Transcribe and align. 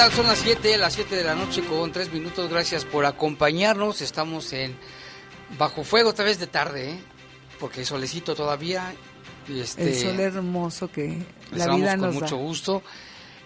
Tal? 0.00 0.12
Son 0.12 0.26
las 0.26 0.38
7, 0.38 0.78
las 0.78 0.94
7 0.94 1.14
de 1.14 1.24
la 1.24 1.34
noche 1.34 1.62
con 1.62 1.92
3 1.92 2.10
minutos. 2.10 2.48
Gracias 2.48 2.86
por 2.86 3.04
acompañarnos. 3.04 4.00
Estamos 4.00 4.50
en 4.54 4.74
Bajo 5.58 5.84
Fuego, 5.84 6.08
otra 6.08 6.24
vez 6.24 6.38
de 6.38 6.46
tarde, 6.46 6.92
¿eh? 6.92 6.98
porque 7.58 7.84
solecito 7.84 8.34
todavía. 8.34 8.94
Y 9.46 9.60
este, 9.60 9.90
El 9.90 9.94
sol 9.94 10.20
hermoso 10.20 10.90
que 10.90 11.18
la 11.52 11.74
vida 11.74 11.98
con 11.98 12.06
nos 12.06 12.14
mucho 12.14 12.36
da. 12.36 12.42
gusto. 12.42 12.82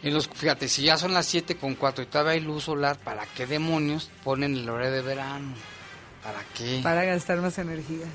En 0.05 0.15
los, 0.15 0.29
fíjate, 0.29 0.69
si 0.69 0.83
ya 0.83 0.97
son 0.97 1.13
las 1.13 1.27
7 1.27 1.57
con 1.57 1.75
4 1.75 2.05
y 2.05 2.07
todavía 2.07 2.35
hay 2.35 2.41
luz 2.41 2.65
solar, 2.65 2.99
¿para 2.99 3.27
qué 3.27 3.47
demonios 3.47 4.13
ponen 4.23 4.55
el 4.55 4.69
horario 4.69 4.93
de 4.93 5.03
verano? 5.03 5.55
¿Para 6.23 6.39
qué? 6.55 6.79
Para 6.85 7.05
gastar 7.05 7.39
más 7.39 7.59
energía. 7.59 8.07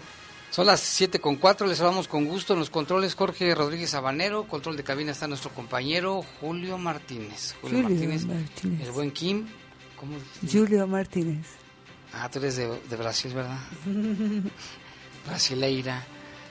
Son 0.52 0.66
las 0.66 0.80
7 0.80 1.20
con 1.20 1.36
4, 1.36 1.68
les 1.68 1.78
saludamos 1.78 2.08
con 2.08 2.26
gusto. 2.26 2.54
En 2.54 2.60
los 2.60 2.70
controles 2.70 3.14
Jorge 3.16 3.54
Rodríguez 3.54 3.92
Sabanero, 3.92 4.48
control 4.48 4.76
de 4.78 4.84
cabina 4.84 5.12
está 5.12 5.28
nuestro 5.28 5.52
compañero 5.52 6.24
Julio 6.42 6.78
Martínez. 6.78 7.56
Julio, 7.62 7.84
Julio 7.84 7.90
Martínez, 8.10 8.26
Martínez. 8.26 8.82
el 8.88 8.92
buen 8.92 9.12
Kim. 9.12 9.48
¿Cómo? 9.96 10.16
Julio 10.52 10.88
Martínez. 10.88 11.46
Ah, 12.14 12.30
tú 12.32 12.40
eres 12.40 12.56
de, 12.58 12.68
de 12.68 12.96
Brasil, 12.96 13.32
¿verdad? 13.34 13.60
Brasileira. 15.28 16.04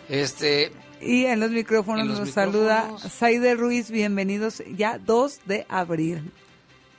Este, 0.08 0.70
Y 1.00 1.24
en 1.26 1.40
los 1.40 1.50
micrófonos 1.50 2.02
En 2.02 2.08
los 2.08 2.20
nos 2.20 2.30
saluda. 2.30 2.88
Saide 3.10 3.54
Ruiz. 3.56 3.90
Bienvenidos 3.90 4.62
ya 4.76 4.98
2 4.98 5.40
de 5.46 5.66
abril. 5.68 6.30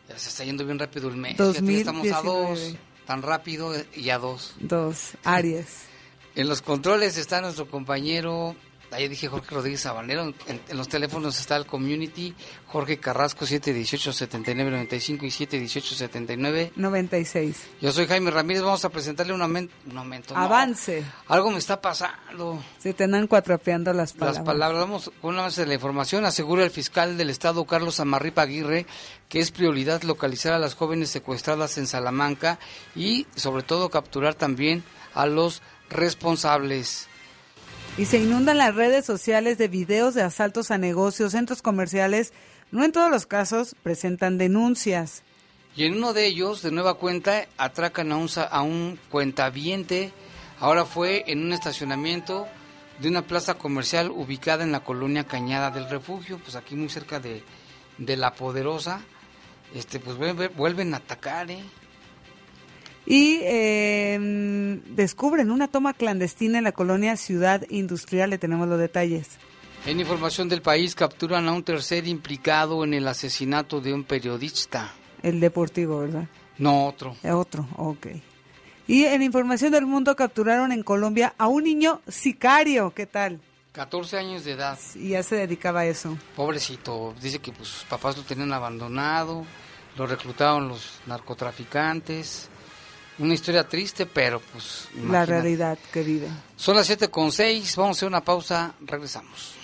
ya 0.09 0.17
se 0.19 0.29
está 0.29 0.43
yendo 0.43 0.65
bien 0.65 0.77
rápido 0.77 1.07
el 1.09 1.15
mes. 1.15 1.37
Fíjate, 1.37 1.61
ya 1.65 1.77
estamos 1.77 2.07
a 2.11 2.21
2019. 2.21 2.49
dos, 2.49 2.75
tan 3.07 3.21
rápido 3.21 3.73
y 3.95 4.09
a 4.09 4.17
dos. 4.17 4.55
2. 4.59 5.11
Aries. 5.23 5.85
En 6.39 6.47
los 6.47 6.61
controles 6.61 7.17
está 7.17 7.41
nuestro 7.41 7.67
compañero, 7.67 8.55
ahí 8.91 9.09
dije 9.09 9.27
Jorge 9.27 9.53
Rodríguez 9.53 9.81
Sabanero, 9.81 10.23
en, 10.23 10.61
en 10.69 10.77
los 10.77 10.87
teléfonos 10.87 11.37
está 11.37 11.57
el 11.57 11.65
community, 11.65 12.33
Jorge 12.67 12.97
Carrasco 12.97 13.43
718-7995 13.45 15.23
y 15.23 15.27
718-79. 15.27 16.71
96. 16.77 17.67
Yo 17.81 17.91
soy 17.91 18.07
Jaime 18.07 18.31
Ramírez, 18.31 18.63
vamos 18.63 18.85
a 18.85 18.89
presentarle 18.89 19.33
un, 19.33 19.41
aumento, 19.41 19.73
un 19.91 19.97
aumento. 19.97 20.33
no, 20.33 20.39
Avance. 20.39 21.03
algo 21.27 21.51
me 21.51 21.57
está 21.57 21.81
pasando. 21.81 22.63
Se 22.77 22.93
te 22.93 23.03
andan 23.03 23.27
cuatrapeando 23.27 23.91
las 23.91 24.13
palabras. 24.13 24.37
Las 24.37 24.45
palabras, 24.45 24.79
vamos 24.79 25.11
con 25.21 25.33
una 25.33 25.41
base 25.41 25.63
de 25.63 25.67
la 25.67 25.73
información. 25.73 26.23
Asegura 26.23 26.63
el 26.63 26.71
fiscal 26.71 27.17
del 27.17 27.31
Estado, 27.31 27.65
Carlos 27.65 27.99
Amarripa 27.99 28.43
Aguirre, 28.43 28.85
que 29.27 29.41
es 29.41 29.51
prioridad 29.51 30.03
localizar 30.03 30.53
a 30.53 30.59
las 30.59 30.73
jóvenes 30.73 31.09
secuestradas 31.09 31.77
en 31.77 31.85
Salamanca 31.85 32.59
y, 32.95 33.27
sobre 33.35 33.63
todo, 33.63 33.89
capturar 33.89 34.35
también 34.35 34.85
a 35.13 35.25
los 35.25 35.61
responsables. 35.89 37.07
Y 37.97 38.05
se 38.05 38.17
inundan 38.19 38.57
las 38.57 38.75
redes 38.75 39.05
sociales 39.05 39.57
de 39.57 39.67
videos 39.67 40.13
de 40.13 40.21
asaltos 40.21 40.71
a 40.71 40.77
negocios, 40.77 41.31
centros 41.33 41.61
comerciales. 41.61 42.33
No 42.71 42.85
en 42.85 42.91
todos 42.91 43.09
los 43.11 43.25
casos 43.25 43.75
presentan 43.83 44.37
denuncias. 44.37 45.23
Y 45.75 45.85
en 45.85 45.95
uno 45.97 46.13
de 46.13 46.25
ellos, 46.27 46.61
de 46.61 46.71
nueva 46.71 46.93
cuenta, 46.95 47.47
atracan 47.57 48.11
a 48.11 48.17
un, 48.17 48.29
a 48.51 48.61
un 48.61 48.99
cuentaviente. 49.09 50.11
Ahora 50.59 50.85
fue 50.85 51.23
en 51.27 51.43
un 51.43 51.53
estacionamiento 51.53 52.47
de 52.99 53.07
una 53.09 53.21
plaza 53.23 53.53
comercial 53.55 54.11
ubicada 54.11 54.63
en 54.63 54.71
la 54.71 54.81
colonia 54.83 55.23
Cañada 55.25 55.71
del 55.71 55.89
Refugio, 55.89 56.37
pues 56.39 56.55
aquí 56.55 56.75
muy 56.75 56.89
cerca 56.89 57.19
de, 57.19 57.43
de 57.97 58.17
La 58.17 58.33
Poderosa. 58.33 59.01
Este, 59.73 59.99
pues 59.99 60.17
vuelve- 60.17 60.49
vuelven 60.49 60.93
a 60.93 60.97
atacar, 60.97 61.49
¿eh? 61.51 61.63
Y 63.09 63.39
eh, 63.41 64.79
descubren 64.91 65.49
una 65.49 65.67
toma 65.67 65.95
clandestina 65.95 66.59
en 66.59 66.63
la 66.63 66.73
colonia 66.73 67.17
Ciudad 67.17 67.65
Industrial. 67.67 68.29
Le 68.29 68.37
tenemos 68.37 68.67
los 68.67 68.77
detalles. 68.79 69.39
En 69.87 69.99
información 69.99 70.47
del 70.47 70.61
país, 70.61 70.93
capturan 70.93 71.47
a 71.47 71.53
un 71.53 71.63
tercer 71.63 72.07
implicado 72.07 72.83
en 72.83 72.93
el 72.93 73.07
asesinato 73.07 73.81
de 73.81 73.95
un 73.95 74.03
periodista. 74.03 74.93
El 75.23 75.39
deportivo, 75.39 76.01
¿verdad? 76.01 76.27
No 76.59 76.85
otro. 76.85 77.15
Eh, 77.23 77.31
Otro, 77.31 77.67
ok. 77.77 78.07
Y 78.85 79.05
en 79.05 79.23
información 79.23 79.71
del 79.71 79.87
mundo 79.87 80.15
capturaron 80.15 80.71
en 80.71 80.83
Colombia 80.83 81.33
a 81.39 81.47
un 81.47 81.63
niño 81.63 82.01
sicario. 82.07 82.91
¿Qué 82.91 83.07
tal? 83.07 83.39
14 83.71 84.17
años 84.17 84.43
de 84.43 84.51
edad. 84.51 84.77
Y 84.93 85.09
ya 85.09 85.23
se 85.23 85.35
dedicaba 85.35 85.79
a 85.79 85.85
eso. 85.87 86.15
Pobrecito. 86.35 87.15
Dice 87.19 87.39
que 87.39 87.51
pues, 87.51 87.69
sus 87.69 87.83
papás 87.85 88.17
lo 88.17 88.23
tenían 88.23 88.53
abandonado. 88.53 89.45
Lo 89.97 90.05
reclutaron 90.05 90.67
los 90.67 90.99
narcotraficantes. 91.07 92.49
Una 93.19 93.33
historia 93.33 93.67
triste, 93.67 94.05
pero 94.05 94.39
pues... 94.39 94.87
La 95.09 95.25
realidad 95.25 95.77
que 95.91 96.03
vive. 96.03 96.27
Son 96.55 96.75
las 96.75 96.87
7 96.87 97.09
con 97.09 97.31
6. 97.31 97.75
Vamos 97.75 97.95
a 97.95 97.97
hacer 97.97 98.07
una 98.07 98.23
pausa. 98.23 98.73
Regresamos. 98.81 99.55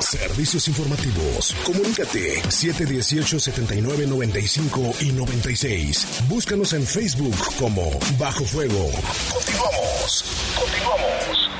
Servicios 0.00 0.68
informativos. 0.68 1.54
Comunícate 1.64 2.42
718-7995 2.42 5.02
y 5.02 5.12
96. 5.12 6.06
Búscanos 6.28 6.72
en 6.72 6.86
Facebook 6.86 7.36
como 7.58 7.90
Bajo 8.18 8.44
Fuego. 8.44 8.90
Continuamos. 9.32 10.24
Continuamos. 10.58 11.50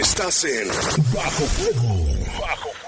Estás 0.00 0.44
en 0.44 0.68
Bajo 1.14 1.44
Fuego. 1.44 2.06
Bajo 2.40 2.70
Fuego. 2.70 2.87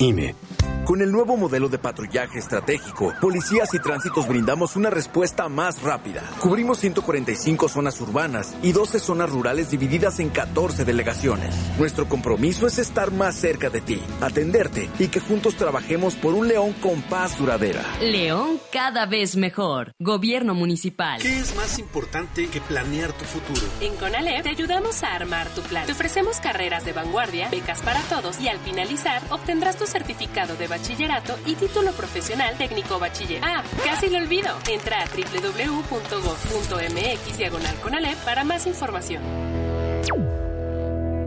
INE. 0.00 0.34
Con 0.90 1.02
el 1.02 1.12
nuevo 1.12 1.36
modelo 1.36 1.68
de 1.68 1.78
patrullaje 1.78 2.40
estratégico, 2.40 3.14
policías 3.20 3.72
y 3.74 3.78
tránsitos 3.78 4.26
brindamos 4.26 4.74
una 4.74 4.90
respuesta 4.90 5.48
más 5.48 5.82
rápida. 5.82 6.22
Cubrimos 6.40 6.78
145 6.78 7.68
zonas 7.68 8.00
urbanas 8.00 8.56
y 8.60 8.72
12 8.72 8.98
zonas 8.98 9.30
rurales 9.30 9.70
divididas 9.70 10.18
en 10.18 10.30
14 10.30 10.84
delegaciones. 10.84 11.54
Nuestro 11.78 12.08
compromiso 12.08 12.66
es 12.66 12.78
estar 12.78 13.12
más 13.12 13.36
cerca 13.36 13.70
de 13.70 13.82
ti, 13.82 14.00
atenderte 14.20 14.88
y 14.98 15.06
que 15.08 15.20
juntos 15.20 15.54
trabajemos 15.54 16.16
por 16.16 16.34
un 16.34 16.48
León 16.48 16.72
con 16.80 17.02
paz 17.02 17.38
duradera. 17.38 17.84
León 18.00 18.58
cada 18.72 19.06
vez 19.06 19.36
mejor. 19.36 19.92
Gobierno 20.00 20.54
municipal. 20.54 21.22
¿Qué 21.22 21.38
es 21.38 21.54
más 21.54 21.78
importante 21.78 22.48
que 22.48 22.60
planear 22.60 23.12
tu 23.12 23.26
futuro? 23.26 23.62
En 23.80 23.94
CONALEP 23.94 24.42
te 24.42 24.48
ayudamos 24.48 25.04
a 25.04 25.14
armar 25.14 25.48
tu 25.50 25.60
plan. 25.62 25.86
Te 25.86 25.92
ofrecemos 25.92 26.40
carreras 26.40 26.84
de 26.84 26.94
vanguardia, 26.94 27.48
becas 27.48 27.80
para 27.82 28.00
todos 28.02 28.40
y 28.40 28.48
al 28.48 28.58
finalizar 28.58 29.22
obtendrás 29.30 29.76
tu 29.76 29.86
certificado 29.90 30.56
de 30.56 30.66
bachillerato 30.66 31.38
y 31.46 31.54
título 31.54 31.92
profesional 31.92 32.56
técnico 32.56 32.98
bachiller. 32.98 33.40
Ah, 33.44 33.62
casi 33.84 34.08
lo 34.08 34.18
olvido. 34.18 34.48
Entra 34.68 35.02
a 35.02 35.06
www.gov.mx 35.06 36.06
diagonal 37.36 37.74
Conalep 37.76 38.16
para 38.24 38.44
más 38.44 38.66
información. 38.66 39.22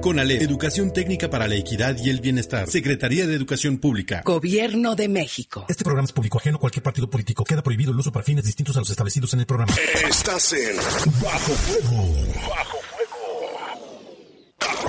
CONALEP, 0.04 0.42
Educación 0.42 0.92
Técnica 0.92 1.30
para 1.30 1.48
la 1.48 1.56
Equidad 1.56 1.96
y 1.98 2.10
el 2.10 2.20
Bienestar. 2.20 2.70
Secretaría 2.70 3.26
de 3.26 3.36
Educación 3.36 3.78
Pública. 3.78 4.22
Gobierno 4.26 4.96
de 4.96 5.08
México. 5.08 5.66
Este 5.70 5.86
programa 5.86 6.06
es 6.08 6.12
público 6.12 6.40
ajeno 6.40 6.58
a 6.58 6.60
cualquier 6.60 6.84
partido 6.84 7.10
político. 7.10 7.46
Queda 7.46 7.64
prohibido 7.64 7.94
el 7.94 7.98
uso 8.00 8.12
para 8.12 8.26
fines 8.26 8.44
distintos 8.44 8.76
a 8.76 8.80
los 8.80 8.90
establecidos 8.90 9.34
en 9.34 9.40
el 9.40 9.46
programa. 9.46 9.74
Estás 10.06 10.52
en 10.52 10.76
Bajo 11.22 11.54
Fuego. 11.54 12.50
Bajo 12.50 12.93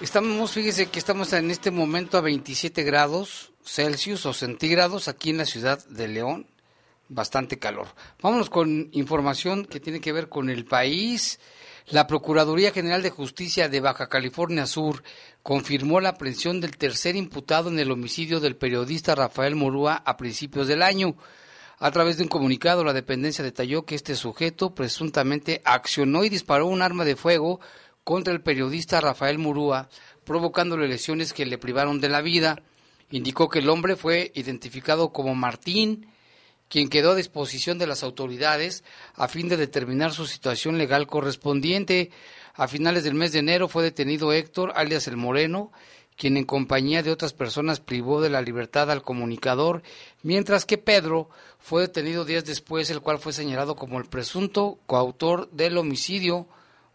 Estamos, 0.00 0.52
fíjese 0.52 0.86
que 0.86 0.98
estamos 0.98 1.30
en 1.34 1.50
este 1.50 1.70
momento 1.70 2.16
a 2.16 2.22
27 2.22 2.84
grados 2.84 3.52
Celsius 3.62 4.24
o 4.24 4.32
centígrados 4.32 5.08
aquí 5.08 5.28
en 5.28 5.36
la 5.36 5.44
ciudad 5.44 5.84
de 5.88 6.08
León. 6.08 6.46
Bastante 7.10 7.58
calor. 7.58 7.86
Vámonos 8.22 8.48
con 8.48 8.88
información 8.92 9.66
que 9.66 9.78
tiene 9.78 10.00
que 10.00 10.12
ver 10.12 10.30
con 10.30 10.48
el 10.48 10.64
país. 10.64 11.38
La 11.88 12.06
Procuraduría 12.06 12.72
General 12.72 13.02
de 13.02 13.10
Justicia 13.10 13.68
de 13.68 13.80
Baja 13.80 14.08
California 14.08 14.64
Sur 14.64 15.02
confirmó 15.42 16.00
la 16.00 16.10
aprehensión 16.10 16.62
del 16.62 16.78
tercer 16.78 17.14
imputado 17.14 17.68
en 17.68 17.78
el 17.78 17.90
homicidio 17.90 18.40
del 18.40 18.56
periodista 18.56 19.14
Rafael 19.14 19.54
Morúa 19.54 20.02
a 20.06 20.16
principios 20.16 20.66
del 20.66 20.80
año. 20.80 21.14
A 21.78 21.90
través 21.90 22.16
de 22.16 22.22
un 22.22 22.30
comunicado, 22.30 22.84
la 22.84 22.94
dependencia 22.94 23.44
detalló 23.44 23.84
que 23.84 23.96
este 23.96 24.14
sujeto 24.14 24.74
presuntamente 24.74 25.60
accionó 25.66 26.24
y 26.24 26.30
disparó 26.30 26.68
un 26.68 26.80
arma 26.80 27.04
de 27.04 27.16
fuego 27.16 27.60
contra 28.10 28.34
el 28.34 28.40
periodista 28.40 29.00
Rafael 29.00 29.38
Murúa, 29.38 29.88
provocándole 30.24 30.88
lesiones 30.88 31.32
que 31.32 31.46
le 31.46 31.58
privaron 31.58 32.00
de 32.00 32.08
la 32.08 32.22
vida. 32.22 32.60
Indicó 33.12 33.48
que 33.48 33.60
el 33.60 33.68
hombre 33.68 33.94
fue 33.94 34.32
identificado 34.34 35.12
como 35.12 35.36
Martín, 35.36 36.08
quien 36.68 36.88
quedó 36.88 37.12
a 37.12 37.14
disposición 37.14 37.78
de 37.78 37.86
las 37.86 38.02
autoridades 38.02 38.82
a 39.14 39.28
fin 39.28 39.48
de 39.48 39.56
determinar 39.56 40.10
su 40.10 40.26
situación 40.26 40.76
legal 40.76 41.06
correspondiente. 41.06 42.10
A 42.54 42.66
finales 42.66 43.04
del 43.04 43.14
mes 43.14 43.30
de 43.30 43.38
enero 43.38 43.68
fue 43.68 43.84
detenido 43.84 44.32
Héctor, 44.32 44.72
alias 44.74 45.06
el 45.06 45.16
Moreno, 45.16 45.70
quien 46.16 46.36
en 46.36 46.46
compañía 46.46 47.04
de 47.04 47.12
otras 47.12 47.32
personas 47.32 47.78
privó 47.78 48.20
de 48.20 48.30
la 48.30 48.42
libertad 48.42 48.90
al 48.90 49.02
comunicador, 49.02 49.84
mientras 50.24 50.66
que 50.66 50.78
Pedro 50.78 51.30
fue 51.60 51.82
detenido 51.82 52.24
días 52.24 52.44
después, 52.44 52.90
el 52.90 53.02
cual 53.02 53.20
fue 53.20 53.32
señalado 53.32 53.76
como 53.76 54.00
el 54.00 54.06
presunto 54.06 54.80
coautor 54.86 55.48
del 55.52 55.78
homicidio 55.78 56.48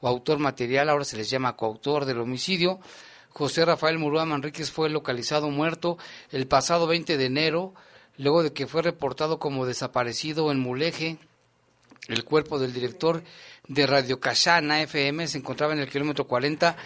o 0.05 0.07
autor 0.07 0.37
material, 0.37 0.89
ahora 0.89 1.03
se 1.03 1.17
les 1.17 1.29
llama 1.29 1.55
coautor 1.55 2.05
del 2.05 2.19
homicidio. 2.19 2.79
José 3.29 3.65
Rafael 3.65 3.97
Murúa 3.97 4.23
Manríquez 4.25 4.69
fue 4.71 4.89
localizado 4.89 5.49
muerto 5.49 5.97
el 6.31 6.47
pasado 6.47 6.85
20 6.85 7.17
de 7.17 7.25
enero, 7.25 7.73
luego 8.17 8.43
de 8.43 8.53
que 8.53 8.67
fue 8.67 8.83
reportado 8.83 9.39
como 9.39 9.65
desaparecido 9.65 10.51
en 10.51 10.59
Muleje. 10.59 11.17
El 12.07 12.23
cuerpo 12.23 12.59
del 12.59 12.71
director 12.71 13.23
de 13.67 13.87
Radio 13.87 14.19
Cachana 14.19 14.83
FM 14.83 15.27
se 15.27 15.39
encontraba 15.39 15.73
en 15.73 15.79
el 15.79 15.89
kilómetro 15.89 16.27
40 16.27 16.77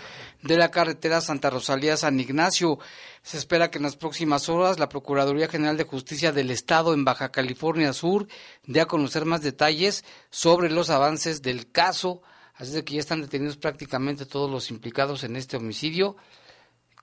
de 0.41 0.55
la 0.55 0.71
carretera 0.71 1.19
Santa 1.19 1.49
Rosalía 1.49 1.97
San 1.97 2.17
Ignacio. 2.21 2.79
Se 3.21 3.37
espera 3.37 3.69
que 3.69 3.79
en 3.79 3.83
las 3.83 3.97
próximas 3.97 4.47
horas 4.47 4.79
la 4.79 4.87
Procuraduría 4.87 5.49
General 5.49 5.75
de 5.75 5.83
Justicia 5.83 6.31
del 6.31 6.51
Estado 6.51 6.93
en 6.93 7.03
Baja 7.03 7.33
California 7.33 7.91
Sur 7.91 8.29
dé 8.65 8.79
a 8.79 8.85
conocer 8.85 9.25
más 9.25 9.41
detalles 9.41 10.05
sobre 10.29 10.69
los 10.71 10.89
avances 10.89 11.41
del 11.41 11.69
caso. 11.69 12.21
Así 12.59 12.73
de 12.73 12.83
que 12.83 12.95
ya 12.95 12.99
están 12.99 13.21
detenidos 13.21 13.55
prácticamente 13.55 14.25
todos 14.25 14.51
los 14.51 14.69
implicados 14.69 15.23
en 15.23 15.37
este 15.37 15.55
homicidio. 15.55 16.17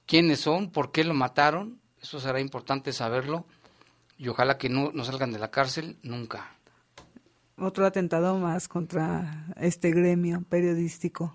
¿Quiénes 0.04 0.40
son? 0.40 0.70
¿Por 0.70 0.92
qué 0.92 1.02
lo 1.02 1.14
mataron? 1.14 1.80
Eso 2.00 2.20
será 2.20 2.40
importante 2.40 2.92
saberlo. 2.92 3.46
Y 4.18 4.28
ojalá 4.28 4.58
que 4.58 4.68
no, 4.68 4.92
no 4.92 5.02
salgan 5.02 5.32
de 5.32 5.38
la 5.38 5.50
cárcel 5.50 5.98
nunca. 6.02 6.54
Otro 7.56 7.86
atentado 7.86 8.38
más 8.38 8.68
contra 8.68 9.46
este 9.56 9.90
gremio 9.92 10.42
periodístico. 10.42 11.34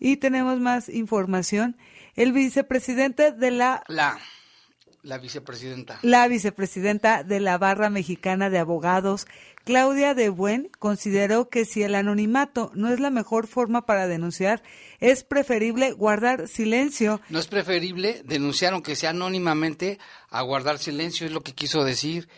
Y 0.00 0.16
tenemos 0.16 0.58
más 0.58 0.88
información. 0.88 1.76
El 2.16 2.32
vicepresidente 2.32 3.30
de 3.30 3.52
la... 3.52 3.84
La, 3.86 4.18
la 5.02 5.18
vicepresidenta. 5.18 6.00
La 6.02 6.26
vicepresidenta 6.26 7.22
de 7.22 7.38
la 7.38 7.56
Barra 7.56 7.88
Mexicana 7.88 8.50
de 8.50 8.58
Abogados, 8.58 9.26
Claudia 9.64 10.14
de 10.14 10.28
Buen, 10.28 10.70
consideró 10.78 11.48
que 11.48 11.64
si 11.64 11.82
el 11.82 11.94
anonimato 11.94 12.72
no 12.74 12.92
es 12.92 12.98
la 12.98 13.10
mejor 13.10 13.46
forma 13.46 13.86
para 13.86 14.08
denunciar, 14.08 14.62
es 14.98 15.22
preferible 15.22 15.92
guardar 15.92 16.48
silencio. 16.48 17.20
No 17.28 17.38
es 17.38 17.46
preferible 17.46 18.22
denunciar, 18.24 18.72
aunque 18.72 18.96
sea 18.96 19.10
anónimamente, 19.10 19.98
a 20.30 20.42
guardar 20.42 20.78
silencio, 20.78 21.26
es 21.26 21.32
lo 21.32 21.42
que 21.42 21.54
quiso 21.54 21.84
decir. 21.84 22.28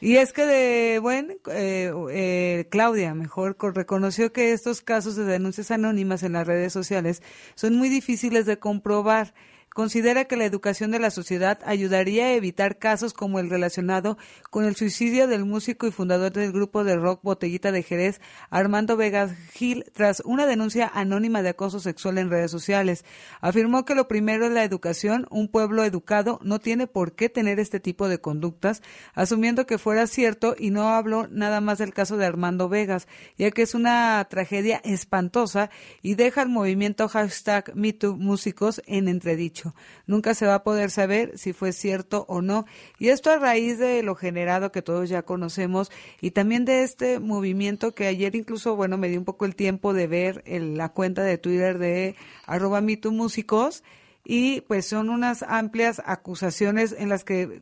Y 0.00 0.16
es 0.16 0.34
que 0.34 0.44
de 0.44 0.98
buen, 0.98 1.38
eh, 1.50 1.90
eh, 2.10 2.66
Claudia, 2.70 3.14
mejor, 3.14 3.56
reconoció 3.74 4.30
que 4.30 4.52
estos 4.52 4.82
casos 4.82 5.16
de 5.16 5.24
denuncias 5.24 5.70
anónimas 5.70 6.22
en 6.22 6.34
las 6.34 6.46
redes 6.46 6.72
sociales 6.72 7.22
son 7.54 7.76
muy 7.76 7.88
difíciles 7.88 8.44
de 8.44 8.58
comprobar 8.58 9.32
considera 9.76 10.24
que 10.24 10.38
la 10.38 10.46
educación 10.46 10.90
de 10.90 10.98
la 10.98 11.10
sociedad 11.10 11.58
ayudaría 11.66 12.24
a 12.24 12.32
evitar 12.32 12.78
casos 12.78 13.12
como 13.12 13.40
el 13.40 13.50
relacionado 13.50 14.16
con 14.48 14.64
el 14.64 14.74
suicidio 14.74 15.28
del 15.28 15.44
músico 15.44 15.86
y 15.86 15.90
fundador 15.90 16.32
del 16.32 16.50
grupo 16.50 16.82
de 16.82 16.96
rock 16.96 17.20
Botellita 17.22 17.72
de 17.72 17.82
Jerez, 17.82 18.22
Armando 18.48 18.96
Vegas 18.96 19.32
Gil, 19.52 19.84
tras 19.92 20.22
una 20.24 20.46
denuncia 20.46 20.90
anónima 20.94 21.42
de 21.42 21.50
acoso 21.50 21.78
sexual 21.78 22.16
en 22.16 22.30
redes 22.30 22.50
sociales. 22.50 23.04
Afirmó 23.42 23.84
que 23.84 23.94
lo 23.94 24.08
primero 24.08 24.46
es 24.46 24.52
la 24.52 24.64
educación. 24.64 25.26
Un 25.28 25.46
pueblo 25.48 25.84
educado 25.84 26.40
no 26.42 26.58
tiene 26.58 26.86
por 26.86 27.12
qué 27.12 27.28
tener 27.28 27.60
este 27.60 27.78
tipo 27.78 28.08
de 28.08 28.18
conductas, 28.18 28.80
asumiendo 29.12 29.66
que 29.66 29.76
fuera 29.76 30.06
cierto 30.06 30.56
y 30.58 30.70
no 30.70 30.88
habló 30.88 31.28
nada 31.28 31.60
más 31.60 31.76
del 31.76 31.92
caso 31.92 32.16
de 32.16 32.24
Armando 32.24 32.70
Vegas, 32.70 33.08
ya 33.36 33.50
que 33.50 33.60
es 33.60 33.74
una 33.74 34.26
tragedia 34.30 34.80
espantosa 34.84 35.68
y 36.00 36.14
deja 36.14 36.40
el 36.40 36.48
movimiento 36.48 37.08
hashtag 37.08 37.76
MeTooMúsicos 37.76 38.80
en 38.86 39.08
entredicho. 39.08 39.65
Nunca 40.06 40.34
se 40.34 40.46
va 40.46 40.56
a 40.56 40.62
poder 40.62 40.90
saber 40.90 41.36
si 41.36 41.52
fue 41.52 41.72
cierto 41.72 42.24
o 42.28 42.42
no. 42.42 42.66
Y 42.98 43.08
esto 43.08 43.30
a 43.30 43.38
raíz 43.38 43.78
de 43.78 44.02
lo 44.02 44.14
generado 44.14 44.72
que 44.72 44.82
todos 44.82 45.08
ya 45.08 45.22
conocemos 45.22 45.90
y 46.20 46.32
también 46.32 46.64
de 46.64 46.82
este 46.82 47.20
movimiento 47.20 47.94
que 47.94 48.06
ayer 48.06 48.34
incluso, 48.36 48.76
bueno, 48.76 48.98
me 48.98 49.08
dio 49.08 49.18
un 49.18 49.24
poco 49.24 49.44
el 49.44 49.56
tiempo 49.56 49.92
de 49.92 50.06
ver 50.06 50.42
en 50.46 50.76
la 50.76 50.90
cuenta 50.90 51.22
de 51.22 51.38
Twitter 51.38 51.78
de 51.78 52.14
arroba 52.46 52.80
músicos 52.80 53.82
y 54.24 54.62
pues 54.62 54.86
son 54.86 55.08
unas 55.08 55.42
amplias 55.42 56.02
acusaciones 56.04 56.94
en 56.98 57.08
las 57.08 57.22
que 57.22 57.60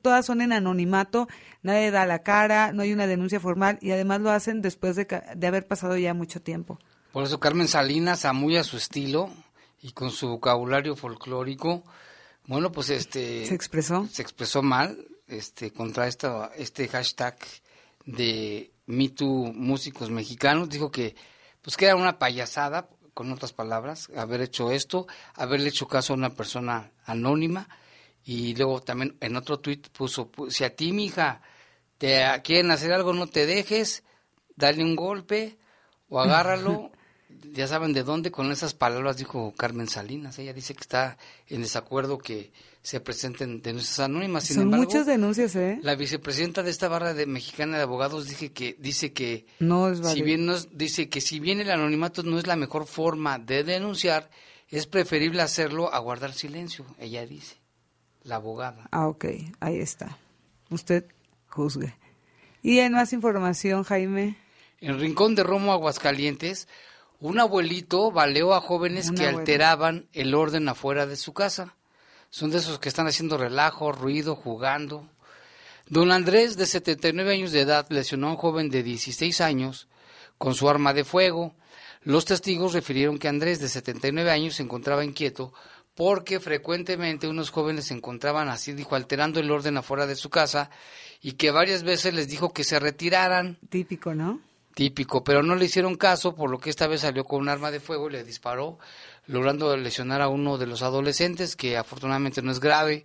todas 0.00 0.24
son 0.24 0.40
en 0.40 0.52
anonimato, 0.52 1.28
nadie 1.62 1.90
da 1.90 2.06
la 2.06 2.20
cara, 2.20 2.72
no 2.72 2.82
hay 2.82 2.92
una 2.92 3.06
denuncia 3.06 3.38
formal 3.38 3.78
y 3.82 3.90
además 3.90 4.20
lo 4.20 4.30
hacen 4.30 4.62
después 4.62 4.96
de, 4.96 5.06
de 5.36 5.46
haber 5.46 5.66
pasado 5.66 5.96
ya 5.98 6.14
mucho 6.14 6.40
tiempo. 6.40 6.78
Por 7.12 7.24
eso 7.24 7.38
Carmen 7.38 7.68
Salinas, 7.68 8.24
a 8.24 8.32
muy 8.32 8.56
a 8.56 8.64
su 8.64 8.76
estilo, 8.78 9.30
y 9.80 9.92
con 9.92 10.10
su 10.10 10.28
vocabulario 10.28 10.96
folclórico, 10.96 11.84
bueno, 12.46 12.72
pues 12.72 12.90
este 12.90 13.46
se 13.46 13.54
expresó 13.54 14.06
se 14.10 14.22
expresó 14.22 14.62
mal 14.62 15.06
este 15.26 15.72
contra 15.72 16.06
esta 16.06 16.50
este 16.56 16.88
hashtag 16.88 17.36
de 18.06 18.72
Me 18.86 19.10
Too 19.10 19.52
Músicos 19.52 20.10
Mexicanos, 20.10 20.68
dijo 20.68 20.90
que 20.90 21.14
pues 21.60 21.76
que 21.76 21.86
era 21.86 21.96
una 21.96 22.18
payasada, 22.18 22.88
con 23.18 23.32
otras 23.32 23.52
palabras, 23.52 24.10
haber 24.16 24.42
hecho 24.42 24.70
esto, 24.70 25.08
haberle 25.34 25.70
hecho 25.70 25.88
caso 25.88 26.12
a 26.12 26.16
una 26.16 26.30
persona 26.30 26.92
anónima. 27.04 27.68
Y 28.24 28.54
luego 28.54 28.80
también 28.80 29.16
en 29.20 29.34
otro 29.34 29.58
tuit 29.58 29.88
puso, 29.88 30.30
si 30.50 30.62
a 30.62 30.76
ti, 30.76 30.92
mi 30.92 31.06
hija, 31.06 31.42
te 31.98 32.24
quieren 32.44 32.70
hacer 32.70 32.92
algo, 32.92 33.12
no 33.12 33.26
te 33.26 33.44
dejes, 33.44 34.04
dale 34.54 34.84
un 34.84 34.94
golpe 34.94 35.58
o 36.08 36.20
agárralo 36.20 36.92
ya 37.52 37.66
saben 37.66 37.92
de 37.92 38.02
dónde 38.02 38.30
con 38.30 38.50
esas 38.50 38.74
palabras 38.74 39.16
dijo 39.16 39.52
Carmen 39.56 39.88
Salinas. 39.88 40.38
Ella 40.38 40.52
dice 40.52 40.74
que 40.74 40.80
está 40.80 41.18
en 41.46 41.62
desacuerdo 41.62 42.18
que 42.18 42.52
se 42.82 43.00
presenten 43.00 43.60
denuncias 43.60 44.00
anónimas. 44.00 44.44
Sin 44.44 44.56
Son 44.56 44.68
muchas 44.68 45.06
denuncias, 45.06 45.54
¿eh? 45.56 45.78
La 45.82 45.94
vicepresidenta 45.94 46.62
de 46.62 46.70
esta 46.70 46.88
barra 46.88 47.14
de 47.14 47.26
mexicana 47.26 47.76
de 47.76 47.82
abogados 47.82 48.28
dice 48.28 48.52
que 48.52 48.76
dice 48.78 49.12
que 49.12 49.46
no 49.58 49.88
es 49.88 50.06
si 50.06 50.22
bien 50.22 50.48
dice 50.72 51.08
que 51.08 51.20
si 51.20 51.40
bien 51.40 51.60
el 51.60 51.70
anonimato 51.70 52.22
no 52.22 52.38
es 52.38 52.46
la 52.46 52.56
mejor 52.56 52.86
forma 52.86 53.38
de 53.38 53.64
denunciar, 53.64 54.30
es 54.68 54.86
preferible 54.86 55.42
hacerlo 55.42 55.92
a 55.92 55.98
guardar 55.98 56.32
silencio. 56.32 56.84
Ella 56.98 57.26
dice, 57.26 57.56
la 58.22 58.36
abogada. 58.36 58.88
Ah, 58.90 59.08
ok, 59.08 59.26
ahí 59.60 59.78
está. 59.78 60.18
Usted 60.70 61.04
juzgue. 61.48 61.94
Y 62.62 62.78
en 62.80 62.92
más 62.92 63.12
información, 63.12 63.82
Jaime. 63.84 64.36
En 64.80 64.98
Rincón 64.98 65.34
de 65.34 65.42
Romo, 65.42 65.72
Aguascalientes, 65.72 66.68
un 67.20 67.40
abuelito 67.40 68.10
baleó 68.12 68.54
a 68.54 68.60
jóvenes 68.60 69.10
que 69.10 69.26
alteraban 69.26 70.08
el 70.12 70.34
orden 70.34 70.68
afuera 70.68 71.06
de 71.06 71.16
su 71.16 71.32
casa. 71.32 71.74
Son 72.30 72.50
de 72.50 72.58
esos 72.58 72.78
que 72.78 72.88
están 72.88 73.06
haciendo 73.06 73.38
relajo, 73.38 73.90
ruido, 73.92 74.36
jugando. 74.36 75.08
Don 75.88 76.12
Andrés, 76.12 76.56
de 76.56 76.66
79 76.66 77.32
años 77.32 77.52
de 77.52 77.62
edad, 77.62 77.86
lesionó 77.88 78.28
a 78.28 78.30
un 78.32 78.36
joven 78.36 78.68
de 78.70 78.82
16 78.82 79.40
años 79.40 79.88
con 80.36 80.54
su 80.54 80.68
arma 80.68 80.92
de 80.92 81.04
fuego. 81.04 81.54
Los 82.02 82.26
testigos 82.26 82.74
refirieron 82.74 83.18
que 83.18 83.28
Andrés, 83.28 83.58
de 83.60 83.68
79 83.68 84.30
años, 84.30 84.56
se 84.56 84.62
encontraba 84.62 85.04
inquieto 85.04 85.52
porque 85.98 86.38
frecuentemente 86.38 87.26
unos 87.26 87.50
jóvenes 87.50 87.86
se 87.86 87.94
encontraban 87.94 88.48
así, 88.48 88.72
dijo, 88.72 88.94
alterando 88.94 89.40
el 89.40 89.50
orden 89.50 89.78
afuera 89.78 90.06
de 90.06 90.14
su 90.14 90.30
casa 90.30 90.70
y 91.20 91.32
que 91.32 91.50
varias 91.50 91.82
veces 91.82 92.14
les 92.14 92.28
dijo 92.28 92.52
que 92.52 92.62
se 92.62 92.78
retiraran. 92.78 93.58
Típico, 93.68 94.14
¿no? 94.14 94.40
Típico, 94.78 95.24
pero 95.24 95.42
no 95.42 95.56
le 95.56 95.64
hicieron 95.64 95.96
caso, 95.96 96.36
por 96.36 96.50
lo 96.50 96.60
que 96.60 96.70
esta 96.70 96.86
vez 96.86 97.00
salió 97.00 97.24
con 97.24 97.40
un 97.40 97.48
arma 97.48 97.72
de 97.72 97.80
fuego 97.80 98.08
y 98.08 98.12
le 98.12 98.22
disparó, 98.22 98.78
logrando 99.26 99.76
lesionar 99.76 100.22
a 100.22 100.28
uno 100.28 100.56
de 100.56 100.68
los 100.68 100.82
adolescentes, 100.82 101.56
que 101.56 101.76
afortunadamente 101.76 102.42
no 102.42 102.52
es 102.52 102.60
grave. 102.60 103.04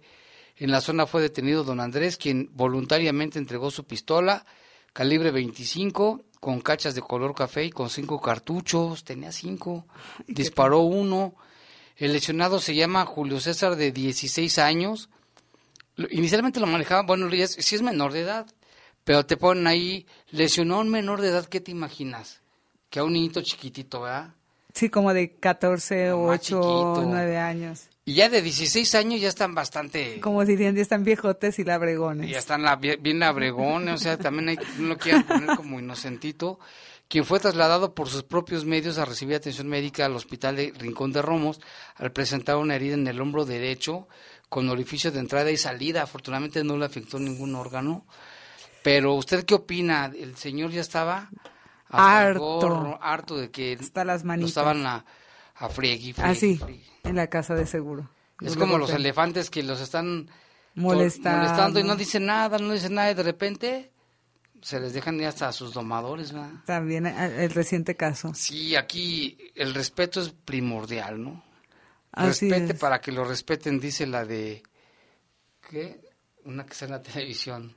En 0.56 0.70
la 0.70 0.82
zona 0.82 1.08
fue 1.08 1.24
detenido 1.24 1.64
don 1.64 1.80
Andrés, 1.80 2.18
quien 2.18 2.52
voluntariamente 2.54 3.40
entregó 3.40 3.72
su 3.72 3.86
pistola, 3.86 4.46
calibre 4.94 5.32
25, 5.32 6.24
con 6.40 6.62
cachas 6.62 6.94
de 6.94 7.02
color 7.02 7.34
café 7.34 7.66
y 7.66 7.72
con 7.72 7.90
cinco 7.90 8.22
cartuchos, 8.22 9.04
tenía 9.04 9.32
cinco, 9.32 9.88
disparó 10.28 10.82
uno. 10.82 11.34
El 11.98 12.14
lesionado 12.14 12.60
se 12.60 12.76
llama 12.76 13.04
Julio 13.08 13.40
César, 13.40 13.78
de 13.78 13.92
16 13.92 14.60
años. 14.60 15.10
Inicialmente 16.12 16.60
lo 16.60 16.68
manejaba, 16.68 17.02
bueno, 17.02 17.28
si 17.32 17.76
es 17.76 17.82
menor 17.82 18.14
de 18.14 18.20
edad, 18.20 18.46
pero 19.04 19.26
te 19.26 19.38
ponen 19.38 19.68
ahí, 19.68 20.06
lesionó 20.32 20.76
a 20.76 20.80
un 20.80 20.90
menor 20.90 21.22
de 21.22 21.30
edad, 21.30 21.46
¿qué 21.46 21.60
te 21.60 21.72
imaginas? 21.72 22.42
Que 22.90 23.00
a 23.00 23.04
un 23.04 23.14
niñito 23.14 23.42
chiquitito, 23.42 24.02
¿verdad? 24.02 24.34
Sí, 24.74 24.90
como 24.90 25.14
de 25.14 25.36
14 25.36 26.14
o 26.14 26.28
8 26.30 26.60
o 26.60 27.02
9 27.04 27.38
años. 27.38 27.90
Y 28.06 28.16
ya 28.16 28.28
de 28.28 28.42
16 28.42 28.96
años 28.96 29.22
ya 29.22 29.30
están 29.30 29.56
bastante... 29.56 30.20
Como 30.20 30.44
dirían, 30.44 30.76
ya 30.76 30.82
están 30.82 31.04
viejotes 31.04 31.58
y 31.60 31.64
labregones. 31.64 32.30
Ya 32.30 32.40
están 32.40 32.64
la, 32.64 32.76
bien 32.76 33.20
labregones, 33.20 33.94
o 33.94 33.98
sea, 33.98 34.18
también 34.18 34.50
hay, 34.50 34.58
no 34.78 34.90
lo 34.90 34.98
quieren 34.98 35.24
poner 35.24 35.56
como 35.56 35.80
inocentito. 35.80 36.60
Quien 37.08 37.24
fue 37.24 37.40
trasladado 37.40 37.94
por 37.94 38.10
sus 38.10 38.24
propios 38.24 38.66
medios 38.66 38.98
a 38.98 39.06
recibir 39.06 39.36
atención 39.36 39.68
médica 39.68 40.06
al 40.06 40.16
hospital 40.16 40.56
de 40.56 40.74
Rincón 40.78 41.14
de 41.14 41.22
Romos 41.22 41.62
al 41.96 42.12
presentar 42.12 42.58
una 42.58 42.76
herida 42.76 42.96
en 42.96 43.08
el 43.08 43.22
hombro 43.22 43.46
derecho 43.46 44.08
con 44.50 44.68
orificio 44.70 45.12
de 45.12 45.20
entrada 45.20 45.52
y 45.52 45.58
salida. 45.58 46.02
Afortunadamente 46.02 46.64
no 46.64 46.78
le 46.78 46.86
afectó 46.86 47.20
ningún 47.20 47.56
órgano. 47.56 48.06
Pero 48.84 49.14
usted 49.16 49.46
qué 49.46 49.56
opina? 49.56 50.12
El 50.16 50.36
señor 50.36 50.72
ya 50.72 50.82
estaba 50.82 51.30
harto, 51.90 53.00
harto 53.02 53.38
de 53.38 53.50
que 53.52 53.78
Hasta 53.80 54.04
las 54.06 54.24
manitas. 54.24 54.50
estaban 54.50 54.86
a, 54.86 55.06
a 55.56 55.70
friegui, 55.70 56.14
Ah, 56.18 56.36
sí, 56.36 56.60
en 57.04 57.16
la 57.16 57.28
casa 57.28 57.56
de 57.56 57.66
seguro. 57.66 58.10
Es 58.42 58.58
como 58.58 58.78
los 58.78 58.90
elefantes 58.92 59.50
que 59.50 59.64
los 59.64 59.80
están 59.80 60.30
molestando. 60.76 61.44
molestando 61.44 61.80
y 61.80 61.84
no 61.84 61.96
dicen 61.96 62.26
nada, 62.26 62.58
no 62.58 62.74
dicen 62.74 62.96
nada 62.96 63.12
y 63.12 63.14
de 63.14 63.24
repente 63.24 63.92
se 64.62 64.80
les 64.80 64.94
dejan 64.94 65.18
ya 65.20 65.30
hasta 65.30 65.48
a 65.48 65.54
sus 65.54 65.74
domadores, 65.74 66.32
¿verdad? 66.34 66.52
También 66.66 67.06
el 67.06 67.52
reciente 67.52 67.96
caso. 67.96 68.34
Sí, 68.34 68.76
aquí 68.76 69.38
el 69.56 69.74
respeto 69.74 70.20
es 70.22 70.30
primordial, 70.32 71.22
¿no? 71.24 71.44
Así 72.12 72.50
Respete 72.50 72.74
es. 72.74 72.80
para 72.80 73.00
que 73.02 73.12
lo 73.12 73.24
respeten, 73.24 73.80
dice 73.80 74.06
la 74.08 74.24
de... 74.26 74.62
¿Qué? 75.70 76.00
Una 76.46 76.66
que 76.66 76.74
está 76.74 76.86
en 76.86 76.92
la 76.92 77.02
televisión. 77.02 77.76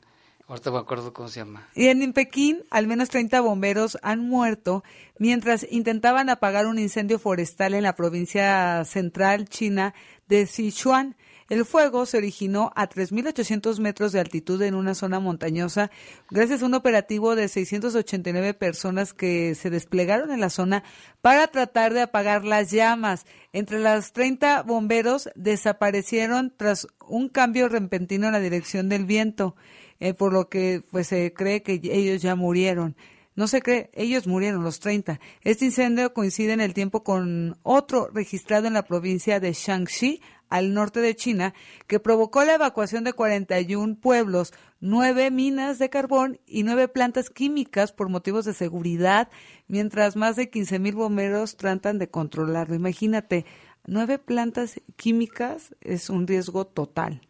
Ahorita 0.48 0.70
me 0.70 0.78
acuerdo 0.78 1.12
cómo 1.12 1.28
se 1.28 1.40
llama. 1.40 1.68
Y 1.74 1.88
en 1.88 2.12
Pekín, 2.12 2.62
al 2.70 2.86
menos 2.86 3.08
30 3.08 3.40
bomberos 3.40 3.98
han 4.02 4.20
muerto 4.20 4.84
mientras 5.18 5.66
intentaban 5.68 6.28
apagar 6.28 6.66
un 6.66 6.78
incendio 6.78 7.18
forestal 7.18 7.74
en 7.74 7.82
la 7.82 7.96
provincia 7.96 8.84
central 8.84 9.48
china 9.48 9.92
de 10.28 10.46
Sichuan. 10.46 11.16
El 11.48 11.64
fuego 11.64 12.06
se 12.06 12.18
originó 12.18 12.72
a 12.74 12.88
3.800 12.88 13.78
metros 13.78 14.10
de 14.10 14.18
altitud 14.18 14.60
en 14.62 14.74
una 14.74 14.94
zona 14.94 15.20
montañosa 15.20 15.92
gracias 16.28 16.62
a 16.62 16.66
un 16.66 16.74
operativo 16.74 17.36
de 17.36 17.46
689 17.46 18.54
personas 18.54 19.14
que 19.14 19.54
se 19.54 19.70
desplegaron 19.70 20.32
en 20.32 20.40
la 20.40 20.50
zona 20.50 20.82
para 21.22 21.46
tratar 21.46 21.92
de 21.92 22.02
apagar 22.02 22.44
las 22.44 22.72
llamas. 22.72 23.26
Entre 23.52 23.78
las 23.78 24.12
30 24.12 24.62
bomberos 24.62 25.28
desaparecieron 25.36 26.52
tras 26.56 26.88
un 27.06 27.28
cambio 27.28 27.68
repentino 27.68 28.26
en 28.26 28.32
la 28.32 28.40
dirección 28.40 28.88
del 28.88 29.04
viento. 29.04 29.54
Eh, 30.00 30.14
por 30.14 30.32
lo 30.32 30.48
que 30.48 30.82
pues 30.90 31.08
se 31.08 31.32
cree 31.32 31.62
que 31.62 31.80
ellos 31.82 32.22
ya 32.22 32.34
murieron. 32.34 32.96
No 33.36 33.48
se 33.48 33.60
cree, 33.60 33.90
ellos 33.92 34.26
murieron, 34.26 34.64
los 34.64 34.80
30. 34.80 35.20
Este 35.42 35.66
incendio 35.66 36.14
coincide 36.14 36.54
en 36.54 36.62
el 36.62 36.72
tiempo 36.72 37.04
con 37.04 37.58
otro 37.62 38.08
registrado 38.12 38.66
en 38.66 38.72
la 38.72 38.86
provincia 38.86 39.40
de 39.40 39.52
Shaanxi, 39.52 40.22
al 40.48 40.72
norte 40.72 41.00
de 41.00 41.14
China, 41.14 41.52
que 41.86 42.00
provocó 42.00 42.44
la 42.44 42.54
evacuación 42.54 43.04
de 43.04 43.12
41 43.12 43.96
pueblos, 43.96 44.54
nueve 44.80 45.30
minas 45.30 45.78
de 45.78 45.90
carbón 45.90 46.40
y 46.46 46.62
nueve 46.62 46.88
plantas 46.88 47.28
químicas 47.28 47.92
por 47.92 48.08
motivos 48.08 48.46
de 48.46 48.54
seguridad, 48.54 49.28
mientras 49.68 50.16
más 50.16 50.36
de 50.36 50.48
15 50.48 50.78
mil 50.78 50.94
bomberos 50.94 51.56
tratan 51.56 51.98
de 51.98 52.08
controlarlo. 52.08 52.74
Imagínate, 52.74 53.44
nueve 53.86 54.18
plantas 54.18 54.80
químicas 54.96 55.74
es 55.82 56.08
un 56.08 56.26
riesgo 56.26 56.66
total. 56.66 57.25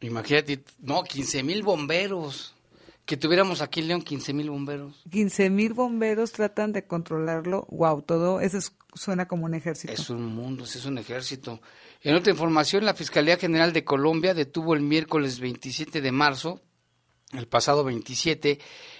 Imagínate, 0.00 0.62
no, 0.80 1.02
15 1.04 1.42
mil 1.42 1.62
bomberos. 1.62 2.52
Que 3.04 3.16
tuviéramos 3.16 3.60
aquí 3.62 3.80
en 3.80 3.88
León 3.88 4.02
15 4.02 4.32
mil 4.32 4.50
bomberos. 4.50 5.00
15 5.12 5.48
mil 5.48 5.74
bomberos 5.74 6.32
tratan 6.32 6.72
de 6.72 6.86
controlarlo. 6.88 7.64
Wow, 7.70 8.02
todo 8.02 8.40
eso 8.40 8.58
es- 8.58 8.72
suena 8.94 9.28
como 9.28 9.44
un 9.44 9.54
ejército. 9.54 9.92
Es 9.92 10.10
un 10.10 10.26
mundo, 10.26 10.64
es 10.64 10.84
un 10.86 10.98
ejército. 10.98 11.60
En 12.02 12.16
otra 12.16 12.32
información, 12.32 12.84
la 12.84 12.94
Fiscalía 12.94 13.36
General 13.36 13.72
de 13.72 13.84
Colombia 13.84 14.34
detuvo 14.34 14.74
el 14.74 14.80
miércoles 14.80 15.38
27 15.38 16.00
de 16.00 16.10
marzo, 16.12 16.60
el 17.32 17.46
pasado 17.46 17.84
27, 17.84 18.58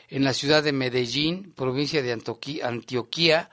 en 0.09 0.23
la 0.23 0.33
ciudad 0.33 0.63
de 0.63 0.73
Medellín, 0.73 1.53
provincia 1.57 2.01
de 2.01 2.13
Antioquía, 2.13 3.51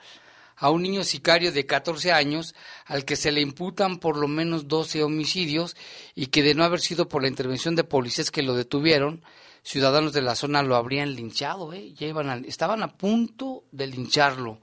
a 0.56 0.70
un 0.70 0.82
niño 0.82 1.04
sicario 1.04 1.52
de 1.52 1.66
14 1.66 2.12
años 2.12 2.54
al 2.86 3.04
que 3.04 3.16
se 3.16 3.32
le 3.32 3.40
imputan 3.40 3.98
por 3.98 4.16
lo 4.16 4.28
menos 4.28 4.68
12 4.68 5.02
homicidios 5.02 5.76
y 6.14 6.26
que 6.26 6.42
de 6.42 6.54
no 6.54 6.64
haber 6.64 6.80
sido 6.80 7.08
por 7.08 7.22
la 7.22 7.28
intervención 7.28 7.74
de 7.76 7.84
policías 7.84 8.30
que 8.30 8.42
lo 8.42 8.54
detuvieron, 8.54 9.22
ciudadanos 9.62 10.12
de 10.12 10.22
la 10.22 10.34
zona 10.34 10.62
lo 10.62 10.76
habrían 10.76 11.14
linchado, 11.14 11.72
¿eh? 11.72 11.92
Ya 11.94 12.06
iban 12.06 12.44
estaban 12.44 12.82
a 12.82 12.96
punto 12.96 13.64
de 13.72 13.86
lincharlo. 13.86 14.60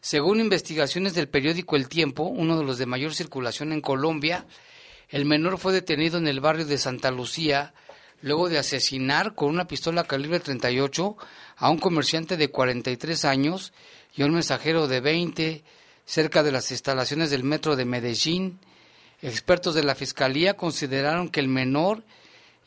Según 0.00 0.40
investigaciones 0.40 1.14
del 1.14 1.28
periódico 1.28 1.76
El 1.76 1.88
Tiempo, 1.88 2.24
uno 2.24 2.58
de 2.58 2.64
los 2.64 2.78
de 2.78 2.86
mayor 2.86 3.14
circulación 3.14 3.72
en 3.72 3.80
Colombia, 3.80 4.46
el 5.08 5.24
menor 5.24 5.58
fue 5.58 5.72
detenido 5.72 6.18
en 6.18 6.26
el 6.26 6.40
barrio 6.40 6.64
de 6.64 6.78
Santa 6.78 7.10
Lucía 7.10 7.74
luego 8.22 8.48
de 8.48 8.58
asesinar 8.58 9.34
con 9.34 9.48
una 9.48 9.66
pistola 9.66 10.04
calibre 10.04 10.40
38 10.40 11.16
a 11.56 11.70
un 11.70 11.78
comerciante 11.78 12.36
de 12.36 12.50
43 12.50 13.24
años 13.24 13.72
y 14.14 14.22
un 14.22 14.32
mensajero 14.32 14.88
de 14.88 15.00
20 15.00 15.62
cerca 16.04 16.42
de 16.42 16.52
las 16.52 16.70
instalaciones 16.70 17.30
del 17.30 17.44
metro 17.44 17.76
de 17.76 17.84
Medellín. 17.84 18.58
Expertos 19.22 19.74
de 19.74 19.84
la 19.84 19.94
Fiscalía 19.94 20.56
consideraron 20.56 21.28
que 21.28 21.40
el 21.40 21.48
menor 21.48 22.02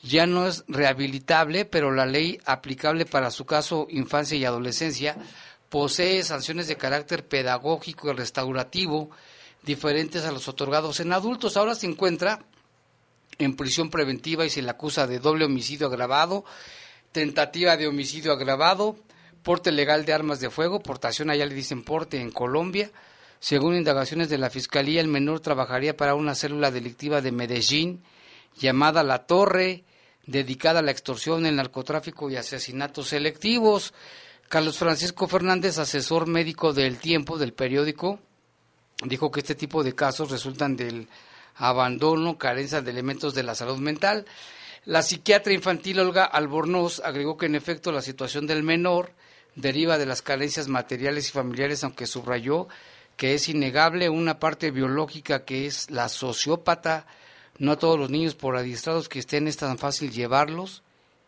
ya 0.01 0.27
no 0.27 0.47
es 0.47 0.63
rehabilitable, 0.67 1.65
pero 1.65 1.91
la 1.91 2.05
ley 2.05 2.39
aplicable 2.45 3.05
para 3.05 3.31
su 3.31 3.45
caso 3.45 3.88
infancia 3.89 4.38
y 4.38 4.45
adolescencia 4.45 5.17
posee 5.69 6.23
sanciones 6.23 6.67
de 6.67 6.77
carácter 6.77 7.27
pedagógico 7.27 8.12
y 8.12 8.13
restaurativo 8.13 9.09
diferentes 9.63 10.25
a 10.25 10.31
los 10.31 10.47
otorgados 10.47 11.00
en 11.00 11.13
adultos. 11.13 11.57
Ahora 11.57 11.73
se 11.73 11.88
encuentra 11.88 12.45
en 13.39 13.55
prisión 13.55 13.89
preventiva 13.89 14.45
y 14.45 14.50
se 14.50 14.62
le 14.62 14.69
acusa 14.69 15.07
de 15.07 15.19
doble 15.19 15.45
homicidio 15.45 15.88
agravado, 15.88 16.45
tentativa 17.12 17.77
de 17.77 17.88
homicidio 17.88 18.33
agravado, 18.33 18.97
porte 19.43 19.71
legal 19.71 20.05
de 20.05 20.13
armas 20.13 20.39
de 20.39 20.50
fuego, 20.50 20.81
portación 20.81 21.29
allá 21.29 21.45
le 21.45 21.53
dicen 21.53 21.83
porte 21.83 22.19
en 22.19 22.31
Colombia. 22.31 22.89
Según 23.39 23.75
indagaciones 23.75 24.29
de 24.29 24.38
la 24.38 24.50
Fiscalía, 24.50 25.01
el 25.01 25.09
menor 25.09 25.41
trabajaría 25.41 25.97
para 25.97 26.15
una 26.15 26.33
célula 26.33 26.71
delictiva 26.71 27.21
de 27.21 27.33
Medellín 27.33 28.01
llamada 28.57 29.03
La 29.03 29.25
Torre, 29.25 29.83
dedicada 30.25 30.79
a 30.79 30.83
la 30.83 30.91
extorsión, 30.91 31.45
el 31.45 31.57
narcotráfico 31.57 32.29
y 32.29 32.38
asesinatos 32.38 33.09
selectivos. 33.09 33.93
Carlos 34.47 34.77
Francisco 34.77 35.27
Fernández, 35.27 35.77
asesor 35.77 36.27
médico 36.27 36.73
del 36.73 36.97
Tiempo, 37.00 37.38
del 37.38 37.53
periódico, 37.53 38.19
dijo 39.03 39.31
que 39.31 39.41
este 39.41 39.55
tipo 39.55 39.83
de 39.83 39.93
casos 39.93 40.31
resultan 40.31 40.77
del 40.77 41.07
abandono, 41.55 42.38
carencia 42.38 42.81
de 42.81 42.91
elementos 42.91 43.33
de 43.33 43.43
la 43.43 43.55
salud 43.55 43.79
mental. 43.79 44.25
La 44.85 45.01
psiquiatra 45.01 45.53
infantil 45.53 46.00
Olga 46.00 46.25
Albornoz 46.25 47.01
agregó 47.03 47.38
que 47.38 47.45
en 47.47 47.55
efecto 47.55 47.91
la 47.91 48.01
situación 48.01 48.47
del 48.47 48.63
menor 48.63 49.12
deriva 49.55 49.98
de 49.98 50.05
las 50.05 50.22
carencias 50.22 50.67
materiales 50.67 51.29
y 51.29 51.31
familiares, 51.31 51.83
aunque 51.83 52.07
subrayó 52.07 52.67
que 53.17 53.36
es 53.36 53.48
innegable 53.50 54.10
una 54.10 54.39
parte 54.39 54.72
biológica 54.72 55.45
que 55.45 55.67
es 55.67 55.89
la 55.91 56.10
sociópata. 56.10 57.05
No 57.60 57.74
a 57.74 57.79
todos 57.79 58.00
los 58.00 58.10
niños 58.10 58.33
por 58.33 58.57
adiestrados 58.57 59.10
que 59.10 59.19
estén 59.19 59.48
es 59.48 59.57
tan 59.57 59.77
fácil 59.77 60.12
llevarlos 60.12 60.81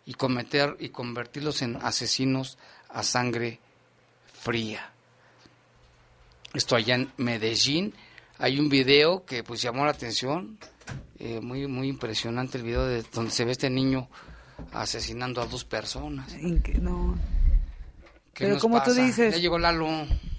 y 0.05 0.13
cometer 0.13 0.75
y 0.79 0.89
convertirlos 0.89 1.62
en 1.62 1.77
asesinos 1.77 2.58
a 2.89 3.03
sangre 3.03 3.60
fría. 4.34 4.91
Esto 6.53 6.75
allá 6.75 6.96
en 6.96 7.12
Medellín. 7.17 7.94
Hay 8.39 8.60
un 8.60 8.70
video 8.70 9.25
que 9.25 9.44
pues 9.44 9.62
llamó 9.62 9.86
la 9.86 9.91
atención, 9.91 10.58
eh, 11.20 11.39
muy 11.41 11.67
muy 11.67 11.88
impresionante 11.88 12.58
el 12.58 12.63
video 12.63 12.86
de 12.86 13.03
donde 13.13 13.32
se 13.32 13.46
ve 13.46 13.51
este 13.51 13.70
niño 13.70 14.10
asesinando 14.72 15.41
a 15.41 15.46
dos 15.46 15.63
personas. 15.63 16.34
No. 16.82 17.15
Pero 18.38 18.60
como 18.60 18.82
tú 18.84 18.94
dices... 18.94 19.34
Ya 19.36 19.39
llegó 19.39 19.58
Lalo. 19.58 19.88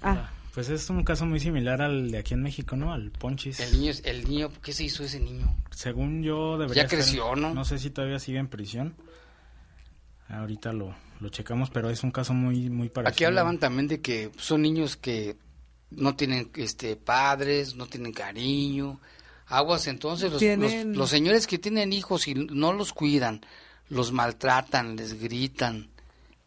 Ah. 0.01 0.29
Pues 0.53 0.69
es 0.69 0.89
un 0.89 1.03
caso 1.03 1.25
muy 1.27 1.39
similar 1.39 1.83
al 1.83 2.09
de 2.09 2.17
aquí 2.17 2.33
en 2.33 2.41
México, 2.41 2.75
¿no? 2.75 2.91
Al 2.91 3.11
Ponchis. 3.11 3.59
El 3.59 3.79
niño, 3.79 3.93
el 4.03 4.27
niño, 4.27 4.51
¿qué 4.63 4.73
se 4.73 4.85
hizo 4.85 5.03
ese 5.03 5.19
niño? 5.19 5.55
Según 5.69 6.23
yo 6.23 6.57
debería 6.57 6.83
Ya 6.83 6.89
creció, 6.89 7.35
¿no? 7.35 7.53
No 7.53 7.63
sé 7.63 7.77
si 7.77 7.91
todavía 7.91 8.17
sigue 8.17 8.39
en 8.39 8.47
prisión. 8.47 8.95
Ahorita 10.29 10.73
lo, 10.73 10.95
lo 11.19 11.29
checamos, 11.29 11.69
pero 11.69 11.91
es 11.91 12.03
un 12.03 12.09
caso 12.09 12.33
muy 12.33 12.71
muy 12.71 12.89
parecido. 12.89 13.13
Aquí 13.13 13.23
hablaban 13.23 13.59
también 13.59 13.87
de 13.87 14.01
que 14.01 14.31
son 14.37 14.63
niños 14.63 14.97
que 14.97 15.37
no 15.91 16.15
tienen 16.15 16.49
este 16.55 16.95
padres, 16.95 17.75
no 17.75 17.85
tienen 17.85 18.11
cariño. 18.11 18.99
Aguas, 19.45 19.85
entonces 19.85 20.31
los, 20.31 20.97
los, 20.97 21.09
señores 21.09 21.45
que 21.45 21.59
tienen 21.59 21.93
hijos 21.93 22.27
y 22.27 22.33
no 22.33 22.73
los 22.73 22.93
cuidan, 22.93 23.45
los 23.89 24.11
maltratan, 24.11 24.95
les 24.95 25.21
gritan. 25.21 25.89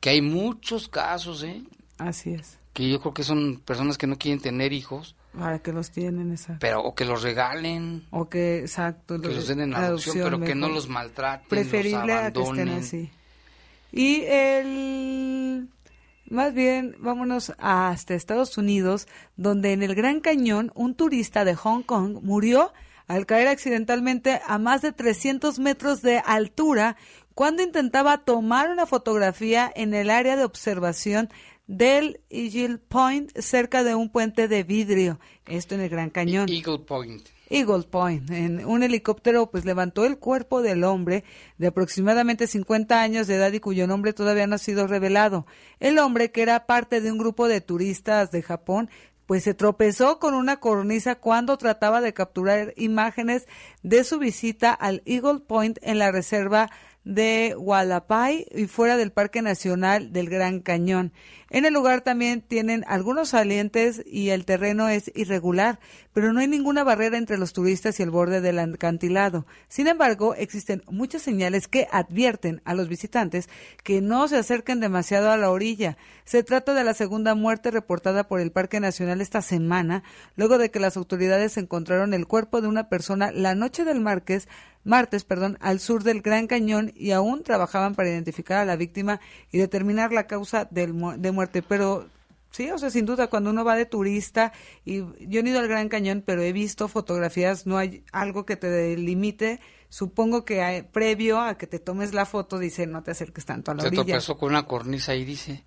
Que 0.00 0.10
hay 0.10 0.22
muchos 0.22 0.88
casos, 0.88 1.42
¿eh? 1.42 1.62
Así 1.98 2.32
es. 2.32 2.58
Que 2.72 2.88
yo 2.88 3.00
creo 3.00 3.14
que 3.14 3.22
son 3.22 3.60
personas 3.64 3.98
que 3.98 4.06
no 4.06 4.16
quieren 4.16 4.40
tener 4.40 4.72
hijos. 4.72 5.16
Para 5.38 5.60
que 5.60 5.72
los 5.72 5.90
tienen, 5.90 6.32
exacto. 6.32 6.58
Pero, 6.60 6.82
o 6.82 6.94
que 6.94 7.04
los 7.04 7.22
regalen. 7.22 8.06
O 8.10 8.28
que, 8.28 8.60
exacto. 8.60 9.20
Que 9.20 9.28
los 9.28 9.46
den 9.46 9.60
en 9.60 9.74
adopción, 9.74 10.18
pero 10.22 10.40
que 10.40 10.54
no 10.54 10.68
los 10.68 10.88
maltraten, 10.88 11.48
Preferible 11.48 12.00
los 12.00 12.10
abandonen. 12.10 12.28
a 12.28 12.32
que 12.32 12.60
estén 12.60 12.68
así. 12.78 13.10
Y 13.92 14.22
el 14.24 15.68
más 16.30 16.54
bien, 16.54 16.94
vámonos 17.00 17.52
hasta 17.58 18.14
Estados 18.14 18.56
Unidos, 18.56 19.08
donde 19.36 19.72
en 19.72 19.82
el 19.82 19.96
Gran 19.96 20.20
Cañón 20.20 20.70
un 20.76 20.94
turista 20.94 21.44
de 21.44 21.56
Hong 21.56 21.82
Kong 21.82 22.20
murió 22.22 22.72
al 23.08 23.26
caer 23.26 23.48
accidentalmente 23.48 24.40
a 24.46 24.58
más 24.58 24.80
de 24.80 24.92
300 24.92 25.58
metros 25.58 26.02
de 26.02 26.22
altura 26.24 26.96
cuando 27.34 27.62
intentaba 27.62 28.18
tomar 28.18 28.70
una 28.70 28.86
fotografía 28.86 29.70
en 29.74 29.94
el 29.94 30.10
área 30.10 30.36
de 30.36 30.44
observación 30.44 31.28
del 31.66 32.20
Eagle 32.30 32.78
Point 32.78 33.30
cerca 33.38 33.84
de 33.84 33.94
un 33.94 34.10
puente 34.10 34.48
de 34.48 34.64
vidrio. 34.64 35.20
Esto 35.46 35.76
en 35.76 35.82
el 35.82 35.88
Gran 35.88 36.10
Cañón. 36.10 36.48
Eagle 36.48 36.80
Point. 36.80 37.28
Eagle 37.48 37.84
Point. 37.84 38.28
En 38.30 38.66
un 38.66 38.82
helicóptero 38.82 39.50
pues 39.50 39.64
levantó 39.64 40.04
el 40.04 40.18
cuerpo 40.18 40.62
del 40.62 40.82
hombre 40.82 41.22
de 41.58 41.68
aproximadamente 41.68 42.48
50 42.48 43.00
años 43.00 43.28
de 43.28 43.36
edad 43.36 43.52
y 43.52 43.60
cuyo 43.60 43.86
nombre 43.86 44.12
todavía 44.12 44.48
no 44.48 44.56
ha 44.56 44.58
sido 44.58 44.88
revelado. 44.88 45.46
El 45.78 45.98
hombre, 45.98 46.32
que 46.32 46.42
era 46.42 46.66
parte 46.66 47.00
de 47.00 47.12
un 47.12 47.18
grupo 47.18 47.46
de 47.46 47.60
turistas 47.60 48.32
de 48.32 48.42
Japón, 48.42 48.90
pues 49.26 49.44
se 49.44 49.54
tropezó 49.54 50.18
con 50.18 50.34
una 50.34 50.58
cornisa 50.58 51.14
cuando 51.14 51.56
trataba 51.56 52.00
de 52.00 52.12
capturar 52.12 52.74
imágenes 52.76 53.46
de 53.84 54.02
su 54.02 54.18
visita 54.18 54.72
al 54.72 55.02
Eagle 55.04 55.38
Point 55.38 55.78
en 55.82 56.00
la 56.00 56.10
reserva 56.10 56.68
de 57.04 57.54
Hualapay 57.56 58.46
y 58.54 58.66
fuera 58.66 58.96
del 58.96 59.10
Parque 59.10 59.40
Nacional 59.42 60.12
del 60.12 60.28
Gran 60.28 60.60
Cañón. 60.60 61.12
En 61.48 61.64
el 61.64 61.74
lugar 61.74 62.02
también 62.02 62.42
tienen 62.42 62.84
algunos 62.86 63.30
salientes 63.30 64.02
y 64.06 64.28
el 64.28 64.44
terreno 64.44 64.88
es 64.88 65.10
irregular, 65.16 65.80
pero 66.12 66.32
no 66.32 66.40
hay 66.40 66.46
ninguna 66.46 66.84
barrera 66.84 67.18
entre 67.18 67.38
los 67.38 67.52
turistas 67.52 67.98
y 67.98 68.02
el 68.02 68.10
borde 68.10 68.40
del 68.40 68.58
acantilado. 68.58 69.46
Sin 69.68 69.88
embargo, 69.88 70.34
existen 70.34 70.82
muchas 70.88 71.22
señales 71.22 71.66
que 71.66 71.88
advierten 71.90 72.62
a 72.64 72.74
los 72.74 72.88
visitantes 72.88 73.48
que 73.82 74.00
no 74.00 74.28
se 74.28 74.36
acerquen 74.36 74.78
demasiado 74.78 75.30
a 75.30 75.36
la 75.36 75.50
orilla. 75.50 75.96
Se 76.24 76.44
trata 76.44 76.74
de 76.74 76.84
la 76.84 76.94
segunda 76.94 77.34
muerte 77.34 77.70
reportada 77.72 78.28
por 78.28 78.40
el 78.40 78.52
Parque 78.52 78.78
Nacional 78.78 79.20
esta 79.20 79.42
semana, 79.42 80.04
luego 80.36 80.58
de 80.58 80.70
que 80.70 80.78
las 80.78 80.96
autoridades 80.96 81.56
encontraron 81.56 82.14
el 82.14 82.28
cuerpo 82.28 82.60
de 82.60 82.68
una 82.68 82.88
persona 82.88 83.32
la 83.32 83.56
noche 83.56 83.84
del 83.84 84.00
martes, 84.00 84.48
martes, 84.84 85.24
perdón, 85.24 85.58
al 85.60 85.80
sur 85.80 86.02
del 86.02 86.22
Gran 86.22 86.46
Cañón 86.46 86.92
y 86.94 87.12
aún 87.12 87.42
trabajaban 87.42 87.94
para 87.94 88.08
identificar 88.08 88.58
a 88.58 88.64
la 88.64 88.76
víctima 88.76 89.20
y 89.52 89.58
determinar 89.58 90.12
la 90.12 90.26
causa 90.26 90.66
del, 90.70 90.94
de 91.18 91.32
muerte, 91.32 91.62
pero 91.62 92.08
sí, 92.50 92.70
o 92.70 92.78
sea, 92.78 92.90
sin 92.90 93.06
duda, 93.06 93.28
cuando 93.28 93.50
uno 93.50 93.64
va 93.64 93.76
de 93.76 93.86
turista, 93.86 94.52
y 94.84 94.98
yo 95.20 95.42
no 95.42 95.48
he 95.48 95.50
ido 95.50 95.60
al 95.60 95.68
Gran 95.68 95.88
Cañón, 95.88 96.22
pero 96.24 96.42
he 96.42 96.52
visto 96.52 96.88
fotografías, 96.88 97.66
no 97.66 97.78
hay 97.78 98.04
algo 98.12 98.46
que 98.46 98.56
te 98.56 98.68
delimite. 98.68 99.60
Supongo 99.88 100.44
que 100.44 100.86
previo 100.92 101.40
a 101.40 101.58
que 101.58 101.66
te 101.66 101.80
tomes 101.80 102.14
la 102.14 102.24
foto, 102.24 102.58
dice, 102.58 102.86
no 102.86 103.02
te 103.02 103.10
acerques 103.10 103.44
tanto 103.44 103.72
a 103.72 103.74
la 103.74 103.82
Se 103.82 103.88
orilla. 103.88 104.02
Se 104.02 104.10
tropezó 104.10 104.38
con 104.38 104.50
una 104.50 104.66
cornisa 104.66 105.16
y 105.16 105.24
dice. 105.24 105.64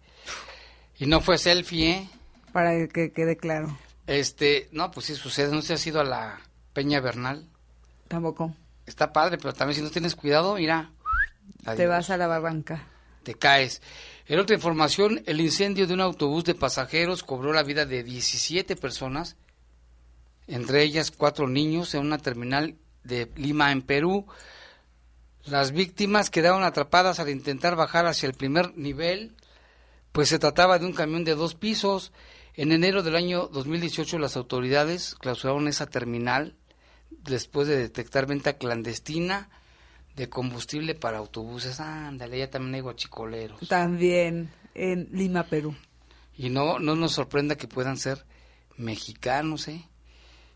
Y 0.98 1.08
no 1.08 1.20
fue 1.20 1.38
selfie, 1.38 1.90
¿eh? 1.90 2.10
Para 2.54 2.88
que 2.88 3.12
quede 3.12 3.36
claro. 3.36 3.78
Este, 4.08 4.70
no, 4.72 4.92
pues 4.92 5.08
sí 5.08 5.16
sucede. 5.16 5.54
¿No 5.54 5.62
se 5.62 5.74
ha 5.74 5.78
ido 5.86 6.00
a 6.00 6.06
la 6.06 6.40
Peña 6.72 7.02
Bernal? 7.02 7.50
Tampoco. 8.08 8.54
Está 8.86 9.14
padre, 9.14 9.38
pero 9.38 9.54
también 9.54 9.78
si 9.78 9.84
no 9.84 9.90
tienes 9.90 10.16
cuidado, 10.16 10.56
mira. 10.56 10.92
Te 11.76 11.88
vas 11.88 12.10
a 12.10 12.18
la 12.18 12.28
barranca. 12.28 12.88
Te 13.24 13.36
caes. 13.36 13.82
En 14.28 14.40
otra 14.40 14.56
información, 14.56 15.22
el 15.26 15.40
incendio 15.40 15.88
de 15.88 15.94
un 15.94 16.02
autobús 16.02 16.44
de 16.44 16.56
pasajeros 16.56 17.24
cobró 17.24 17.54
la 17.54 17.64
vida 17.64 17.86
de 17.86 18.04
17 18.04 18.76
personas, 18.76 19.38
entre 20.48 20.84
ellas 20.84 21.12
cuatro 21.12 21.48
niños, 21.48 21.94
en 21.94 22.02
una 22.02 22.18
terminal 22.18 22.76
de 23.04 23.32
Lima, 23.36 23.72
en 23.72 23.82
Perú. 23.82 24.26
Las 25.46 25.72
víctimas 25.72 26.30
quedaron 26.30 26.64
atrapadas 26.64 27.20
al 27.20 27.30
intentar 27.30 27.76
bajar 27.76 28.06
hacia 28.06 28.28
el 28.28 28.34
primer 28.34 28.78
nivel, 28.78 29.36
pues 30.12 30.30
se 30.30 30.40
trataba 30.40 30.80
de 30.80 30.86
un 30.86 30.94
camión 30.94 31.24
de 31.24 31.36
dos 31.36 31.56
pisos. 31.56 32.12
En 32.56 32.72
enero 32.72 33.04
del 33.04 33.16
año 33.16 33.48
2018 33.48 34.20
las 34.20 34.38
autoridades 34.38 35.16
clausuraron 35.16 35.68
esa 35.68 35.88
terminal 35.88 36.56
después 37.24 37.68
de 37.68 37.78
detectar 37.78 38.26
venta 38.26 38.54
clandestina 38.54 39.50
de 40.16 40.30
combustible 40.30 40.96
para 40.96 41.18
autobuses. 41.18 41.80
Ándale, 41.80 42.40
ya 42.40 42.50
también 42.50 42.76
hay 42.76 42.82
guachicoleros. 42.82 43.68
También 43.68 44.52
en 44.76 45.10
Lima, 45.12 45.44
Perú. 45.44 45.76
Y 46.36 46.50
no, 46.50 46.80
no 46.80 46.96
nos 46.96 47.14
sorprenda 47.14 47.56
que 47.56 47.68
puedan 47.68 47.98
ser 47.98 48.26
mexicanos, 48.78 49.68
¿eh? 49.68 49.88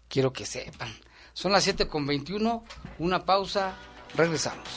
Quiero 0.07 0.33
que 0.33 0.45
sepan. 0.45 0.91
Son 1.33 1.51
las 1.51 1.63
7 1.63 1.87
con 1.87 2.05
21, 2.07 2.63
una 2.99 3.25
pausa, 3.25 3.75
regresamos. 4.15 4.67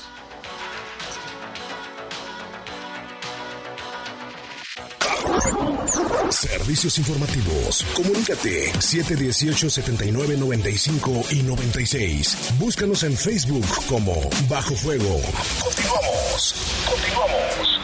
Servicios 6.30 6.98
informativos. 6.98 7.84
Comunícate 7.94 8.72
718-7995 8.74 11.32
y 11.32 11.42
96. 11.42 12.54
Búscanos 12.58 13.02
en 13.02 13.16
Facebook 13.16 13.66
como 13.88 14.14
Bajo 14.48 14.74
Fuego. 14.74 15.20
Continuamos. 15.62 16.54
Continuamos. 16.88 17.80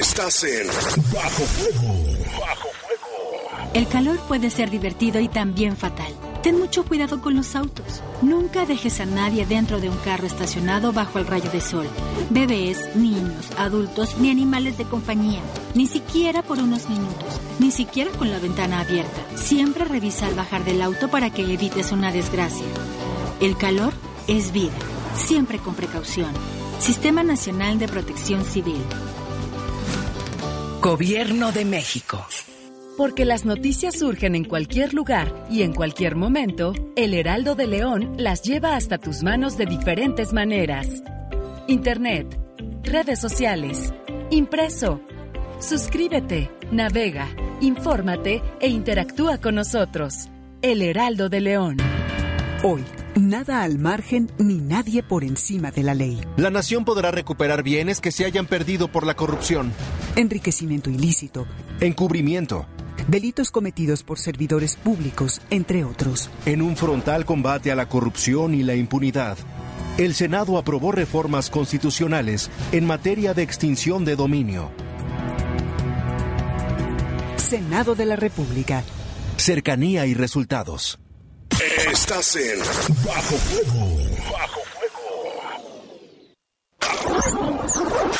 Estás 0.00 0.44
en 0.44 0.66
Bajo 1.12 1.42
Fuego. 1.44 1.94
Bajo 2.40 2.68
Fuego. 2.82 3.70
El 3.74 3.86
calor 3.88 4.18
puede 4.26 4.48
ser 4.50 4.70
divertido 4.70 5.20
y 5.20 5.28
también 5.28 5.76
fatal. 5.76 6.12
Ten 6.46 6.60
mucho 6.60 6.84
cuidado 6.84 7.20
con 7.20 7.34
los 7.34 7.56
autos. 7.56 8.04
Nunca 8.22 8.66
dejes 8.66 9.00
a 9.00 9.04
nadie 9.04 9.44
dentro 9.44 9.80
de 9.80 9.90
un 9.90 9.96
carro 9.96 10.28
estacionado 10.28 10.92
bajo 10.92 11.18
el 11.18 11.26
rayo 11.26 11.50
de 11.50 11.60
sol. 11.60 11.88
Bebés, 12.30 12.94
niños, 12.94 13.50
adultos 13.58 14.16
ni 14.18 14.30
animales 14.30 14.78
de 14.78 14.84
compañía. 14.84 15.40
Ni 15.74 15.88
siquiera 15.88 16.44
por 16.44 16.60
unos 16.60 16.88
minutos. 16.88 17.40
Ni 17.58 17.72
siquiera 17.72 18.12
con 18.12 18.30
la 18.30 18.38
ventana 18.38 18.78
abierta. 18.78 19.36
Siempre 19.36 19.86
revisa 19.86 20.28
al 20.28 20.36
bajar 20.36 20.64
del 20.64 20.82
auto 20.82 21.08
para 21.08 21.30
que 21.30 21.52
evites 21.52 21.90
una 21.90 22.12
desgracia. 22.12 22.66
El 23.40 23.56
calor 23.56 23.92
es 24.28 24.52
vida. 24.52 24.78
Siempre 25.16 25.58
con 25.58 25.74
precaución. 25.74 26.30
Sistema 26.78 27.24
Nacional 27.24 27.80
de 27.80 27.88
Protección 27.88 28.44
Civil. 28.44 28.84
Gobierno 30.80 31.50
de 31.50 31.64
México. 31.64 32.24
Porque 32.96 33.26
las 33.26 33.44
noticias 33.44 33.98
surgen 33.98 34.34
en 34.34 34.44
cualquier 34.44 34.94
lugar 34.94 35.46
y 35.50 35.62
en 35.62 35.74
cualquier 35.74 36.16
momento, 36.16 36.72
el 36.96 37.12
Heraldo 37.12 37.54
de 37.54 37.66
León 37.66 38.14
las 38.16 38.42
lleva 38.42 38.74
hasta 38.74 38.96
tus 38.96 39.22
manos 39.22 39.58
de 39.58 39.66
diferentes 39.66 40.32
maneras. 40.32 41.02
Internet, 41.68 42.38
redes 42.82 43.20
sociales, 43.20 43.92
impreso. 44.30 45.02
Suscríbete, 45.60 46.50
navega, 46.72 47.28
infórmate 47.60 48.42
e 48.60 48.68
interactúa 48.68 49.38
con 49.38 49.56
nosotros. 49.56 50.28
El 50.62 50.80
Heraldo 50.80 51.28
de 51.28 51.40
León. 51.42 51.76
Hoy, 52.62 52.82
nada 53.14 53.62
al 53.62 53.78
margen 53.78 54.30
ni 54.38 54.54
nadie 54.54 55.02
por 55.02 55.22
encima 55.22 55.70
de 55.70 55.82
la 55.82 55.94
ley. 55.94 56.18
La 56.38 56.48
nación 56.48 56.86
podrá 56.86 57.10
recuperar 57.10 57.62
bienes 57.62 58.00
que 58.00 58.10
se 58.10 58.24
hayan 58.24 58.46
perdido 58.46 58.88
por 58.88 59.04
la 59.06 59.14
corrupción. 59.14 59.70
Enriquecimiento 60.16 60.88
ilícito. 60.88 61.46
Encubrimiento. 61.80 62.66
Delitos 63.08 63.52
cometidos 63.52 64.02
por 64.02 64.18
servidores 64.18 64.74
públicos, 64.74 65.40
entre 65.50 65.84
otros. 65.84 66.28
En 66.44 66.60
un 66.60 66.76
frontal 66.76 67.24
combate 67.24 67.70
a 67.70 67.76
la 67.76 67.88
corrupción 67.88 68.52
y 68.52 68.64
la 68.64 68.74
impunidad. 68.74 69.38
El 69.96 70.14
Senado 70.14 70.58
aprobó 70.58 70.90
reformas 70.90 71.48
constitucionales 71.48 72.50
en 72.72 72.84
materia 72.84 73.32
de 73.32 73.42
extinción 73.42 74.04
de 74.04 74.16
dominio. 74.16 74.72
Senado 77.36 77.94
de 77.94 78.06
la 78.06 78.16
República. 78.16 78.82
Cercanía 79.36 80.06
y 80.06 80.14
resultados. 80.14 80.98
Estás 81.92 82.34
en 82.34 82.58
Bajo 83.06 83.36
Fuego. 83.36 83.98
Bajo. 84.32 84.65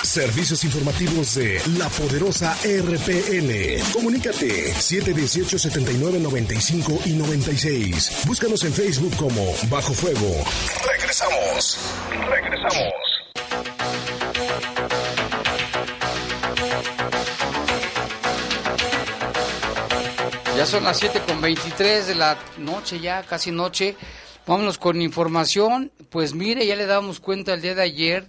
Servicios 0.02 0.64
informativos 0.64 1.34
de 1.34 1.60
la 1.78 1.88
poderosa 1.90 2.56
RPN. 2.64 3.82
Comunícate 3.92 4.72
718 4.72 5.58
79 5.58 6.20
95 6.20 7.00
y 7.04 7.12
96. 7.12 8.22
Búscanos 8.26 8.64
en 8.64 8.72
Facebook 8.72 9.14
como 9.16 9.44
Bajo 9.68 9.92
Fuego. 9.92 10.44
Regresamos. 10.90 11.78
Regresamos. 12.30 12.92
Ya 20.56 20.64
son 20.64 20.84
las 20.84 20.98
7 20.98 21.20
con 21.26 21.42
23 21.42 22.06
de 22.06 22.14
la 22.14 22.38
noche, 22.56 23.00
ya 23.00 23.22
casi 23.22 23.50
noche. 23.50 23.96
Vámonos 24.46 24.78
con 24.78 25.02
información. 25.02 25.92
Pues 26.08 26.32
mire, 26.32 26.66
ya 26.66 26.76
le 26.76 26.86
damos 26.86 27.20
cuenta 27.20 27.52
el 27.52 27.60
día 27.60 27.74
de 27.74 27.82
ayer 27.82 28.26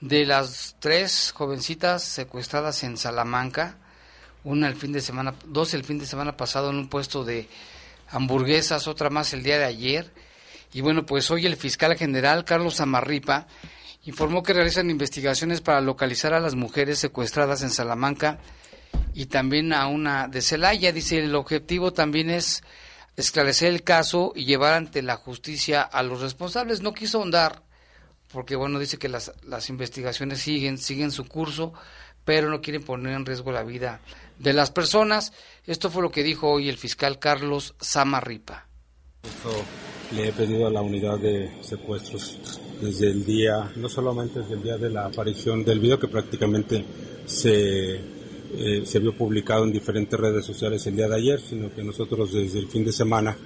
de 0.00 0.24
las 0.24 0.76
tres 0.78 1.32
jovencitas 1.34 2.02
secuestradas 2.02 2.82
en 2.84 2.96
Salamanca. 2.96 3.76
Una 4.44 4.68
el 4.68 4.76
fin 4.76 4.92
de 4.92 5.00
semana, 5.00 5.34
dos 5.44 5.74
el 5.74 5.84
fin 5.84 5.98
de 5.98 6.06
semana 6.06 6.36
pasado 6.36 6.70
en 6.70 6.76
un 6.76 6.88
puesto 6.88 7.24
de 7.24 7.48
hamburguesas, 8.10 8.86
otra 8.86 9.10
más 9.10 9.32
el 9.32 9.42
día 9.42 9.58
de 9.58 9.64
ayer. 9.64 10.12
Y 10.72 10.80
bueno, 10.80 11.04
pues 11.04 11.30
hoy 11.30 11.46
el 11.46 11.56
fiscal 11.56 11.96
general 11.96 12.44
Carlos 12.44 12.80
Amarripa 12.80 13.46
informó 14.04 14.42
que 14.42 14.52
realizan 14.52 14.90
investigaciones 14.90 15.60
para 15.60 15.80
localizar 15.80 16.32
a 16.32 16.40
las 16.40 16.54
mujeres 16.54 16.98
secuestradas 16.98 17.62
en 17.62 17.70
Salamanca 17.70 18.38
y 19.14 19.26
también 19.26 19.72
a 19.72 19.86
una 19.86 20.28
de 20.28 20.40
Celaya. 20.40 20.92
Dice, 20.92 21.18
el 21.18 21.34
objetivo 21.34 21.92
también 21.92 22.30
es 22.30 22.62
esclarecer 23.16 23.68
el 23.70 23.82
caso 23.82 24.32
y 24.34 24.44
llevar 24.44 24.74
ante 24.74 25.02
la 25.02 25.16
justicia 25.16 25.82
a 25.82 26.02
los 26.02 26.20
responsables. 26.20 26.80
No 26.80 26.94
quiso 26.94 27.18
ahondar, 27.18 27.62
porque 28.32 28.56
bueno, 28.56 28.78
dice 28.78 28.98
que 28.98 29.08
las, 29.08 29.32
las 29.44 29.68
investigaciones 29.68 30.40
siguen, 30.40 30.78
siguen 30.78 31.10
su 31.10 31.26
curso, 31.26 31.72
pero 32.24 32.50
no 32.50 32.60
quieren 32.60 32.82
poner 32.82 33.14
en 33.14 33.26
riesgo 33.26 33.52
la 33.52 33.62
vida 33.62 34.00
de 34.38 34.52
las 34.52 34.70
personas. 34.70 35.32
Esto 35.66 35.90
fue 35.90 36.02
lo 36.02 36.10
que 36.10 36.22
dijo 36.22 36.48
hoy 36.48 36.68
el 36.68 36.76
fiscal 36.76 37.18
Carlos 37.18 37.74
Samarripa. 37.80 38.66
le 40.14 40.28
he 40.28 40.32
pedido 40.32 40.66
a 40.66 40.70
la 40.70 40.82
unidad 40.82 41.18
de 41.18 41.62
secuestros 41.62 42.38
desde 42.80 43.08
el 43.08 43.24
día, 43.24 43.72
no 43.76 43.88
solamente 43.88 44.40
desde 44.40 44.54
el 44.54 44.62
día 44.62 44.76
de 44.76 44.90
la 44.90 45.06
aparición 45.06 45.64
del 45.64 45.80
video, 45.80 45.98
que 45.98 46.08
prácticamente 46.08 46.84
se 47.26 48.18
eh, 48.56 48.82
se 48.86 48.98
vio 48.98 49.14
publicado 49.14 49.64
en 49.64 49.72
diferentes 49.72 50.18
redes 50.18 50.44
sociales 50.44 50.86
el 50.86 50.96
día 50.96 51.06
de 51.06 51.16
ayer, 51.16 51.40
sino 51.40 51.72
que 51.74 51.84
nosotros 51.84 52.32
desde 52.32 52.58
el 52.58 52.68
fin 52.68 52.84
de 52.84 52.92
semana 52.92 53.36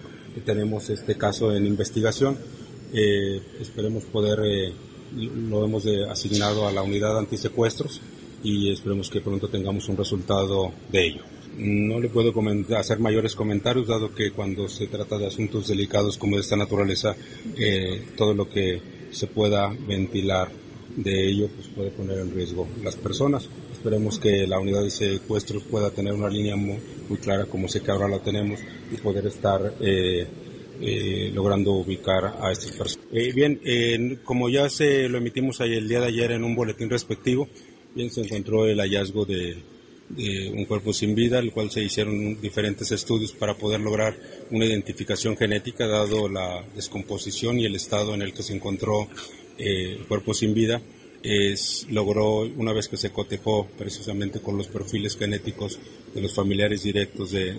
tenemos 0.44 0.88
este 0.90 1.16
caso 1.16 1.54
en 1.54 1.66
investigación. 1.66 2.38
Eh, 2.92 3.40
esperemos 3.60 4.04
poder, 4.04 4.40
eh, 4.44 4.72
lo 5.16 5.64
hemos 5.64 5.84
asignado 6.10 6.66
a 6.66 6.72
la 6.72 6.82
unidad 6.82 7.18
antisecuestros 7.18 8.00
y 8.42 8.72
esperemos 8.72 9.08
que 9.10 9.20
pronto 9.20 9.48
tengamos 9.48 9.88
un 9.88 9.96
resultado 9.96 10.72
de 10.90 11.06
ello. 11.06 11.22
No 11.56 12.00
le 12.00 12.08
puedo 12.08 12.32
hacer 12.76 12.98
mayores 12.98 13.34
comentarios, 13.34 13.86
dado 13.86 14.14
que 14.14 14.30
cuando 14.30 14.68
se 14.68 14.86
trata 14.86 15.18
de 15.18 15.26
asuntos 15.26 15.68
delicados 15.68 16.16
como 16.16 16.36
de 16.36 16.42
esta 16.42 16.56
naturaleza, 16.56 17.14
todo 18.16 18.32
lo 18.32 18.48
que 18.48 18.80
se 19.10 19.26
pueda 19.26 19.68
ventilar 19.86 20.50
de 20.96 21.28
ello 21.28 21.48
pues 21.54 21.68
puede 21.68 21.90
poner 21.90 22.18
en 22.18 22.34
riesgo 22.34 22.68
las 22.82 22.96
personas. 22.96 23.48
Esperemos 23.72 24.18
que 24.18 24.46
la 24.46 24.58
unidad 24.58 24.82
de 24.82 24.90
secuestros 24.90 25.62
pueda 25.64 25.90
tener 25.90 26.12
una 26.12 26.28
línea 26.28 26.56
muy, 26.56 26.78
clara, 27.20 27.46
como 27.46 27.68
sé 27.68 27.80
que 27.80 27.90
ahora 27.90 28.08
la 28.08 28.20
tenemos, 28.20 28.60
y 28.90 28.96
poder 28.96 29.26
estar 29.26 29.74
eh, 29.80 30.26
eh, 30.80 31.30
logrando 31.32 31.72
ubicar 31.72 32.36
a 32.40 32.52
estas 32.52 32.72
personas. 32.72 33.06
Eh, 33.12 33.32
bien, 33.32 34.20
como 34.24 34.48
ya 34.48 34.68
se 34.68 35.08
lo 35.08 35.18
emitimos 35.18 35.60
ahí 35.60 35.74
el 35.74 35.88
día 35.88 36.00
de 36.00 36.06
ayer 36.06 36.32
en 36.32 36.44
un 36.44 36.54
boletín 36.54 36.90
respectivo, 36.90 37.48
bien 37.94 38.10
se 38.10 38.22
encontró 38.22 38.66
el 38.66 38.78
hallazgo 38.78 39.24
de, 39.24 39.56
un 40.52 40.66
cuerpo 40.66 40.92
sin 40.92 41.14
vida, 41.14 41.38
el 41.38 41.52
cual 41.52 41.70
se 41.70 41.82
hicieron 41.82 42.38
diferentes 42.38 42.92
estudios 42.92 43.32
para 43.32 43.54
poder 43.54 43.80
lograr 43.80 44.14
una 44.50 44.66
identificación 44.66 45.38
genética, 45.38 45.86
dado 45.86 46.28
la 46.28 46.62
descomposición 46.74 47.58
y 47.58 47.64
el 47.64 47.76
estado 47.76 48.12
en 48.12 48.20
el 48.20 48.34
que 48.34 48.42
se 48.42 48.54
encontró 48.54 49.08
el 49.56 50.04
cuerpo 50.06 50.34
sin 50.34 50.52
vida 50.52 50.82
es, 51.22 51.86
logró, 51.90 52.40
una 52.40 52.72
vez 52.72 52.88
que 52.88 52.96
se 52.96 53.10
cotejó 53.10 53.68
precisamente 53.78 54.40
con 54.40 54.56
los 54.56 54.68
perfiles 54.68 55.16
genéticos 55.16 55.78
de 56.14 56.20
los 56.20 56.34
familiares 56.34 56.82
directos, 56.82 57.30
de, 57.30 57.56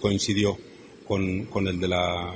coincidió 0.00 0.58
con, 1.06 1.48
el 1.66 1.80
de 1.80 1.88
la 1.88 2.34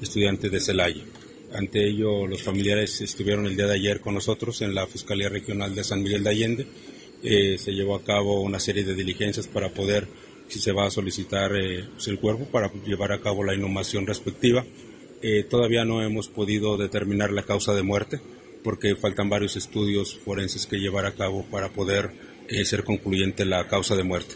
estudiante 0.00 0.50
de 0.50 0.60
Celaya. 0.60 1.04
Ante 1.52 1.88
ello, 1.88 2.26
los 2.26 2.42
familiares 2.42 3.00
estuvieron 3.00 3.46
el 3.46 3.56
día 3.56 3.66
de 3.66 3.74
ayer 3.74 4.00
con 4.00 4.14
nosotros 4.14 4.62
en 4.62 4.74
la 4.74 4.86
Fiscalía 4.86 5.28
Regional 5.28 5.74
de 5.74 5.82
San 5.82 6.02
Miguel 6.02 6.22
de 6.22 6.30
Allende. 6.30 6.66
Eh, 7.22 7.58
se 7.58 7.72
llevó 7.72 7.96
a 7.96 8.04
cabo 8.04 8.40
una 8.40 8.60
serie 8.60 8.84
de 8.84 8.94
diligencias 8.94 9.48
para 9.48 9.70
poder, 9.70 10.06
si 10.48 10.60
se 10.60 10.72
va 10.72 10.86
a 10.86 10.90
solicitar 10.90 11.54
eh, 11.56 11.84
pues, 11.92 12.06
el 12.08 12.20
cuerpo, 12.20 12.44
para 12.46 12.72
llevar 12.86 13.12
a 13.12 13.20
cabo 13.20 13.42
la 13.42 13.54
inhumación 13.54 14.06
respectiva. 14.06 14.64
Eh, 15.22 15.42
todavía 15.42 15.84
no 15.84 16.02
hemos 16.02 16.28
podido 16.28 16.76
determinar 16.76 17.32
la 17.32 17.42
causa 17.42 17.74
de 17.74 17.82
muerte 17.82 18.20
porque 18.62 18.94
faltan 18.94 19.28
varios 19.28 19.56
estudios 19.56 20.16
forenses 20.16 20.66
que 20.66 20.78
llevar 20.78 21.06
a 21.06 21.14
cabo 21.14 21.44
para 21.50 21.70
poder 21.70 22.10
eh, 22.50 22.64
ser 22.64 22.82
concluyente 22.82 23.44
la 23.44 23.68
causa 23.68 23.94
de 23.94 24.02
muerte. 24.02 24.34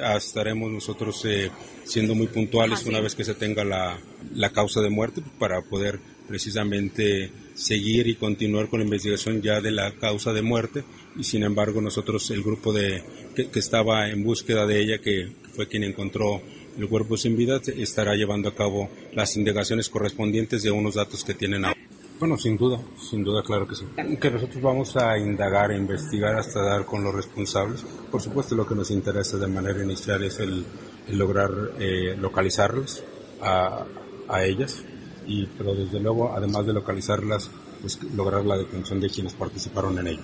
Ah, 0.00 0.16
estaremos 0.16 0.70
nosotros 0.70 1.24
eh, 1.24 1.50
siendo 1.84 2.14
muy 2.14 2.28
puntuales 2.28 2.86
una 2.86 3.00
vez 3.00 3.16
que 3.16 3.24
se 3.24 3.34
tenga 3.34 3.64
la, 3.64 3.98
la 4.34 4.50
causa 4.50 4.80
de 4.80 4.88
muerte 4.88 5.20
para 5.40 5.60
poder 5.62 5.98
precisamente 6.28 7.32
seguir 7.54 8.06
y 8.06 8.14
continuar 8.14 8.68
con 8.68 8.78
la 8.78 8.84
investigación 8.84 9.42
ya 9.42 9.60
de 9.60 9.72
la 9.72 9.92
causa 9.96 10.32
de 10.32 10.42
muerte 10.42 10.84
y 11.16 11.24
sin 11.24 11.42
embargo 11.42 11.80
nosotros 11.80 12.30
el 12.30 12.42
grupo 12.42 12.72
de 12.72 13.02
que, 13.34 13.48
que 13.48 13.58
estaba 13.58 14.10
en 14.10 14.22
búsqueda 14.22 14.64
de 14.64 14.80
ella 14.80 14.98
que 14.98 15.32
fue 15.52 15.66
quien 15.66 15.82
encontró 15.82 16.42
el 16.78 16.88
cuerpo 16.88 17.16
sin 17.16 17.36
vida 17.36 17.60
estará 17.76 18.14
llevando 18.14 18.48
a 18.48 18.54
cabo 18.54 18.90
las 19.12 19.36
indagaciones 19.36 19.88
correspondientes 19.88 20.62
de 20.62 20.70
unos 20.70 20.94
datos 20.94 21.24
que 21.24 21.34
tienen 21.34 21.64
ahora. 21.64 21.75
Bueno, 22.18 22.38
sin 22.38 22.56
duda, 22.56 22.80
sin 22.98 23.22
duda, 23.22 23.42
claro 23.42 23.68
que 23.68 23.74
sí. 23.74 23.84
Que 24.18 24.30
nosotros 24.30 24.62
vamos 24.62 24.96
a 24.96 25.18
indagar 25.18 25.70
e 25.70 25.76
investigar 25.76 26.34
hasta 26.34 26.62
dar 26.62 26.86
con 26.86 27.04
los 27.04 27.14
responsables. 27.14 27.82
Por 28.10 28.22
supuesto, 28.22 28.54
lo 28.54 28.66
que 28.66 28.74
nos 28.74 28.90
interesa 28.90 29.36
de 29.36 29.46
manera 29.46 29.82
inicial 29.82 30.24
es 30.24 30.38
el, 30.40 30.64
lograr 31.08 31.50
eh, 31.78 32.16
localizarlas 32.16 33.04
a, 33.42 33.84
a, 34.28 34.44
ellas, 34.44 34.82
y, 35.26 35.46
pero 35.58 35.74
desde 35.74 36.00
luego, 36.00 36.32
además 36.34 36.64
de 36.66 36.72
localizarlas, 36.72 37.50
pues 37.82 38.02
lograr 38.14 38.46
la 38.46 38.56
detención 38.56 38.98
de 38.98 39.10
quienes 39.10 39.34
participaron 39.34 39.98
en 39.98 40.06
ello. 40.06 40.22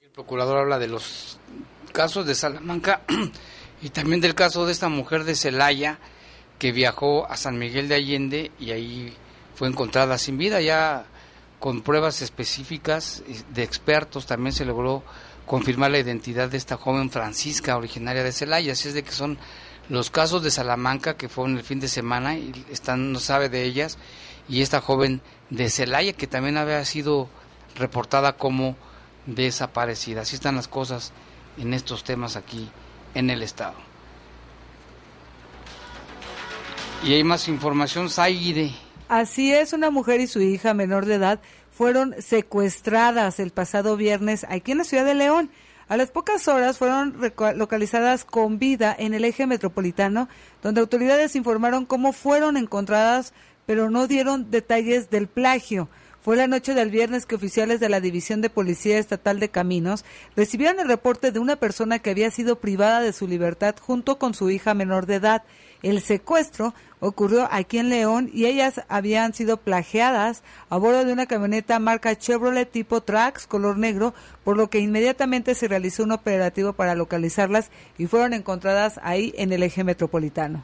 El 0.00 0.10
procurador 0.10 0.58
habla 0.58 0.80
de 0.80 0.88
los 0.88 1.38
casos 1.92 2.26
de 2.26 2.34
Salamanca 2.34 3.02
y 3.80 3.90
también 3.90 4.20
del 4.20 4.34
caso 4.34 4.66
de 4.66 4.72
esta 4.72 4.88
mujer 4.88 5.22
de 5.22 5.36
Celaya 5.36 6.00
que 6.58 6.72
viajó 6.72 7.30
a 7.30 7.36
San 7.36 7.58
Miguel 7.58 7.88
de 7.88 7.94
Allende 7.94 8.50
y 8.58 8.72
ahí 8.72 9.16
fue 9.54 9.68
encontrada 9.68 10.18
sin 10.18 10.38
vida. 10.38 10.60
Ya 10.60 11.04
con 11.58 11.82
pruebas 11.82 12.22
específicas 12.22 13.22
de 13.50 13.62
expertos 13.62 14.26
también 14.26 14.52
se 14.52 14.64
logró 14.64 15.02
confirmar 15.46 15.90
la 15.90 15.98
identidad 15.98 16.48
de 16.48 16.56
esta 16.56 16.76
joven 16.76 17.10
Francisca, 17.10 17.76
originaria 17.76 18.22
de 18.22 18.32
Celaya. 18.32 18.72
Así 18.72 18.88
es 18.88 18.94
de 18.94 19.02
que 19.02 19.12
son 19.12 19.38
los 19.88 20.10
casos 20.10 20.42
de 20.42 20.50
Salamanca 20.50 21.16
que 21.16 21.28
fueron 21.28 21.56
el 21.56 21.64
fin 21.64 21.80
de 21.80 21.88
semana 21.88 22.36
y 22.36 22.64
están, 22.70 23.12
no 23.12 23.18
sabe 23.18 23.48
de 23.48 23.64
ellas. 23.64 23.98
Y 24.48 24.62
esta 24.62 24.80
joven 24.80 25.20
de 25.50 25.70
Celaya 25.70 26.12
que 26.14 26.26
también 26.26 26.56
había 26.56 26.84
sido 26.84 27.28
reportada 27.76 28.36
como 28.36 28.76
desaparecida. 29.26 30.22
Así 30.22 30.34
están 30.34 30.56
las 30.56 30.68
cosas 30.68 31.12
en 31.58 31.74
estos 31.74 32.04
temas 32.04 32.36
aquí 32.36 32.68
en 33.14 33.30
el 33.30 33.42
estado. 33.42 33.74
Y 37.04 37.14
hay 37.14 37.24
más 37.24 37.48
información, 37.48 38.08
Zaire. 38.08 38.72
Así 39.08 39.52
es, 39.52 39.72
una 39.72 39.90
mujer 39.90 40.20
y 40.20 40.26
su 40.26 40.40
hija 40.40 40.74
menor 40.74 41.06
de 41.06 41.14
edad 41.14 41.40
fueron 41.70 42.14
secuestradas 42.20 43.40
el 43.40 43.50
pasado 43.50 43.96
viernes 43.96 44.46
aquí 44.48 44.72
en 44.72 44.78
la 44.78 44.84
ciudad 44.84 45.04
de 45.04 45.14
León. 45.14 45.50
A 45.88 45.96
las 45.96 46.10
pocas 46.10 46.48
horas 46.48 46.78
fueron 46.78 47.16
localizadas 47.56 48.24
con 48.24 48.58
vida 48.58 48.94
en 48.98 49.14
el 49.14 49.24
eje 49.24 49.46
metropolitano, 49.46 50.28
donde 50.62 50.80
autoridades 50.80 51.36
informaron 51.36 51.84
cómo 51.84 52.12
fueron 52.12 52.56
encontradas, 52.56 53.34
pero 53.66 53.90
no 53.90 54.06
dieron 54.06 54.50
detalles 54.50 55.10
del 55.10 55.26
plagio. 55.26 55.88
Fue 56.22 56.36
la 56.36 56.46
noche 56.46 56.72
del 56.74 56.90
viernes 56.90 57.26
que 57.26 57.34
oficiales 57.34 57.80
de 57.80 57.88
la 57.88 58.00
División 58.00 58.40
de 58.42 58.48
Policía 58.48 58.98
Estatal 58.98 59.40
de 59.40 59.48
Caminos 59.48 60.04
recibieron 60.36 60.78
el 60.78 60.86
reporte 60.86 61.32
de 61.32 61.40
una 61.40 61.56
persona 61.56 61.98
que 61.98 62.10
había 62.10 62.30
sido 62.30 62.60
privada 62.60 63.00
de 63.00 63.12
su 63.12 63.26
libertad 63.26 63.74
junto 63.80 64.18
con 64.18 64.32
su 64.32 64.48
hija 64.48 64.72
menor 64.72 65.06
de 65.06 65.16
edad. 65.16 65.42
El 65.82 66.00
secuestro 66.00 66.74
ocurrió 67.02 67.48
aquí 67.50 67.78
en 67.78 67.88
León 67.88 68.30
y 68.32 68.46
ellas 68.46 68.82
habían 68.88 69.34
sido 69.34 69.56
plagiadas 69.56 70.44
a 70.70 70.76
bordo 70.76 71.04
de 71.04 71.12
una 71.12 71.26
camioneta 71.26 71.80
marca 71.80 72.16
Chevrolet 72.16 72.70
tipo 72.70 73.00
Trax 73.00 73.48
color 73.48 73.76
negro, 73.76 74.14
por 74.44 74.56
lo 74.56 74.70
que 74.70 74.78
inmediatamente 74.78 75.56
se 75.56 75.66
realizó 75.66 76.04
un 76.04 76.12
operativo 76.12 76.74
para 76.74 76.94
localizarlas 76.94 77.72
y 77.98 78.06
fueron 78.06 78.34
encontradas 78.34 79.00
ahí 79.02 79.34
en 79.36 79.52
el 79.52 79.64
eje 79.64 79.82
metropolitano. 79.82 80.62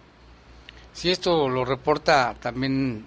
Si 0.93 1.11
esto 1.11 1.49
lo 1.49 1.65
reporta 1.65 2.37
también 2.41 3.05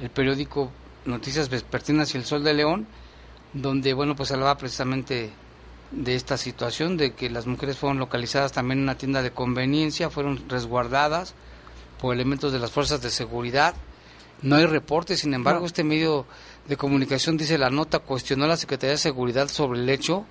el 0.00 0.10
periódico 0.10 0.70
Noticias 1.04 1.48
Vespertinas 1.48 2.14
y 2.14 2.18
el 2.18 2.24
Sol 2.24 2.44
de 2.44 2.54
León, 2.54 2.86
donde 3.54 3.92
bueno 3.92 4.14
pues 4.14 4.30
hablaba 4.30 4.56
precisamente 4.56 5.30
de 5.90 6.14
esta 6.14 6.36
situación, 6.36 6.96
de 6.96 7.12
que 7.14 7.28
las 7.28 7.48
mujeres 7.48 7.76
fueron 7.76 7.98
localizadas 7.98 8.52
también 8.52 8.78
en 8.78 8.84
una 8.84 8.98
tienda 8.98 9.22
de 9.22 9.32
conveniencia, 9.32 10.10
fueron 10.10 10.48
resguardadas, 10.48 11.34
por 12.00 12.14
elementos 12.14 12.52
de 12.52 12.58
las 12.58 12.70
fuerzas 12.70 13.02
de 13.02 13.10
seguridad. 13.10 13.74
No 14.42 14.56
hay 14.56 14.66
reportes, 14.66 15.20
sin 15.20 15.34
embargo, 15.34 15.66
este 15.66 15.84
medio 15.84 16.26
de 16.68 16.76
comunicación 16.76 17.36
dice 17.36 17.58
la 17.58 17.70
nota 17.70 17.98
cuestionó 17.98 18.44
a 18.44 18.48
la 18.48 18.56
Secretaría 18.56 18.92
de 18.92 18.98
Seguridad 18.98 19.48
sobre 19.48 19.80
el 19.80 19.88
hecho. 19.88 20.26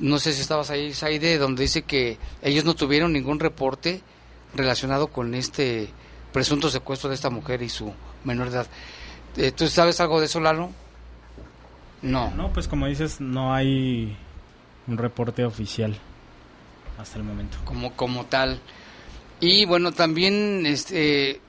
No 0.00 0.18
sé 0.18 0.32
si 0.32 0.40
estabas 0.40 0.70
ahí, 0.70 0.94
Saide, 0.94 1.36
donde 1.36 1.64
dice 1.64 1.82
que 1.82 2.18
ellos 2.40 2.64
no 2.64 2.74
tuvieron 2.74 3.12
ningún 3.12 3.40
reporte 3.40 4.00
relacionado 4.54 5.08
con 5.08 5.34
este 5.34 5.90
presunto 6.32 6.70
secuestro 6.70 7.08
de 7.10 7.14
esta 7.14 7.30
mujer 7.30 7.62
y 7.62 7.68
su 7.68 7.92
menor 8.24 8.48
edad. 8.48 8.66
Eh, 9.36 9.52
¿Tú 9.52 9.68
sabes 9.68 10.00
algo 10.00 10.18
de 10.18 10.26
eso, 10.26 10.40
Lalo? 10.40 10.70
No. 12.00 12.30
No, 12.30 12.52
pues 12.52 12.68
como 12.68 12.86
dices, 12.86 13.20
no 13.20 13.54
hay 13.54 14.16
un 14.86 14.98
reporte 14.98 15.44
oficial 15.44 15.96
hasta 16.98 17.18
el 17.18 17.24
momento. 17.24 17.58
Como, 17.64 17.92
como 17.92 18.26
tal. 18.26 18.60
Y 19.44 19.64
bueno, 19.64 19.90
también 19.90 20.66
este, 20.66 21.40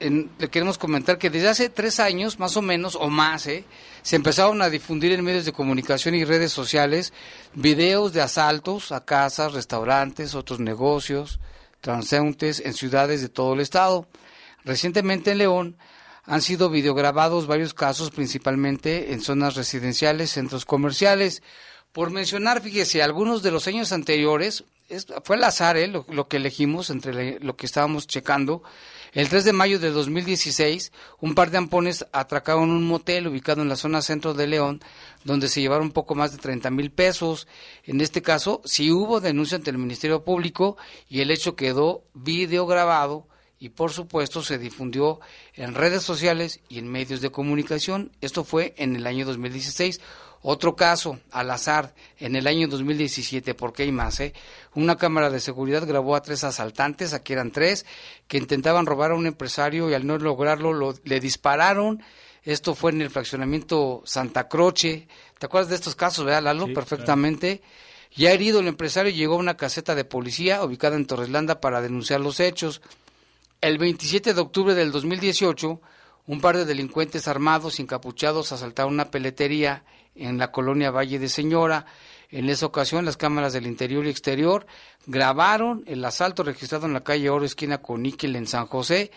le 0.00 0.48
queremos 0.48 0.78
comentar 0.78 1.18
que 1.18 1.28
desde 1.28 1.48
hace 1.48 1.68
tres 1.68 2.00
años, 2.00 2.38
más 2.38 2.56
o 2.56 2.62
menos, 2.62 2.96
o 2.96 3.10
más, 3.10 3.46
¿eh? 3.46 3.66
se 4.00 4.16
empezaron 4.16 4.62
a 4.62 4.70
difundir 4.70 5.12
en 5.12 5.22
medios 5.22 5.44
de 5.44 5.52
comunicación 5.52 6.14
y 6.14 6.24
redes 6.24 6.52
sociales 6.52 7.12
videos 7.52 8.14
de 8.14 8.22
asaltos 8.22 8.92
a 8.92 9.04
casas, 9.04 9.52
restaurantes, 9.52 10.34
otros 10.34 10.58
negocios, 10.58 11.38
transeúntes 11.82 12.60
en 12.60 12.72
ciudades 12.72 13.20
de 13.20 13.28
todo 13.28 13.52
el 13.52 13.60
estado. 13.60 14.08
Recientemente 14.64 15.32
en 15.32 15.38
León 15.38 15.76
han 16.24 16.40
sido 16.40 16.70
videograbados 16.70 17.46
varios 17.46 17.74
casos, 17.74 18.10
principalmente 18.10 19.12
en 19.12 19.20
zonas 19.20 19.54
residenciales, 19.54 20.30
centros 20.30 20.64
comerciales. 20.64 21.42
Por 21.92 22.10
mencionar, 22.10 22.62
fíjese, 22.62 23.02
algunos 23.02 23.42
de 23.42 23.50
los 23.50 23.66
años 23.66 23.92
anteriores, 23.92 24.64
fue 25.22 25.36
al 25.36 25.44
azar 25.44 25.76
¿eh? 25.76 25.86
lo, 25.86 26.28
que 26.28 26.38
elegimos 26.38 26.90
entre 26.90 27.40
lo 27.40 27.56
que 27.56 27.66
estábamos 27.66 28.06
checando. 28.06 28.62
El 29.12 29.28
3 29.28 29.44
de 29.44 29.52
mayo 29.52 29.78
de 29.78 29.90
2016, 29.90 30.92
un 31.20 31.34
par 31.34 31.50
de 31.50 31.58
ampones 31.58 32.06
atracaron 32.12 32.70
un 32.70 32.86
motel 32.86 33.26
ubicado 33.26 33.62
en 33.62 33.68
la 33.68 33.76
zona 33.76 34.02
centro 34.02 34.34
de 34.34 34.46
León, 34.46 34.80
donde 35.24 35.48
se 35.48 35.60
llevaron 35.60 35.92
poco 35.92 36.14
más 36.14 36.32
de 36.32 36.38
30 36.38 36.70
mil 36.70 36.90
pesos. 36.90 37.48
En 37.84 38.00
este 38.00 38.22
caso, 38.22 38.62
sí 38.64 38.90
hubo 38.92 39.20
denuncia 39.20 39.56
ante 39.56 39.70
el 39.70 39.78
Ministerio 39.78 40.24
Público 40.24 40.76
y 41.08 41.20
el 41.20 41.30
hecho 41.30 41.56
quedó 41.56 42.04
videograbado 42.14 43.26
y 43.60 43.70
por 43.70 43.92
supuesto 43.92 44.42
se 44.42 44.58
difundió 44.58 45.20
en 45.54 45.74
redes 45.74 46.02
sociales 46.02 46.60
y 46.68 46.78
en 46.78 46.88
medios 46.88 47.20
de 47.20 47.30
comunicación. 47.30 48.12
Esto 48.20 48.44
fue 48.44 48.74
en 48.76 48.94
el 48.94 49.06
año 49.06 49.26
2016. 49.26 50.00
Otro 50.42 50.76
caso, 50.76 51.18
al 51.32 51.50
azar, 51.50 51.94
en 52.18 52.36
el 52.36 52.46
año 52.46 52.68
2017, 52.68 53.54
porque 53.54 53.82
hay 53.82 53.92
más, 53.92 54.20
¿eh? 54.20 54.32
Una 54.74 54.96
cámara 54.96 55.30
de 55.30 55.40
seguridad 55.40 55.86
grabó 55.86 56.14
a 56.14 56.22
tres 56.22 56.44
asaltantes, 56.44 57.12
aquí 57.12 57.32
eran 57.32 57.50
tres, 57.50 57.86
que 58.28 58.38
intentaban 58.38 58.86
robar 58.86 59.10
a 59.10 59.16
un 59.16 59.26
empresario 59.26 59.90
y 59.90 59.94
al 59.94 60.06
no 60.06 60.16
lograrlo 60.16 60.94
le 61.02 61.20
dispararon. 61.20 62.02
Esto 62.44 62.74
fue 62.74 62.92
en 62.92 63.02
el 63.02 63.10
fraccionamiento 63.10 64.02
Santa 64.04 64.48
Croce. 64.48 65.08
¿Te 65.38 65.46
acuerdas 65.46 65.70
de 65.70 65.74
estos 65.74 65.96
casos, 65.96 66.24
verdad, 66.24 66.44
Lalo? 66.44 66.72
Perfectamente. 66.72 67.60
Ya 68.14 68.32
herido 68.32 68.60
el 68.60 68.68
empresario 68.68 69.12
llegó 69.12 69.34
a 69.34 69.38
una 69.38 69.56
caseta 69.56 69.94
de 69.94 70.04
policía 70.04 70.64
ubicada 70.64 70.96
en 70.96 71.06
Torreslanda 71.06 71.60
para 71.60 71.82
denunciar 71.82 72.20
los 72.20 72.40
hechos. 72.40 72.80
El 73.60 73.78
27 73.78 74.34
de 74.34 74.40
octubre 74.40 74.74
del 74.74 74.92
2018, 74.92 75.80
un 76.26 76.40
par 76.40 76.56
de 76.56 76.64
delincuentes 76.64 77.26
armados 77.26 77.80
encapuchados 77.80 78.52
asaltaron 78.52 78.94
una 78.94 79.10
peletería 79.10 79.84
en 80.18 80.38
la 80.38 80.50
colonia 80.52 80.90
Valle 80.90 81.18
de 81.18 81.28
Señora. 81.28 81.86
En 82.30 82.50
esa 82.50 82.66
ocasión, 82.66 83.04
las 83.04 83.16
cámaras 83.16 83.52
del 83.52 83.66
interior 83.66 84.06
y 84.06 84.10
exterior 84.10 84.66
grabaron 85.06 85.82
el 85.86 86.04
asalto 86.04 86.42
registrado 86.42 86.86
en 86.86 86.92
la 86.92 87.04
calle 87.04 87.30
Oro, 87.30 87.44
esquina 87.44 87.78
con 87.78 88.02
Níquel, 88.02 88.36
en 88.36 88.46
San 88.46 88.66
José. 88.66 89.10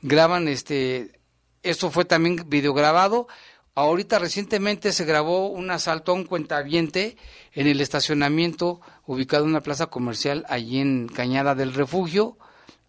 Graban 0.00 0.48
este. 0.48 1.20
Esto 1.62 1.90
fue 1.90 2.04
también 2.04 2.44
videograbado. 2.46 3.26
Ahorita 3.74 4.18
recientemente 4.18 4.92
se 4.92 5.04
grabó 5.04 5.48
un 5.48 5.70
asalto 5.70 6.12
a 6.12 6.14
un 6.14 6.24
cuentaviente 6.24 7.16
en 7.52 7.66
el 7.66 7.80
estacionamiento 7.80 8.80
ubicado 9.06 9.44
en 9.44 9.50
una 9.50 9.62
plaza 9.62 9.86
comercial 9.86 10.44
allí 10.48 10.78
en 10.78 11.08
Cañada 11.08 11.54
del 11.54 11.72
Refugio. 11.72 12.36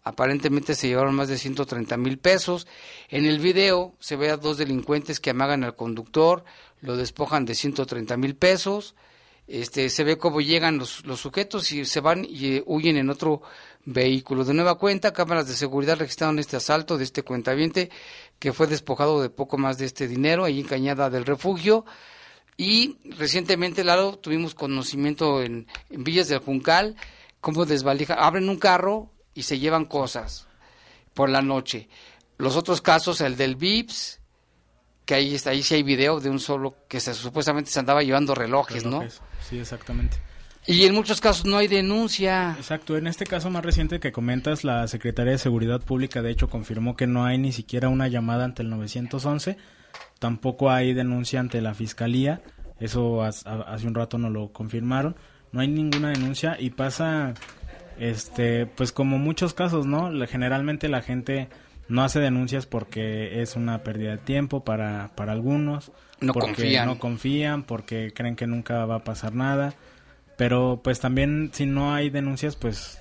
Aparentemente 0.04 0.74
se 0.74 0.88
llevaron 0.88 1.14
más 1.14 1.28
de 1.28 1.38
130 1.38 1.96
mil 1.96 2.18
pesos. 2.18 2.66
En 3.08 3.24
el 3.24 3.38
video 3.38 3.94
se 4.00 4.16
ve 4.16 4.30
a 4.30 4.36
dos 4.36 4.58
delincuentes 4.58 5.18
que 5.18 5.30
amagan 5.30 5.64
al 5.64 5.76
conductor, 5.76 6.44
lo 6.82 6.98
despojan 6.98 7.46
de 7.46 7.54
130 7.54 8.18
mil 8.18 8.36
pesos. 8.36 8.94
Este, 9.46 9.88
se 9.88 10.04
ve 10.04 10.18
cómo 10.18 10.42
llegan 10.42 10.78
los, 10.78 11.06
los 11.06 11.20
sujetos 11.20 11.72
y 11.72 11.86
se 11.86 12.00
van 12.00 12.26
y 12.28 12.56
eh, 12.56 12.62
huyen 12.66 12.98
en 12.98 13.08
otro 13.08 13.42
vehículo. 13.86 14.44
De 14.44 14.52
nueva 14.52 14.76
cuenta, 14.76 15.14
cámaras 15.14 15.48
de 15.48 15.54
seguridad 15.54 15.98
registraron 15.98 16.38
este 16.38 16.56
asalto 16.56 16.98
de 16.98 17.04
este 17.04 17.22
cuentaviente 17.22 17.90
que 18.38 18.52
fue 18.52 18.66
despojado 18.66 19.22
de 19.22 19.30
poco 19.30 19.56
más 19.56 19.78
de 19.78 19.86
este 19.86 20.06
dinero 20.06 20.44
ahí 20.44 20.60
en 20.60 20.66
Cañada 20.66 21.08
del 21.08 21.24
Refugio. 21.24 21.86
Y 22.58 22.98
recientemente, 23.16 23.84
Lalo, 23.84 24.18
tuvimos 24.18 24.54
conocimiento 24.54 25.42
en, 25.42 25.66
en 25.88 26.04
Villas 26.04 26.28
del 26.28 26.38
Juncal, 26.40 26.96
cómo 27.40 27.64
desvalija, 27.64 28.14
abren 28.14 28.48
un 28.48 28.58
carro, 28.58 29.10
y 29.34 29.42
se 29.42 29.58
llevan 29.58 29.84
cosas 29.84 30.46
por 31.12 31.28
la 31.28 31.42
noche. 31.42 31.88
Los 32.38 32.56
otros 32.56 32.80
casos, 32.80 33.20
el 33.20 33.36
del 33.36 33.56
VIPS, 33.56 34.20
que 35.04 35.14
ahí 35.14 35.34
está, 35.34 35.50
ahí 35.50 35.62
sí 35.62 35.74
hay 35.74 35.82
video 35.82 36.20
de 36.20 36.30
un 36.30 36.40
solo 36.40 36.76
que 36.88 37.00
se, 37.00 37.14
supuestamente 37.14 37.70
se 37.70 37.78
andaba 37.78 38.02
llevando 38.02 38.34
relojes, 38.34 38.84
¿no? 38.84 39.04
Sí, 39.40 39.58
exactamente. 39.58 40.16
Y 40.66 40.84
en 40.84 40.94
muchos 40.94 41.20
casos 41.20 41.44
no 41.44 41.58
hay 41.58 41.68
denuncia. 41.68 42.54
Exacto, 42.56 42.96
en 42.96 43.06
este 43.06 43.26
caso 43.26 43.50
más 43.50 43.64
reciente 43.64 44.00
que 44.00 44.12
comentas, 44.12 44.64
la 44.64 44.88
Secretaría 44.88 45.32
de 45.32 45.38
Seguridad 45.38 45.82
Pública 45.82 46.22
de 46.22 46.30
hecho 46.30 46.48
confirmó 46.48 46.96
que 46.96 47.06
no 47.06 47.26
hay 47.26 47.36
ni 47.36 47.52
siquiera 47.52 47.90
una 47.90 48.08
llamada 48.08 48.46
ante 48.46 48.62
el 48.62 48.70
911, 48.70 49.58
tampoco 50.18 50.70
hay 50.70 50.94
denuncia 50.94 51.38
ante 51.38 51.60
la 51.60 51.74
Fiscalía, 51.74 52.40
eso 52.80 53.22
hace 53.22 53.86
un 53.86 53.94
rato 53.94 54.16
no 54.16 54.30
lo 54.30 54.52
confirmaron, 54.52 55.16
no 55.52 55.60
hay 55.60 55.68
ninguna 55.68 56.08
denuncia 56.08 56.56
y 56.58 56.70
pasa 56.70 57.34
este, 57.98 58.66
pues 58.66 58.92
como 58.92 59.18
muchos 59.18 59.54
casos, 59.54 59.86
¿no? 59.86 60.10
Generalmente 60.26 60.88
la 60.88 61.02
gente 61.02 61.48
no 61.88 62.02
hace 62.02 62.20
denuncias 62.20 62.66
porque 62.66 63.42
es 63.42 63.56
una 63.56 63.82
pérdida 63.82 64.12
de 64.12 64.18
tiempo 64.18 64.64
para, 64.64 65.10
para 65.14 65.32
algunos. 65.32 65.92
No 66.20 66.32
porque 66.32 66.48
confían. 66.48 66.86
No 66.86 66.98
confían, 66.98 67.62
porque 67.64 68.12
creen 68.14 68.36
que 68.36 68.46
nunca 68.46 68.84
va 68.86 68.96
a 68.96 69.04
pasar 69.04 69.34
nada. 69.34 69.74
Pero 70.36 70.80
pues 70.82 71.00
también 71.00 71.50
si 71.52 71.66
no 71.66 71.94
hay 71.94 72.10
denuncias, 72.10 72.56
pues 72.56 72.98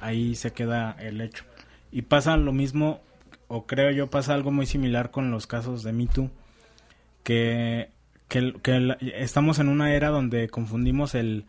ahí 0.00 0.34
se 0.34 0.52
queda 0.52 0.96
el 0.98 1.20
hecho. 1.20 1.44
Y 1.92 2.02
pasa 2.02 2.36
lo 2.36 2.52
mismo, 2.52 3.00
o 3.48 3.66
creo 3.66 3.90
yo, 3.90 4.10
pasa 4.10 4.34
algo 4.34 4.50
muy 4.50 4.66
similar 4.66 5.10
con 5.10 5.30
los 5.30 5.46
casos 5.46 5.82
de 5.82 5.92
Me 5.92 6.08
que, 7.22 7.90
que, 8.28 8.54
que 8.62 8.96
estamos 9.16 9.58
en 9.58 9.68
una 9.68 9.94
era 9.94 10.08
donde 10.08 10.48
confundimos 10.48 11.14
el 11.14 11.46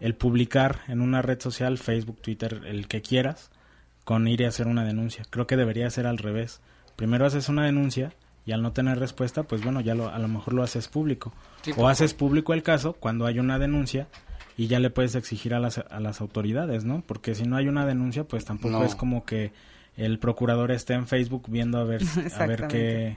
el 0.00 0.14
publicar 0.14 0.80
en 0.88 1.00
una 1.00 1.22
red 1.22 1.40
social, 1.40 1.78
Facebook, 1.78 2.20
Twitter, 2.20 2.62
el 2.66 2.88
que 2.88 3.02
quieras, 3.02 3.50
con 4.04 4.28
ir 4.28 4.44
a 4.44 4.48
hacer 4.48 4.66
una 4.66 4.84
denuncia. 4.84 5.24
Creo 5.30 5.46
que 5.46 5.56
debería 5.56 5.90
ser 5.90 6.06
al 6.06 6.18
revés. 6.18 6.60
Primero 6.96 7.26
haces 7.26 7.48
una 7.48 7.64
denuncia 7.64 8.12
y 8.44 8.52
al 8.52 8.62
no 8.62 8.72
tener 8.72 8.98
respuesta, 8.98 9.42
pues 9.42 9.62
bueno, 9.62 9.80
ya 9.80 9.94
lo, 9.94 10.08
a 10.08 10.18
lo 10.18 10.28
mejor 10.28 10.54
lo 10.54 10.62
haces 10.62 10.88
público. 10.88 11.32
Sí, 11.62 11.72
o 11.76 11.88
haces 11.88 12.14
público 12.14 12.54
el 12.54 12.62
caso 12.62 12.92
cuando 12.94 13.26
hay 13.26 13.38
una 13.40 13.58
denuncia 13.58 14.06
y 14.56 14.68
ya 14.68 14.78
le 14.80 14.90
puedes 14.90 15.14
exigir 15.16 15.52
a 15.54 15.58
las, 15.60 15.78
a 15.78 16.00
las 16.00 16.20
autoridades, 16.20 16.84
¿no? 16.84 17.02
Porque 17.06 17.34
si 17.34 17.44
no 17.44 17.56
hay 17.56 17.68
una 17.68 17.84
denuncia, 17.84 18.24
pues 18.24 18.44
tampoco 18.44 18.78
No. 18.78 18.84
es 18.84 18.94
como 18.94 19.24
que 19.24 19.52
el 19.96 20.18
procurador 20.18 20.70
esté 20.70 20.94
en 20.94 21.06
Facebook 21.06 21.46
viendo 21.48 21.78
a 21.78 21.84
ver, 21.84 22.02
a 22.38 22.46
ver 22.46 22.68
qué, 22.68 23.16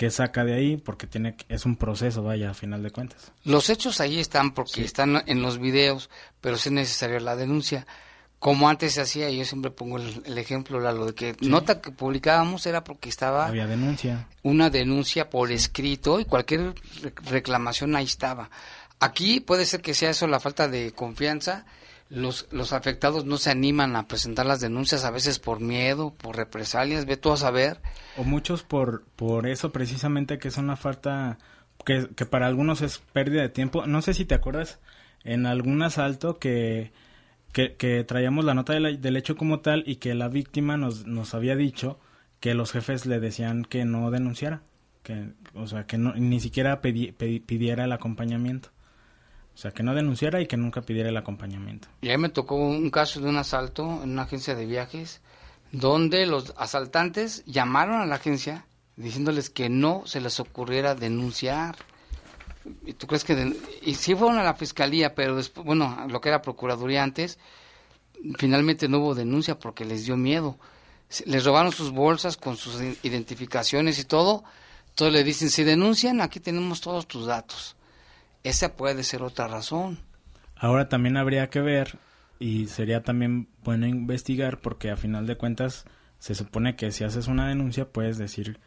qué 0.00 0.10
saca 0.10 0.44
de 0.46 0.54
ahí, 0.54 0.76
porque 0.78 1.06
tiene 1.06 1.36
es 1.50 1.66
un 1.66 1.76
proceso, 1.76 2.22
vaya, 2.22 2.48
a 2.50 2.54
final 2.54 2.82
de 2.82 2.90
cuentas. 2.90 3.32
Los 3.44 3.68
hechos 3.68 4.00
ahí 4.00 4.18
están 4.18 4.54
porque 4.54 4.82
están 4.82 5.22
en 5.26 5.42
los 5.42 5.58
videos, 5.58 6.08
pero 6.40 6.56
sí 6.56 6.70
es 6.70 6.72
necesaria 6.72 7.20
la 7.20 7.36
denuncia. 7.36 7.86
Como 8.38 8.70
antes 8.70 8.94
se 8.94 9.02
hacía, 9.02 9.28
yo 9.28 9.44
siempre 9.44 9.70
pongo 9.70 9.98
el, 9.98 10.22
el 10.24 10.38
ejemplo, 10.38 10.80
lo 10.80 11.04
de 11.04 11.14
que 11.14 11.36
nota 11.42 11.82
que 11.82 11.90
publicábamos 11.90 12.64
era 12.64 12.82
porque 12.82 13.10
estaba 13.10 13.46
Había 13.46 13.66
denuncia. 13.66 14.26
una 14.42 14.70
denuncia 14.70 15.28
por 15.28 15.52
escrito 15.52 16.18
y 16.18 16.24
cualquier 16.24 16.72
re- 17.02 17.12
reclamación 17.30 17.94
ahí 17.94 18.06
estaba. 18.06 18.48
Aquí 19.00 19.40
puede 19.40 19.66
ser 19.66 19.82
que 19.82 19.92
sea 19.92 20.08
eso 20.08 20.26
la 20.26 20.40
falta 20.40 20.66
de 20.68 20.92
confianza. 20.92 21.66
Los, 22.10 22.48
los 22.50 22.72
afectados 22.72 23.24
no 23.24 23.38
se 23.38 23.50
animan 23.50 23.94
a 23.94 24.08
presentar 24.08 24.44
las 24.44 24.60
denuncias, 24.60 25.04
a 25.04 25.12
veces 25.12 25.38
por 25.38 25.60
miedo, 25.60 26.12
por 26.12 26.36
represalias, 26.36 27.06
ve 27.06 27.16
tú 27.16 27.32
a 27.32 27.36
saber. 27.36 27.80
O 28.16 28.24
muchos 28.24 28.64
por, 28.64 29.04
por 29.16 29.46
eso 29.46 29.70
precisamente 29.70 30.38
que 30.38 30.48
es 30.48 30.56
una 30.56 30.76
falta 30.76 31.38
que, 31.84 32.08
que 32.16 32.26
para 32.26 32.48
algunos 32.48 32.82
es 32.82 32.98
pérdida 33.12 33.42
de 33.42 33.48
tiempo. 33.48 33.86
No 33.86 34.02
sé 34.02 34.12
si 34.14 34.24
te 34.24 34.34
acuerdas 34.34 34.80
en 35.24 35.46
algún 35.46 35.82
asalto 35.82 36.38
que, 36.38 36.92
que, 37.52 37.76
que 37.76 38.04
traíamos 38.04 38.44
la 38.44 38.54
nota 38.54 38.72
de 38.72 38.96
del 38.96 39.16
hecho 39.16 39.36
como 39.36 39.60
tal 39.60 39.84
y 39.86 39.96
que 39.96 40.14
la 40.14 40.28
víctima 40.28 40.76
nos, 40.76 41.06
nos 41.06 41.34
había 41.34 41.56
dicho 41.56 41.98
que 42.40 42.54
los 42.54 42.72
jefes 42.72 43.06
le 43.06 43.20
decían 43.20 43.64
que 43.64 43.84
no 43.84 44.10
denunciara, 44.10 44.62
que, 45.02 45.28
o 45.54 45.66
sea, 45.66 45.86
que 45.86 45.98
no, 45.98 46.14
ni 46.14 46.40
siquiera 46.40 46.80
pidiera 46.80 47.84
el 47.84 47.92
acompañamiento. 47.92 48.70
O 49.54 49.58
sea, 49.58 49.72
que 49.72 49.82
no 49.82 49.94
denunciara 49.94 50.40
y 50.40 50.46
que 50.46 50.56
nunca 50.56 50.80
pidiera 50.80 51.08
el 51.10 51.16
acompañamiento. 51.16 51.88
Y 52.00 52.08
ahí 52.08 52.16
me 52.18 52.28
tocó 52.30 52.54
un 52.56 52.90
caso 52.90 53.20
de 53.20 53.28
un 53.28 53.36
asalto 53.36 54.02
en 54.02 54.10
una 54.12 54.22
agencia 54.22 54.54
de 54.54 54.64
viajes 54.66 55.20
donde 55.72 56.26
los 56.26 56.54
asaltantes 56.56 57.44
llamaron 57.46 58.00
a 58.00 58.06
la 58.06 58.14
agencia 58.16 58.64
diciéndoles 58.96 59.50
que 59.50 59.68
no 59.68 60.02
se 60.06 60.20
les 60.20 60.40
ocurriera 60.40 60.94
denunciar. 60.94 61.76
¿Y 62.86 62.92
tú 62.94 63.06
crees 63.06 63.24
que 63.24 63.34
den- 63.34 63.56
y 63.82 63.94
sí 63.94 64.14
fueron 64.14 64.38
a 64.38 64.42
la 64.44 64.54
fiscalía, 64.54 65.14
pero 65.14 65.36
después, 65.36 65.64
bueno, 65.66 66.06
lo 66.08 66.20
que 66.20 66.28
era 66.28 66.42
procuraduría 66.42 67.02
antes, 67.02 67.38
finalmente 68.38 68.88
no 68.88 68.98
hubo 68.98 69.14
denuncia 69.14 69.58
porque 69.58 69.84
les 69.84 70.04
dio 70.06 70.16
miedo. 70.16 70.58
Les 71.26 71.44
robaron 71.44 71.72
sus 71.72 71.90
bolsas 71.90 72.36
con 72.36 72.56
sus 72.56 72.80
identificaciones 73.02 73.98
y 73.98 74.04
todo. 74.04 74.44
Entonces 74.90 75.12
le 75.12 75.24
dicen, 75.24 75.50
si 75.50 75.64
denuncian, 75.64 76.20
aquí 76.20 76.40
tenemos 76.40 76.80
todos 76.80 77.06
tus 77.06 77.26
datos. 77.26 77.76
Esa 78.44 78.76
puede 78.76 79.02
ser 79.02 79.22
otra 79.22 79.48
razón. 79.48 79.98
Ahora 80.56 80.88
también 80.88 81.16
habría 81.16 81.50
que 81.50 81.60
ver 81.60 81.98
y 82.38 82.66
sería 82.66 83.02
también 83.02 83.48
bueno 83.64 83.86
investigar 83.86 84.58
porque 84.60 84.90
a 84.90 84.96
final 84.96 85.26
de 85.26 85.36
cuentas 85.36 85.84
se 86.18 86.34
supone 86.34 86.76
que 86.76 86.90
si 86.92 87.04
haces 87.04 87.28
una 87.28 87.48
denuncia 87.48 87.88
puedes 87.88 88.18
decir 88.18 88.58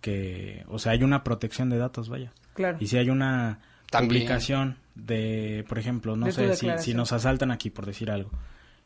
que, 0.00 0.64
o 0.68 0.78
sea, 0.78 0.92
hay 0.92 1.02
una 1.02 1.24
protección 1.24 1.70
de 1.70 1.78
datos, 1.78 2.08
vaya. 2.08 2.32
Claro. 2.54 2.78
Y 2.80 2.86
si 2.88 2.98
hay 2.98 3.08
una 3.10 3.60
También. 3.90 4.08
publicación 4.08 4.78
de, 4.94 5.64
por 5.68 5.78
ejemplo, 5.78 6.16
no 6.16 6.26
De 6.26 6.32
sé, 6.32 6.56
si, 6.56 6.68
si 6.78 6.94
nos 6.94 7.12
asaltan 7.12 7.50
aquí, 7.50 7.70
por 7.70 7.86
decir 7.86 8.10
algo, 8.10 8.30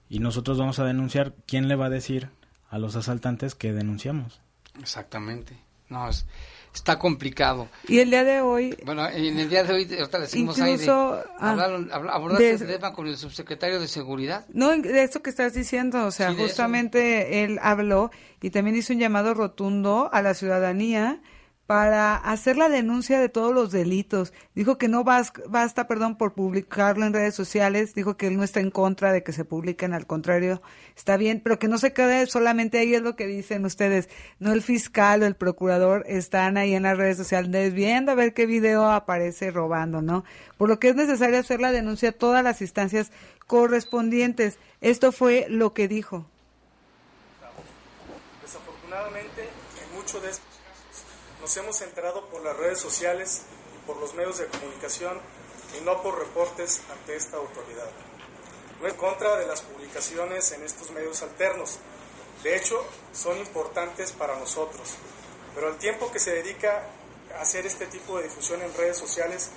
y 0.08 0.18
nosotros 0.20 0.58
vamos 0.58 0.78
a 0.78 0.84
denunciar, 0.84 1.34
¿quién 1.46 1.68
le 1.68 1.74
va 1.74 1.86
a 1.86 1.90
decir 1.90 2.28
a 2.68 2.78
los 2.78 2.94
asaltantes 2.96 3.54
que 3.54 3.72
denunciamos? 3.72 4.40
Exactamente. 4.80 5.56
No, 5.88 6.08
es, 6.08 6.26
está 6.76 6.98
complicado. 6.98 7.68
Y 7.88 7.98
el 7.98 8.10
día 8.10 8.22
de 8.22 8.40
hoy, 8.40 8.76
Bueno, 8.84 9.08
en 9.08 9.38
el 9.38 9.48
día 9.48 9.64
de 9.64 9.72
hoy, 9.72 9.88
ahorita 9.98 10.18
le 10.18 10.24
decimos 10.24 10.58
ahí 10.60 10.64
de, 10.76 10.84
Incluso, 10.84 11.24
ah, 11.38 11.50
hablaron, 11.50 11.90
habla- 11.92 12.12
abordaste 12.12 12.44
de- 12.58 12.64
el 12.64 12.78
tema 12.80 12.92
con 12.92 13.06
el 13.06 13.16
subsecretario 13.16 13.80
de 13.80 13.88
Seguridad. 13.88 14.44
no, 14.52 14.70
de 14.76 15.02
esto 15.02 15.22
que 15.22 15.30
estás 15.30 15.54
diciendo, 15.54 16.06
o 16.06 16.10
sea, 16.10 16.30
Sí, 16.30 16.36
de 16.36 16.42
eso. 16.42 16.48
justamente 16.48 17.44
él 17.44 17.58
habló 17.62 18.10
y 18.40 18.50
también 18.50 18.76
hizo 18.76 18.92
un 18.92 18.98
llamado 19.00 19.34
rotundo 19.34 20.10
a 20.12 20.22
la 20.22 20.34
ciudadanía 20.34 21.20
para 21.66 22.14
hacer 22.14 22.56
la 22.56 22.68
denuncia 22.68 23.18
de 23.18 23.28
todos 23.28 23.52
los 23.52 23.72
delitos. 23.72 24.32
Dijo 24.54 24.78
que 24.78 24.86
no 24.86 25.04
bas- 25.04 25.32
basta, 25.48 25.88
perdón, 25.88 26.16
por 26.16 26.32
publicarlo 26.34 27.04
en 27.04 27.12
redes 27.12 27.34
sociales, 27.34 27.92
dijo 27.94 28.16
que 28.16 28.28
él 28.28 28.36
no 28.36 28.44
está 28.44 28.60
en 28.60 28.70
contra 28.70 29.12
de 29.12 29.24
que 29.24 29.32
se 29.32 29.44
publiquen, 29.44 29.92
al 29.92 30.06
contrario, 30.06 30.62
está 30.96 31.16
bien, 31.16 31.40
pero 31.42 31.58
que 31.58 31.66
no 31.66 31.78
se 31.78 31.92
quede 31.92 32.26
solamente 32.26 32.78
ahí, 32.78 32.94
es 32.94 33.02
lo 33.02 33.16
que 33.16 33.26
dicen 33.26 33.64
ustedes, 33.64 34.08
no 34.38 34.52
el 34.52 34.62
fiscal 34.62 35.22
o 35.22 35.26
el 35.26 35.34
procurador 35.34 36.04
están 36.06 36.56
ahí 36.56 36.74
en 36.74 36.84
las 36.84 36.96
redes 36.96 37.16
sociales 37.16 37.74
viendo 37.74 38.12
a 38.12 38.14
ver 38.14 38.32
qué 38.32 38.46
video 38.46 38.88
aparece 38.88 39.50
robando, 39.50 40.02
¿no? 40.02 40.24
Por 40.58 40.68
lo 40.68 40.78
que 40.78 40.90
es 40.90 40.94
necesario 40.94 41.40
hacer 41.40 41.60
la 41.60 41.72
denuncia 41.72 42.10
a 42.10 42.12
todas 42.12 42.44
las 42.44 42.60
instancias 42.60 43.10
correspondientes. 43.48 44.58
Esto 44.80 45.10
fue 45.10 45.46
lo 45.48 45.74
que 45.74 45.88
dijo. 45.88 46.26
Desafortunadamente, 48.42 49.42
en 49.42 49.96
muchos 49.96 50.22
de 50.22 50.28
casos 50.28 50.55
nos 51.46 51.56
hemos 51.58 51.80
enterado 51.80 52.24
por 52.24 52.42
las 52.42 52.56
redes 52.56 52.80
sociales 52.80 53.42
y 53.72 53.86
por 53.86 53.98
los 53.98 54.14
medios 54.14 54.38
de 54.38 54.46
comunicación 54.46 55.16
y 55.78 55.84
no 55.84 56.02
por 56.02 56.18
reportes 56.18 56.82
ante 56.90 57.14
esta 57.14 57.36
autoridad. 57.36 57.88
No 58.82 58.88
en 58.88 58.96
contra 58.96 59.36
de 59.36 59.46
las 59.46 59.60
publicaciones 59.60 60.50
en 60.50 60.64
estos 60.64 60.90
medios 60.90 61.22
alternos. 61.22 61.78
De 62.42 62.56
hecho, 62.56 62.84
son 63.12 63.38
importantes 63.38 64.10
para 64.10 64.36
nosotros. 64.40 64.96
Pero 65.54 65.68
el 65.68 65.76
tiempo 65.76 66.10
que 66.10 66.18
se 66.18 66.32
dedica 66.32 66.82
a 67.38 67.42
hacer 67.42 67.64
este 67.64 67.86
tipo 67.86 68.16
de 68.16 68.24
difusión 68.24 68.60
en 68.62 68.74
redes 68.74 68.96
sociales 68.96 69.52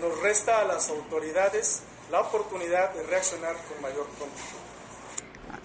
nos 0.00 0.18
resta 0.22 0.60
a 0.60 0.64
las 0.64 0.88
autoridades 0.88 1.82
la 2.10 2.22
oportunidad 2.22 2.94
de 2.94 3.02
reaccionar 3.02 3.54
con 3.68 3.82
mayor 3.82 4.06
prontitud. 4.06 4.64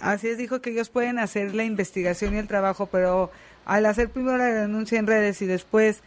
Así 0.01 0.27
es, 0.27 0.37
dijo 0.37 0.61
que 0.61 0.71
ellos 0.71 0.89
pueden 0.89 1.19
hacer 1.19 1.55
la 1.55 1.63
investigación 1.63 2.35
y 2.35 2.37
el 2.37 2.49
trabajo, 2.49 2.87
pero 2.87 3.31
al 3.69 3.85
hacer 3.85 4.09
primero 4.09 4.37
la 4.37 4.45
denuncia 4.45 4.97
en 4.97 5.05
redes 5.05 5.43
y 5.43 5.45
después, 5.45 6.01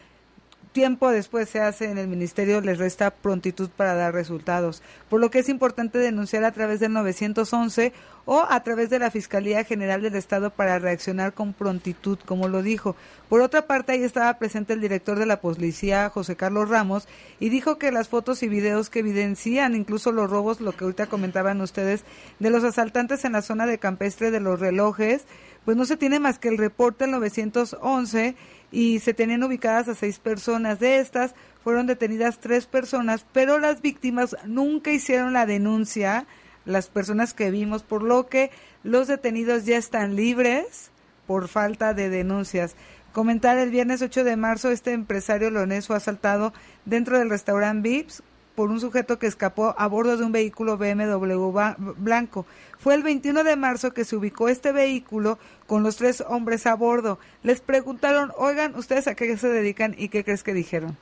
tiempo 0.73 1.13
después 1.13 1.49
se 1.49 1.61
hace 1.61 1.89
en 1.89 1.97
el 1.97 2.09
ministerio, 2.09 2.61
les 2.61 2.79
resta 2.79 3.13
prontitud 3.13 3.71
para 3.71 3.95
dar 3.95 4.13
resultados. 4.13 4.83
Por 5.09 5.21
lo 5.21 5.31
que 5.31 5.39
es 5.39 5.49
importante 5.49 5.99
denunciar 5.99 6.43
a 6.43 6.51
través 6.51 6.81
del 6.81 6.93
911 6.93 7.93
o 8.25 8.45
a 8.49 8.63
través 8.65 8.91
de 8.91 8.99
la 8.99 9.13
Fiscalía 9.13 9.63
General 9.63 10.03
del 10.03 10.17
Estado 10.17 10.51
para 10.51 10.81
reaccionar 10.81 11.35
con 11.35 11.53
prontitud, 11.53 12.19
como 12.27 12.49
lo 12.49 12.63
dijo. 12.63 12.97
Por 13.29 13.43
otra 13.43 13.69
parte, 13.69 13.93
ahí 13.93 14.03
estaba 14.03 14.39
presente 14.39 14.73
el 14.73 14.81
director 14.81 15.17
de 15.19 15.27
la 15.27 15.41
policía, 15.41 16.11
José 16.11 16.35
Carlos 16.35 16.69
Ramos, 16.69 17.07
y 17.39 17.49
dijo 17.49 17.79
que 17.79 17.93
las 17.93 18.09
fotos 18.09 18.43
y 18.43 18.49
videos 18.49 18.91
que 18.91 19.01
evidencian 19.01 19.77
incluso 19.77 20.11
los 20.11 20.29
robos, 20.29 20.61
lo 20.61 20.73
que 20.73 20.83
ahorita 20.83 21.07
comentaban 21.07 21.61
ustedes, 21.61 22.05
de 22.41 22.51
los 22.51 22.65
asaltantes 22.65 23.25
en 23.25 23.33
la 23.33 23.43
zona 23.43 23.67
de 23.67 23.79
campestre 23.79 24.33
de 24.33 24.41
los 24.41 24.59
relojes, 24.59 25.27
pues 25.65 25.77
no 25.77 25.85
se 25.85 25.97
tiene 25.97 26.19
más 26.19 26.39
que 26.39 26.49
el 26.49 26.59
reporte 26.59 27.05
del 27.05 27.13
911 27.13 28.35
y 28.71 28.99
se 29.01 29.15
tenían 29.15 29.43
ubicadas 29.43 29.89
a 29.89 29.95
seis 29.95 30.19
personas. 30.19 30.81
De 30.81 30.99
estas 30.99 31.35
fueron 31.63 31.87
detenidas 31.87 32.39
tres 32.41 32.67
personas, 32.67 33.25
pero 33.33 33.59
las 33.59 33.81
víctimas 33.81 34.37
nunca 34.45 34.91
hicieron 34.91 35.33
la 35.33 35.47
denuncia, 35.47 36.27
las 36.65 36.89
personas 36.89 37.35
que 37.35 37.51
vimos, 37.51 37.83
por 37.83 38.03
lo 38.03 38.29
que 38.29 38.51
los 38.83 39.07
detenidos 39.07 39.65
ya 39.65 39.77
están 39.77 40.17
libres 40.17 40.91
por 41.27 41.49
falta 41.49 41.95
de 41.95 42.09
denuncias. 42.09 42.75
Comentar 43.13 43.59
el 43.59 43.71
viernes 43.71 44.03
8 44.03 44.25
de 44.25 44.37
marzo, 44.37 44.71
este 44.71 44.93
empresario 44.93 45.51
leonés 45.51 45.87
fue 45.87 45.97
asaltado 45.97 46.53
dentro 46.87 47.19
del 47.19 47.31
restaurante 47.31 47.89
Vips 47.89 48.23
por 48.55 48.71
un 48.71 48.81
sujeto 48.81 49.19
que 49.19 49.27
escapó 49.27 49.75
a 49.79 49.87
bordo 49.87 50.17
de 50.17 50.25
un 50.25 50.33
vehículo 50.33 50.77
BMW 50.77 51.51
blanco. 51.97 52.47
Fue 52.79 52.95
el 52.95 53.03
21 53.03 53.45
de 53.45 53.57
marzo 53.57 53.93
que 53.93 54.05
se 54.05 54.17
ubicó 54.17 54.49
este 54.49 54.73
vehículo 54.73 55.39
con 55.67 55.83
los 55.83 55.97
tres 55.97 56.23
hombres 56.27 56.67
a 56.67 56.75
bordo. 56.75 57.19
Les 57.43 57.61
preguntaron, 57.61 58.33
oigan, 58.37 58.75
¿ustedes 58.77 59.07
a 59.09 59.15
qué 59.15 59.37
se 59.37 59.49
dedican 59.49 59.95
y 59.97 60.09
qué 60.09 60.25
crees 60.25 60.43
que 60.43 60.53
dijeron? 60.55 60.97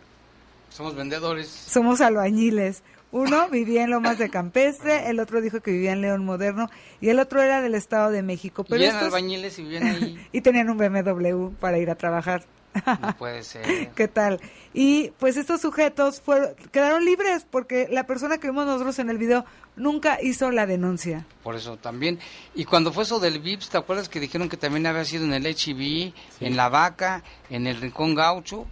Somos 0.69 0.95
vendedores. 0.95 1.49
Somos 1.49 2.01
albañiles. 2.01 2.83
Uno 3.13 3.49
vivía 3.49 3.83
en 3.83 3.91
Lomas 3.91 4.19
de 4.19 4.31
Campestre, 4.31 5.11
el 5.11 5.19
otro 5.19 5.41
dijo 5.41 5.61
que 5.61 5.73
vivía 5.73 5.91
en 5.93 6.01
León 6.01 6.25
Moderno 6.25 6.71
y 7.01 7.09
el 7.09 7.19
otro 7.19 7.43
era 7.43 7.61
del 7.61 7.75
Estado 7.75 8.13
de 8.13 8.23
México. 8.23 8.63
Pero 8.63 8.81
y 8.81 8.85
eran 8.85 8.97
estos- 8.99 9.09
albañiles 9.13 9.59
y 9.59 9.63
vivían 9.63 9.83
ahí. 9.83 10.27
y 10.33 10.41
tenían 10.43 10.71
un 10.71 10.79
BMW 10.79 11.49
para 11.59 11.79
ir 11.79 11.91
a 11.91 11.97
trabajar. 11.97 12.45
No 12.75 13.17
puede 13.17 13.43
ser. 13.43 13.91
¿Qué 13.95 14.09
tal? 14.09 14.41
Y 14.73 15.11
pues 15.19 15.37
estos 15.37 15.61
sujetos 15.61 16.21
fueron, 16.21 16.55
quedaron 16.71 17.05
libres 17.05 17.47
porque 17.51 17.89
la 17.91 18.07
persona 18.07 18.39
que 18.39 18.49
vimos 18.49 18.67
nosotros 18.67 18.99
en 18.99 19.11
el 19.11 19.19
video 19.19 19.45
nunca 19.77 20.19
hizo 20.23 20.51
la 20.51 20.67
denuncia. 20.67 21.27
Por 21.43 21.57
eso 21.57 21.77
también. 21.77 22.19
Y 22.55 22.65
cuando 22.65 22.93
fue 22.93 23.05
eso 23.05 23.19
del 23.19 23.41
VIPS, 23.41 23.71
¿te 23.71 23.79
acuerdas 23.79 24.09
que 24.09 24.21
dijeron 24.21 24.49
que 24.49 24.57
también 24.57 24.87
había 24.87 25.05
sido 25.05 25.25
en 25.25 25.33
el 25.33 25.47
HIV, 25.47 26.13
en 26.41 26.57
La 26.57 26.69
Vaca, 26.69 27.23
en 27.49 27.67
el 27.67 27.81
Rincón 27.81 28.15
Gaucho? 28.15 28.67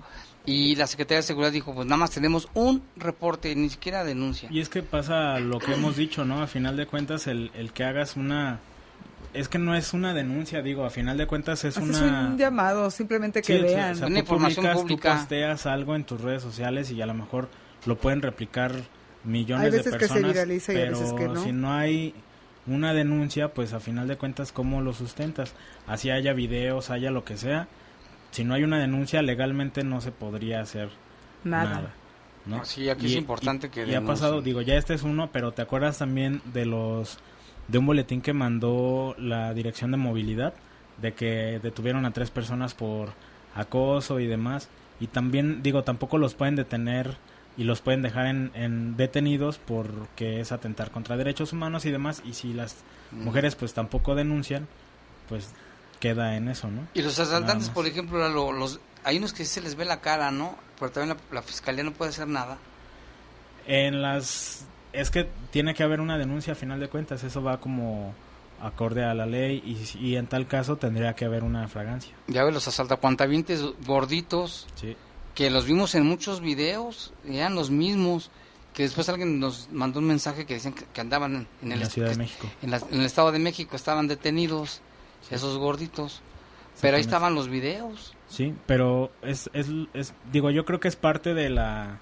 Y 0.47 0.77
la 0.77 0.87
Secretaría 0.87 1.19
de 1.19 1.25
Seguridad 1.25 1.53
dijo, 1.53 1.75
pues 1.75 1.87
nada 1.87 1.99
más 1.99 2.11
tenemos 2.11 2.49
un 2.55 2.83
reporte, 2.97 3.55
ni 3.55 3.69
siquiera 3.69 4.03
denuncia. 4.03 4.49
Y 4.51 4.61
es 4.61 4.71
que 4.71 4.83
pasa 4.83 5.39
lo 5.41 5.59
que 5.59 5.75
hemos 5.75 5.97
dicho, 5.97 6.25
¿no? 6.25 6.41
A 6.41 6.47
final 6.47 6.75
de 6.75 6.87
cuentas, 6.87 7.27
el, 7.27 7.51
el 7.55 7.73
que 7.73 7.85
hagas 7.85 8.17
una 8.17 8.59
es 9.35 9.49
que 9.49 9.59
no 9.59 9.75
es 9.75 9.93
una 9.93 10.15
denuncia, 10.15 10.63
digo, 10.63 10.85
a 10.85 10.91
final 10.91 11.17
de 11.19 11.27
cuentas 11.27 11.65
es 11.65 11.77
Haces 11.79 12.01
una... 12.01 12.29
un 12.29 12.39
llamado, 12.39 12.91
simplemente 12.91 13.43
que 13.43 13.47
Sí, 13.55 13.59
sí, 13.59 13.75
vean. 13.75 13.93
o 13.93 13.97
sea, 13.97 14.07
Una 14.07 14.15
tú 14.17 14.21
información 14.21 14.65
publicas, 14.67 14.81
pública. 14.83 15.13
Tú 15.13 15.19
posteas 15.21 15.67
algo 15.67 15.95
en 15.97 16.05
tus 16.05 16.21
redes 16.21 16.43
sociales 16.43 16.91
y 16.91 17.01
a 17.03 17.07
lo 17.07 17.15
mejor 17.15 17.49
lo 17.87 17.97
pueden 17.99 18.23
replicar 18.23 18.73
millones 19.25 19.67
Hay 19.67 19.71
de 19.71 19.77
veces 19.79 19.93
que 19.95 20.01
se 20.01 20.15
personas. 20.15 20.33
viraliza 20.33 20.73
y 20.73 20.77
pero 20.77 20.99
veces 20.99 21.13
que 21.15 21.29
no. 21.29 21.43
si 21.45 21.53
no 21.53 21.73
hay 21.73 22.15
una 22.67 22.93
denuncia, 22.95 23.53
pues 23.55 23.73
a 23.73 23.81
final 23.81 24.09
de 24.09 24.17
cuentas, 24.17 24.53
¿cómo 24.53 24.81
lo 24.83 24.93
sustentas? 24.93 25.55
Así 25.87 26.11
haya 26.11 26.33
videos, 26.33 26.91
haya 26.91 27.11
lo 27.11 27.25
que 27.25 27.37
sea. 27.37 27.69
Si 28.31 28.45
no 28.45 28.55
hay 28.55 28.63
una 28.63 28.79
denuncia, 28.79 29.23
legalmente 29.23 29.85
no 29.85 30.01
se 30.03 30.13
podría 30.13 30.61
hacer 30.61 30.91
Nada. 31.45 31.71
nada. 31.71 31.95
¿no? 32.47 32.65
Sí, 32.65 32.89
aquí 32.91 33.07
es 33.07 33.13
importante 33.13 33.71
que 33.71 33.87
Y 33.87 33.95
ha 33.95 34.03
pasado, 34.03 34.41
digo, 34.43 34.61
ya 34.63 34.75
este 34.77 34.95
es 34.95 35.03
uno, 35.03 35.31
pero 35.33 35.53
¿te 35.53 35.63
acuerdas 35.63 35.99
también 35.99 36.41
de 36.53 36.65
los 36.67 37.19
de 37.69 37.79
un 37.79 37.87
boletín 37.87 38.21
que 38.23 38.33
mandó 38.33 39.15
la 39.19 39.55
Dirección 39.55 39.91
de 39.91 39.97
Movilidad 39.97 40.55
de 41.01 41.13
que 41.15 41.61
detuvieron 41.63 42.05
a 42.07 42.11
tres 42.13 42.31
personas 42.31 42.75
por 42.75 43.11
acoso 43.55 44.19
y 44.21 44.27
demás? 44.27 44.69
Y 45.01 45.07
también, 45.07 45.63
digo, 45.63 45.85
tampoco 45.85 46.19
los 46.19 46.35
pueden 46.35 46.57
detener 46.57 47.17
y 47.57 47.65
los 47.65 47.81
pueden 47.81 48.03
dejar 48.03 48.27
en, 48.27 48.51
en 48.55 48.97
detenidos 48.97 49.59
porque 49.59 50.41
es 50.41 50.51
atentar 50.53 50.91
contra 50.91 51.17
derechos 51.17 51.53
humanos 51.53 51.85
y 51.87 51.91
demás. 51.91 52.23
Y 52.25 52.35
si 52.35 52.53
las 52.53 52.77
mujeres 53.13 53.55
pues 53.55 53.75
tampoco 53.75 54.15
denuncian, 54.15 54.67
pues 55.29 55.51
queda 56.01 56.37
en 56.37 56.49
eso, 56.49 56.69
¿no? 56.69 56.87
Y 56.95 57.03
los 57.03 57.19
asaltantes, 57.19 57.69
por 57.71 57.87
ejemplo, 57.87 58.29
lo- 58.29 58.53
los, 58.53 58.81
hay 59.05 59.19
unos 59.19 59.33
que 59.33 59.45
sí 59.45 59.55
se 59.55 59.61
les 59.61 59.75
ve 59.77 59.85
la 59.85 60.01
cara, 60.01 60.31
¿no? 60.31 60.57
Pero 60.79 60.91
también 60.93 61.17
la, 61.31 61.35
la 61.35 61.43
fiscalía 61.43 61.83
no 61.85 61.93
puede 61.93 62.11
hacer 62.11 62.29
nada. 62.29 62.59
En 63.67 64.01
las 64.03 64.65
es 64.93 65.11
que 65.11 65.29
tiene 65.51 65.75
que 65.75 65.83
haber 65.83 66.01
una 66.01 66.19
denuncia 66.19 66.53
a 66.53 66.57
final 66.57 66.81
de 66.81 66.89
cuentas, 66.89 67.23
eso 67.25 67.43
va 67.43 67.61
como 67.61 68.15
acorde 68.61 69.05
a 69.05 69.15
la 69.15 69.27
ley 69.27 69.63
y, 69.65 69.99
y 70.05 70.17
en 70.17 70.27
tal 70.27 70.47
caso 70.49 70.77
tendría 70.77 71.15
que 71.15 71.25
haber 71.25 71.45
una 71.45 71.69
fragancia. 71.69 72.15
Ya 72.27 72.43
ves, 72.45 72.53
los 72.55 72.67
asaltacuantavientes 72.69 73.63
gorditos, 73.87 74.67
Sí. 74.75 74.97
que 75.35 75.51
los 75.51 75.65
vimos 75.67 75.95
en 75.95 76.05
muchos 76.07 76.41
videos, 76.41 77.13
eran 77.27 77.55
los 77.55 77.71
mismos, 77.71 78.31
que 78.75 78.83
después 78.85 79.09
alguien 79.09 79.39
nos 79.41 79.69
mandó 79.73 79.99
un 80.01 80.07
mensaje 80.07 80.45
que 80.47 80.55
decían 80.55 80.75
que, 80.75 80.85
que 80.93 81.01
andaban 81.01 81.47
en, 81.63 81.73
el, 81.73 81.81
la 81.81 81.87
Ciudad 81.87 82.11
de 82.11 82.17
México. 82.17 82.49
En, 82.63 82.71
la- 82.71 82.83
en 82.91 83.01
el 83.01 83.07
Estado 83.07 83.31
de 83.33 83.39
México, 83.39 83.77
estaban 83.77 84.09
detenidos, 84.09 84.81
esos 85.31 85.57
gorditos. 85.59 86.21
Pero 86.81 86.97
ahí 86.97 87.01
estaban 87.01 87.35
los 87.35 87.49
videos. 87.49 88.15
Sí, 88.29 88.55
pero 88.67 89.11
es, 89.23 89.51
es, 89.53 89.67
es- 89.95 90.15
digo, 90.33 90.51
yo 90.51 90.65
creo 90.65 90.79
que 90.79 90.87
es 90.89 90.95
parte 90.97 91.35
de 91.35 91.51
la 91.51 91.99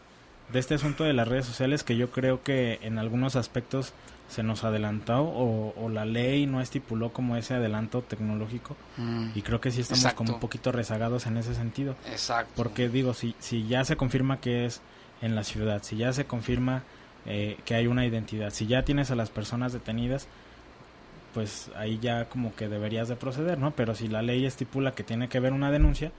de 0.52 0.58
este 0.58 0.74
asunto 0.74 1.04
de 1.04 1.12
las 1.12 1.26
redes 1.28 1.44
sociales 1.46 1.82
que 1.84 1.96
yo 1.96 2.10
creo 2.10 2.42
que 2.42 2.78
en 2.82 2.98
algunos 2.98 3.34
aspectos 3.36 3.92
se 4.28 4.42
nos 4.42 4.64
adelantó 4.64 5.22
o, 5.22 5.72
o 5.80 5.88
la 5.88 6.04
ley 6.04 6.46
no 6.46 6.60
estipuló 6.60 7.12
como 7.12 7.36
ese 7.36 7.54
adelanto 7.54 8.02
tecnológico 8.02 8.76
Mm. 8.96 9.30
y 9.34 9.42
creo 9.42 9.60
que 9.60 9.70
sí 9.70 9.80
estamos 9.82 10.00
Exacto. 10.02 10.18
como 10.18 10.34
un 10.34 10.40
poquito 10.40 10.72
rezagados 10.72 11.26
en 11.26 11.36
ese 11.36 11.54
sentido. 11.54 11.94
Exacto. 12.10 12.52
Porque 12.56 12.88
digo, 12.88 13.12
si, 13.14 13.34
si 13.38 13.66
ya 13.68 13.84
se 13.84 13.96
confirma 13.96 14.40
que 14.40 14.66
es 14.66 14.80
en 15.22 15.34
la 15.34 15.44
ciudad, 15.44 15.82
si 15.82 15.96
ya 15.96 16.12
se 16.12 16.24
confirma 16.26 16.82
eh, 17.26 17.58
que 17.64 17.74
hay 17.74 17.86
una 17.88 18.04
identidad, 18.06 18.50
si 18.50 18.66
ya 18.66 18.84
tienes 18.84 19.10
a 19.10 19.16
las 19.16 19.30
personas 19.30 19.72
detenidas, 19.72 20.26
pues 21.34 21.70
ahí 21.76 21.98
ya 22.00 22.24
como 22.26 22.54
que 22.54 22.68
deberías 22.68 23.08
de 23.08 23.16
proceder, 23.16 23.58
¿no? 23.58 23.72
Pero 23.72 23.94
si 23.94 24.08
la 24.08 24.22
ley 24.22 24.46
estipula 24.46 24.94
que 24.94 25.02
tiene 25.04 25.28
que 25.28 25.38
haber 25.38 25.52
una 25.52 25.70
denuncia, 25.70 26.10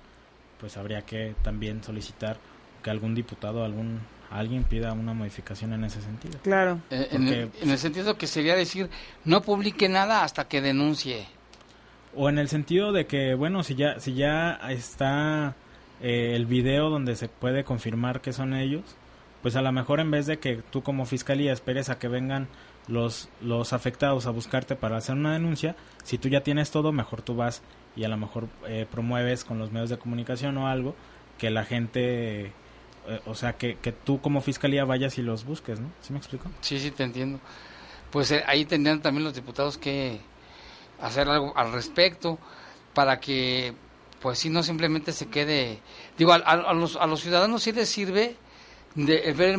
pues 0.59 0.77
habría 0.77 1.01
que 1.03 1.33
también 1.43 1.83
solicitar 1.83 2.37
que 2.83 2.89
algún 2.91 3.15
diputado, 3.15 3.63
algún 3.65 3.99
alguien 4.31 4.63
pida 4.63 4.93
una 4.93 5.13
modificación 5.13 5.73
en 5.73 5.83
ese 5.85 6.01
sentido. 6.01 6.39
Claro. 6.43 6.79
Eh, 6.89 7.07
en, 7.11 7.27
el, 7.27 7.47
Porque- 7.47 7.63
en 7.63 7.69
el 7.71 7.77
sentido 7.77 8.17
que 8.17 8.27
sería 8.27 8.55
decir, 8.55 8.89
no 9.25 9.41
publique 9.41 9.87
nada 9.89 10.23
hasta 10.23 10.47
que 10.47 10.61
denuncie. 10.61 11.27
O 12.15 12.29
en 12.29 12.37
el 12.39 12.49
sentido 12.49 12.91
de 12.91 13.05
que, 13.05 13.35
bueno, 13.35 13.63
si 13.63 13.75
ya, 13.75 13.99
si 13.99 14.13
ya 14.15 14.59
está 14.69 15.55
eh, 16.01 16.33
el 16.35 16.45
video 16.45 16.89
donde 16.89 17.15
se 17.15 17.29
puede 17.29 17.63
confirmar 17.63 18.21
que 18.21 18.33
son 18.33 18.53
ellos, 18.53 18.83
pues 19.41 19.55
a 19.55 19.61
lo 19.61 19.71
mejor 19.71 19.99
en 19.99 20.09
vez 20.11 20.25
de 20.25 20.39
que 20.39 20.57
tú 20.71 20.81
como 20.81 21.05
fiscalía 21.05 21.53
esperes 21.53 21.89
a 21.89 21.99
que 21.99 22.07
vengan 22.07 22.47
los, 22.87 23.29
los 23.41 23.71
afectados 23.71 24.25
a 24.25 24.31
buscarte 24.31 24.75
para 24.75 24.97
hacer 24.97 25.15
una 25.15 25.33
denuncia, 25.33 25.75
si 26.03 26.17
tú 26.17 26.27
ya 26.27 26.41
tienes 26.41 26.71
todo, 26.71 26.91
mejor 26.91 27.21
tú 27.21 27.35
vas 27.35 27.61
y 27.95 28.03
a 28.03 28.07
lo 28.09 28.17
mejor 28.17 28.47
eh, 28.67 28.87
promueves 28.89 29.43
con 29.43 29.59
los 29.59 29.71
medios 29.71 29.89
de 29.89 29.97
comunicación 29.97 30.57
o 30.57 30.67
algo 30.67 30.95
que 31.37 31.49
la 31.51 31.65
gente, 31.65 32.51
eh, 33.07 33.21
o 33.25 33.35
sea, 33.35 33.53
que, 33.53 33.77
que 33.77 33.91
tú 33.91 34.21
como 34.21 34.41
fiscalía 34.41 34.85
vayas 34.85 35.17
y 35.17 35.21
los 35.21 35.45
busques, 35.45 35.79
¿no? 35.79 35.89
¿Sí 36.01 36.13
me 36.13 36.19
explico? 36.19 36.49
Sí, 36.61 36.79
sí, 36.79 36.91
te 36.91 37.03
entiendo. 37.03 37.39
Pues 38.11 38.31
eh, 38.31 38.43
ahí 38.47 38.65
tendrían 38.65 39.01
también 39.01 39.23
los 39.23 39.33
diputados 39.33 39.77
que 39.77 40.19
hacer 41.01 41.27
algo 41.29 41.53
al 41.55 41.71
respecto 41.71 42.39
para 42.93 43.19
que, 43.19 43.73
pues 44.21 44.39
sí, 44.39 44.49
no 44.49 44.63
simplemente 44.63 45.11
se 45.11 45.27
quede. 45.27 45.79
Digo, 46.17 46.33
a, 46.33 46.37
a- 46.37 46.69
a 46.69 46.73
los, 46.73 46.95
a 46.95 47.05
los 47.05 47.21
ciudadanos 47.21 47.63
sí 47.63 47.71
les 47.71 47.89
sirve 47.89 48.35
de 48.95 49.31
ver 49.33 49.49
el 49.49 49.57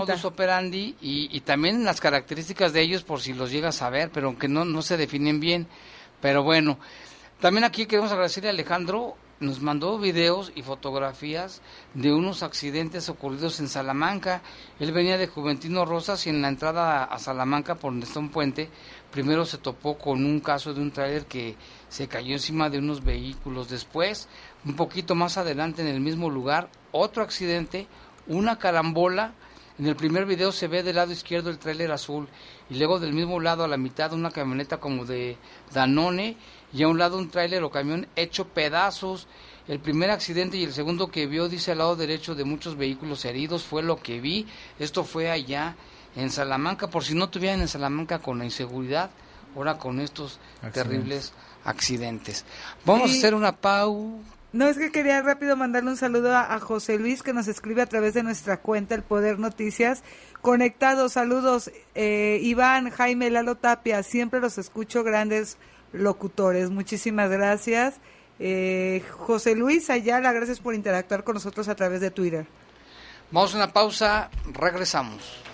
modus 0.00 0.24
operandi 0.24 0.96
y, 1.00 1.34
y 1.34 1.40
también 1.40 1.82
las 1.84 2.00
características 2.00 2.72
de 2.74 2.82
ellos 2.82 3.02
por 3.02 3.20
si 3.22 3.32
los 3.32 3.50
llegas 3.50 3.80
a 3.80 3.88
ver, 3.88 4.10
pero 4.12 4.26
aunque 4.26 4.48
no, 4.48 4.64
no 4.66 4.82
se 4.82 4.96
definen 4.98 5.40
bien. 5.40 5.66
Pero 6.20 6.42
bueno, 6.42 6.78
también 7.40 7.64
aquí 7.64 7.86
queremos 7.86 8.12
agradecerle 8.12 8.50
a 8.50 8.52
Alejandro, 8.52 9.16
nos 9.44 9.60
mandó 9.60 9.98
videos 9.98 10.52
y 10.54 10.62
fotografías 10.62 11.62
de 11.94 12.12
unos 12.12 12.42
accidentes 12.42 13.08
ocurridos 13.08 13.60
en 13.60 13.68
Salamanca. 13.68 14.42
Él 14.80 14.92
venía 14.92 15.18
de 15.18 15.26
Juventino 15.26 15.84
Rosas 15.84 16.26
y 16.26 16.30
en 16.30 16.42
la 16.42 16.48
entrada 16.48 17.04
a 17.04 17.18
Salamanca, 17.18 17.76
por 17.76 17.92
donde 17.92 18.06
está 18.06 18.20
un 18.20 18.30
puente, 18.30 18.70
primero 19.10 19.44
se 19.44 19.58
topó 19.58 19.96
con 19.98 20.24
un 20.24 20.40
caso 20.40 20.74
de 20.74 20.80
un 20.80 20.90
tráiler 20.90 21.26
que 21.26 21.56
se 21.88 22.08
cayó 22.08 22.32
encima 22.32 22.70
de 22.70 22.78
unos 22.78 23.04
vehículos. 23.04 23.68
Después, 23.68 24.28
un 24.64 24.74
poquito 24.74 25.14
más 25.14 25.36
adelante 25.36 25.82
en 25.82 25.88
el 25.88 26.00
mismo 26.00 26.30
lugar, 26.30 26.70
otro 26.90 27.22
accidente, 27.22 27.86
una 28.26 28.58
carambola. 28.58 29.34
En 29.76 29.86
el 29.86 29.96
primer 29.96 30.24
video 30.24 30.52
se 30.52 30.68
ve 30.68 30.84
del 30.84 30.96
lado 30.96 31.10
izquierdo 31.10 31.50
el 31.50 31.58
tráiler 31.58 31.90
azul 31.90 32.28
y 32.70 32.76
luego 32.76 33.00
del 33.00 33.12
mismo 33.12 33.40
lado 33.40 33.64
a 33.64 33.68
la 33.68 33.76
mitad 33.76 34.12
una 34.12 34.30
camioneta 34.30 34.78
como 34.78 35.04
de 35.04 35.36
Danone 35.72 36.36
y 36.74 36.82
a 36.82 36.88
un 36.88 36.98
lado 36.98 37.16
un 37.16 37.30
tráiler 37.30 37.62
o 37.62 37.70
camión 37.70 38.06
hecho 38.16 38.48
pedazos. 38.48 39.26
El 39.66 39.80
primer 39.80 40.10
accidente 40.10 40.58
y 40.58 40.64
el 40.64 40.74
segundo 40.74 41.08
que 41.10 41.26
vio, 41.26 41.48
dice 41.48 41.72
al 41.72 41.78
lado 41.78 41.96
derecho, 41.96 42.34
de 42.34 42.44
muchos 42.44 42.76
vehículos 42.76 43.24
heridos, 43.24 43.62
fue 43.64 43.82
lo 43.82 43.96
que 44.02 44.20
vi. 44.20 44.46
Esto 44.78 45.04
fue 45.04 45.30
allá 45.30 45.76
en 46.16 46.30
Salamanca, 46.30 46.88
por 46.88 47.02
si 47.04 47.14
no 47.14 47.30
tuvieran 47.30 47.60
en 47.62 47.68
Salamanca 47.68 48.18
con 48.18 48.38
la 48.38 48.44
inseguridad, 48.44 49.10
ahora 49.56 49.78
con 49.78 50.00
estos 50.00 50.38
Accidentes. 50.62 50.72
terribles 50.82 51.32
accidentes. 51.64 52.44
Vamos 52.84 53.10
Y- 53.10 53.14
a 53.14 53.18
hacer 53.18 53.34
una 53.34 53.56
pau. 53.56 54.20
No, 54.52 54.68
es 54.68 54.78
que 54.78 54.92
quería 54.92 55.20
rápido 55.22 55.56
mandarle 55.56 55.90
un 55.90 55.96
saludo 55.96 56.36
a, 56.36 56.54
a 56.54 56.60
José 56.60 56.96
Luis 56.98 57.24
que 57.24 57.32
nos 57.32 57.48
escribe 57.48 57.82
a 57.82 57.86
través 57.86 58.14
de 58.14 58.22
nuestra 58.22 58.58
cuenta 58.58 58.94
El 58.94 59.02
Poder 59.02 59.40
Noticias. 59.40 60.04
Conectados, 60.42 61.14
saludos. 61.14 61.70
Eh, 61.96 62.38
Iván, 62.42 62.90
Jaime, 62.90 63.30
Lalo 63.30 63.56
Tapia, 63.56 64.02
siempre 64.04 64.38
los 64.40 64.56
escucho, 64.58 65.02
grandes 65.02 65.56
locutores. 65.94 66.70
Muchísimas 66.70 67.30
gracias. 67.30 67.94
Eh, 68.38 69.02
José 69.12 69.54
Luis 69.54 69.90
Ayala, 69.90 70.32
gracias 70.32 70.60
por 70.60 70.74
interactuar 70.74 71.24
con 71.24 71.34
nosotros 71.34 71.68
a 71.68 71.74
través 71.74 72.00
de 72.00 72.10
Twitter. 72.10 72.46
Vamos 73.30 73.54
a 73.54 73.56
una 73.56 73.72
pausa, 73.72 74.30
regresamos. 74.52 75.44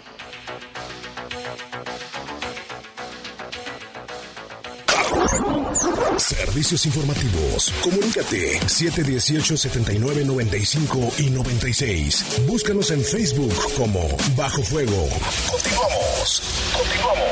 Servicios 6.18 6.84
informativos. 6.86 7.72
Comunícate 7.82 8.58
718-7995 8.60 11.20
y 11.20 11.30
96. 11.30 12.46
Búscanos 12.46 12.90
en 12.90 13.02
Facebook 13.02 13.54
como 13.76 14.06
Bajo 14.36 14.62
Fuego. 14.62 15.08
Continuamos. 15.50 16.42
Continuamos. 16.76 17.29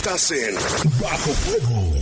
Estás 0.00 0.30
en 0.30 0.54
Bajo 0.98 1.30
Fuego. 1.30 1.99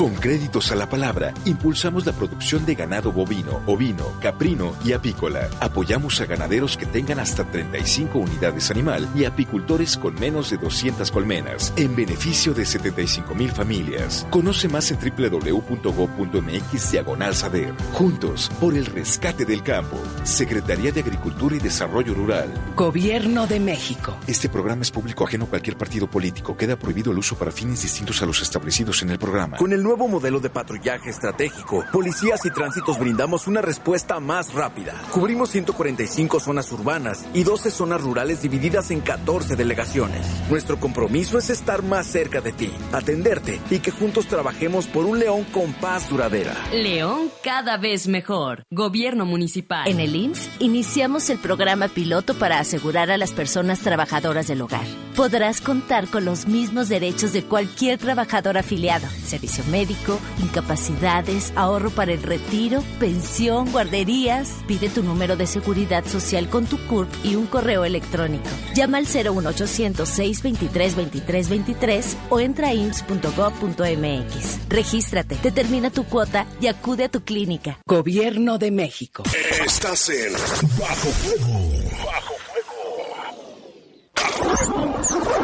Con 0.00 0.14
créditos 0.14 0.72
a 0.72 0.76
la 0.76 0.88
palabra, 0.88 1.34
impulsamos 1.44 2.06
la 2.06 2.14
producción 2.14 2.64
de 2.64 2.74
ganado 2.74 3.12
bovino, 3.12 3.60
ovino, 3.66 4.06
caprino 4.22 4.74
y 4.82 4.94
apícola. 4.94 5.50
Apoyamos 5.60 6.18
a 6.22 6.24
ganaderos 6.24 6.78
que 6.78 6.86
tengan 6.86 7.20
hasta 7.20 7.44
35 7.44 8.18
unidades 8.18 8.70
animal 8.70 9.06
y 9.14 9.26
apicultores 9.26 9.98
con 9.98 10.14
menos 10.14 10.48
de 10.48 10.56
200 10.56 11.10
colmenas, 11.10 11.74
en 11.76 11.94
beneficio 11.94 12.54
de 12.54 12.64
75 12.64 13.34
mil 13.34 13.50
familias. 13.50 14.26
Conoce 14.30 14.68
más 14.68 14.90
en 14.90 14.96
www.go.mx 15.00 16.90
diagonal 16.92 17.34
saber. 17.34 17.74
Juntos, 17.92 18.50
por 18.58 18.74
el 18.74 18.86
rescate 18.86 19.44
del 19.44 19.62
campo. 19.62 19.98
Secretaría 20.22 20.92
de 20.92 21.00
Agricultura 21.00 21.56
y 21.56 21.58
Desarrollo 21.58 22.14
Rural. 22.14 22.48
Gobierno 22.74 23.46
de 23.46 23.60
México. 23.60 24.16
Este 24.26 24.48
programa 24.48 24.80
es 24.80 24.90
público 24.90 25.24
ajeno 25.24 25.44
a 25.44 25.48
cualquier 25.48 25.76
partido 25.76 26.08
político. 26.08 26.56
Queda 26.56 26.76
prohibido 26.76 27.12
el 27.12 27.18
uso 27.18 27.36
para 27.36 27.50
fines 27.52 27.82
distintos 27.82 28.22
a 28.22 28.24
los 28.24 28.40
establecidos 28.40 29.02
en 29.02 29.10
el 29.10 29.18
programa. 29.18 29.58
Con 29.58 29.74
el 29.74 29.89
nuevo 29.90 30.06
modelo 30.06 30.38
de 30.38 30.50
patrullaje 30.50 31.10
estratégico, 31.10 31.84
policías 31.90 32.46
y 32.46 32.50
tránsitos 32.52 32.96
brindamos 32.96 33.48
una 33.48 33.60
respuesta 33.60 34.20
más 34.20 34.54
rápida. 34.54 34.94
Cubrimos 35.10 35.50
145 35.50 36.38
zonas 36.38 36.70
urbanas 36.70 37.26
y 37.34 37.42
12 37.42 37.72
zonas 37.72 38.00
rurales 38.00 38.40
divididas 38.40 38.92
en 38.92 39.00
14 39.00 39.56
delegaciones. 39.56 40.24
Nuestro 40.48 40.78
compromiso 40.78 41.38
es 41.38 41.50
estar 41.50 41.82
más 41.82 42.06
cerca 42.06 42.40
de 42.40 42.52
ti, 42.52 42.70
atenderte 42.92 43.58
y 43.68 43.80
que 43.80 43.90
juntos 43.90 44.28
trabajemos 44.28 44.86
por 44.86 45.06
un 45.06 45.18
León 45.18 45.42
con 45.52 45.72
paz 45.72 46.08
duradera. 46.08 46.54
León 46.72 47.28
cada 47.42 47.76
vez 47.76 48.06
mejor. 48.06 48.62
Gobierno 48.70 49.26
municipal. 49.26 49.88
En 49.88 49.98
el 49.98 50.14
IMSS 50.14 50.50
iniciamos 50.60 51.28
el 51.30 51.38
programa 51.38 51.88
piloto 51.88 52.34
para 52.34 52.60
asegurar 52.60 53.10
a 53.10 53.16
las 53.16 53.32
personas 53.32 53.80
trabajadoras 53.80 54.46
del 54.46 54.62
hogar. 54.62 54.86
Podrás 55.16 55.60
contar 55.60 56.06
con 56.06 56.24
los 56.24 56.46
mismos 56.46 56.88
derechos 56.88 57.32
de 57.32 57.42
cualquier 57.42 57.98
trabajador 57.98 58.56
afiliado. 58.56 59.08
Servicio 59.24 59.64
médico, 59.70 60.18
incapacidades, 60.42 61.52
ahorro 61.56 61.90
para 61.90 62.12
el 62.12 62.22
retiro, 62.22 62.82
pensión, 62.98 63.70
guarderías. 63.70 64.56
Pide 64.66 64.88
tu 64.88 65.02
número 65.02 65.36
de 65.36 65.46
seguridad 65.46 66.04
social 66.04 66.48
con 66.48 66.66
tu 66.66 66.78
CURP 66.86 67.08
y 67.24 67.36
un 67.36 67.46
correo 67.46 67.84
electrónico. 67.84 68.48
Llama 68.74 68.98
al 68.98 69.06
01800 69.06 70.08
623 70.08 70.96
2323 70.96 72.16
o 72.30 72.40
entra 72.40 72.68
a 72.68 72.74
ims.gov.mx. 72.74 74.68
Regístrate, 74.68 75.36
determina 75.42 75.90
tu 75.90 76.04
cuota 76.04 76.46
y 76.60 76.66
acude 76.66 77.04
a 77.04 77.08
tu 77.08 77.22
clínica. 77.22 77.78
Gobierno 77.86 78.58
de 78.58 78.70
México. 78.70 79.22
Estás 79.64 80.08
en 80.08 80.32
Bajo 80.78 81.08
Fuego. 81.08 81.70
Bajo 82.04 82.29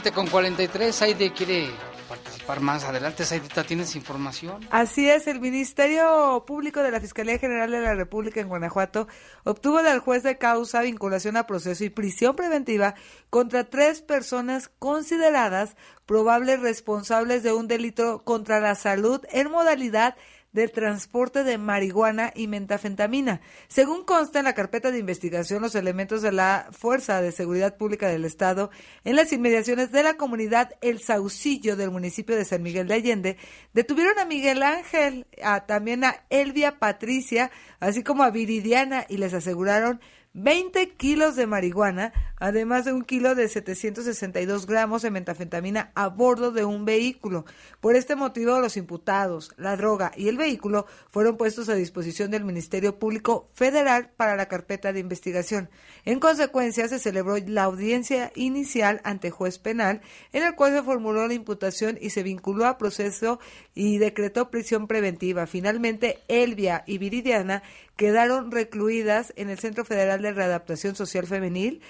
7 0.00 0.12
con 0.12 0.28
43. 0.28 0.94
Saide 0.94 1.32
quiere 1.32 1.70
participar 2.08 2.60
más. 2.60 2.84
Adelante, 2.84 3.24
Saidita, 3.24 3.64
¿tienes 3.64 3.96
información? 3.96 4.64
Así 4.70 5.10
es, 5.10 5.26
el 5.26 5.40
Ministerio 5.40 6.44
Público 6.46 6.84
de 6.84 6.92
la 6.92 7.00
Fiscalía 7.00 7.36
General 7.38 7.68
de 7.68 7.80
la 7.80 7.94
República 7.96 8.40
en 8.40 8.46
Guanajuato 8.46 9.08
obtuvo 9.42 9.82
del 9.82 9.98
juez 9.98 10.22
de 10.22 10.38
causa 10.38 10.82
vinculación 10.82 11.36
a 11.36 11.48
proceso 11.48 11.82
y 11.82 11.90
prisión 11.90 12.36
preventiva 12.36 12.94
contra 13.28 13.64
tres 13.64 14.00
personas 14.00 14.70
consideradas 14.78 15.76
probables 16.06 16.60
responsables 16.60 17.42
de 17.42 17.52
un 17.52 17.66
delito 17.66 18.22
contra 18.22 18.60
la 18.60 18.76
salud 18.76 19.20
en 19.32 19.50
modalidad 19.50 20.14
del 20.52 20.72
transporte 20.72 21.44
de 21.44 21.58
marihuana 21.58 22.32
y 22.34 22.46
metafentamina. 22.46 23.40
Según 23.68 24.04
consta 24.04 24.38
en 24.38 24.46
la 24.46 24.54
carpeta 24.54 24.90
de 24.90 24.98
investigación, 24.98 25.62
los 25.62 25.74
elementos 25.74 26.22
de 26.22 26.32
la 26.32 26.68
Fuerza 26.72 27.20
de 27.20 27.32
Seguridad 27.32 27.76
Pública 27.76 28.08
del 28.08 28.24
Estado 28.24 28.70
en 29.04 29.16
las 29.16 29.32
inmediaciones 29.32 29.92
de 29.92 30.02
la 30.02 30.14
comunidad 30.14 30.70
El 30.80 31.00
Saucillo 31.00 31.76
del 31.76 31.90
municipio 31.90 32.36
de 32.36 32.44
San 32.44 32.62
Miguel 32.62 32.88
de 32.88 32.94
Allende 32.94 33.36
detuvieron 33.74 34.18
a 34.18 34.24
Miguel 34.24 34.62
Ángel, 34.62 35.26
a, 35.42 35.66
también 35.66 36.04
a 36.04 36.24
Elvia 36.30 36.78
Patricia, 36.78 37.50
así 37.80 38.02
como 38.02 38.22
a 38.22 38.30
Viridiana 38.30 39.04
y 39.08 39.18
les 39.18 39.34
aseguraron 39.34 40.00
20 40.34 40.90
kilos 40.90 41.36
de 41.36 41.46
marihuana, 41.46 42.12
además 42.40 42.84
de 42.84 42.92
un 42.92 43.02
kilo 43.02 43.34
de 43.34 43.48
762 43.48 44.66
gramos 44.66 45.02
de 45.02 45.10
metafentamina 45.10 45.92
a 45.94 46.08
bordo 46.08 46.52
de 46.52 46.64
un 46.64 46.84
vehículo. 46.84 47.44
Por 47.80 47.96
este 47.96 48.16
motivo, 48.16 48.60
los 48.60 48.76
imputados, 48.76 49.52
la 49.56 49.76
droga 49.76 50.12
y 50.16 50.28
el 50.28 50.36
vehículo 50.36 50.86
fueron 51.10 51.36
puestos 51.36 51.68
a 51.68 51.74
disposición 51.74 52.30
del 52.30 52.44
Ministerio 52.44 52.98
Público 52.98 53.48
Federal 53.54 54.10
para 54.16 54.36
la 54.36 54.46
carpeta 54.46 54.92
de 54.92 55.00
investigación. 55.00 55.68
En 56.04 56.20
consecuencia, 56.20 56.88
se 56.88 56.98
celebró 56.98 57.36
la 57.38 57.64
audiencia 57.64 58.32
inicial 58.34 59.00
ante 59.04 59.30
juez 59.30 59.58
penal, 59.58 60.00
en 60.32 60.42
el 60.42 60.54
cual 60.54 60.72
se 60.72 60.82
formuló 60.82 61.26
la 61.26 61.34
imputación 61.34 61.98
y 62.00 62.10
se 62.10 62.22
vinculó 62.22 62.66
a 62.66 62.78
proceso 62.78 63.38
y 63.74 63.98
decretó 63.98 64.50
prisión 64.50 64.86
preventiva. 64.86 65.46
Finalmente, 65.46 66.18
Elvia 66.28 66.84
y 66.86 66.98
Viridiana 66.98 67.62
quedaron 67.96 68.52
recluidas 68.52 69.32
en 69.36 69.50
el 69.50 69.58
Centro 69.58 69.84
Federal 69.84 70.22
de 70.22 70.32
Readaptación 70.32 70.94
Social 70.94 71.26
Femenil, 71.26 71.82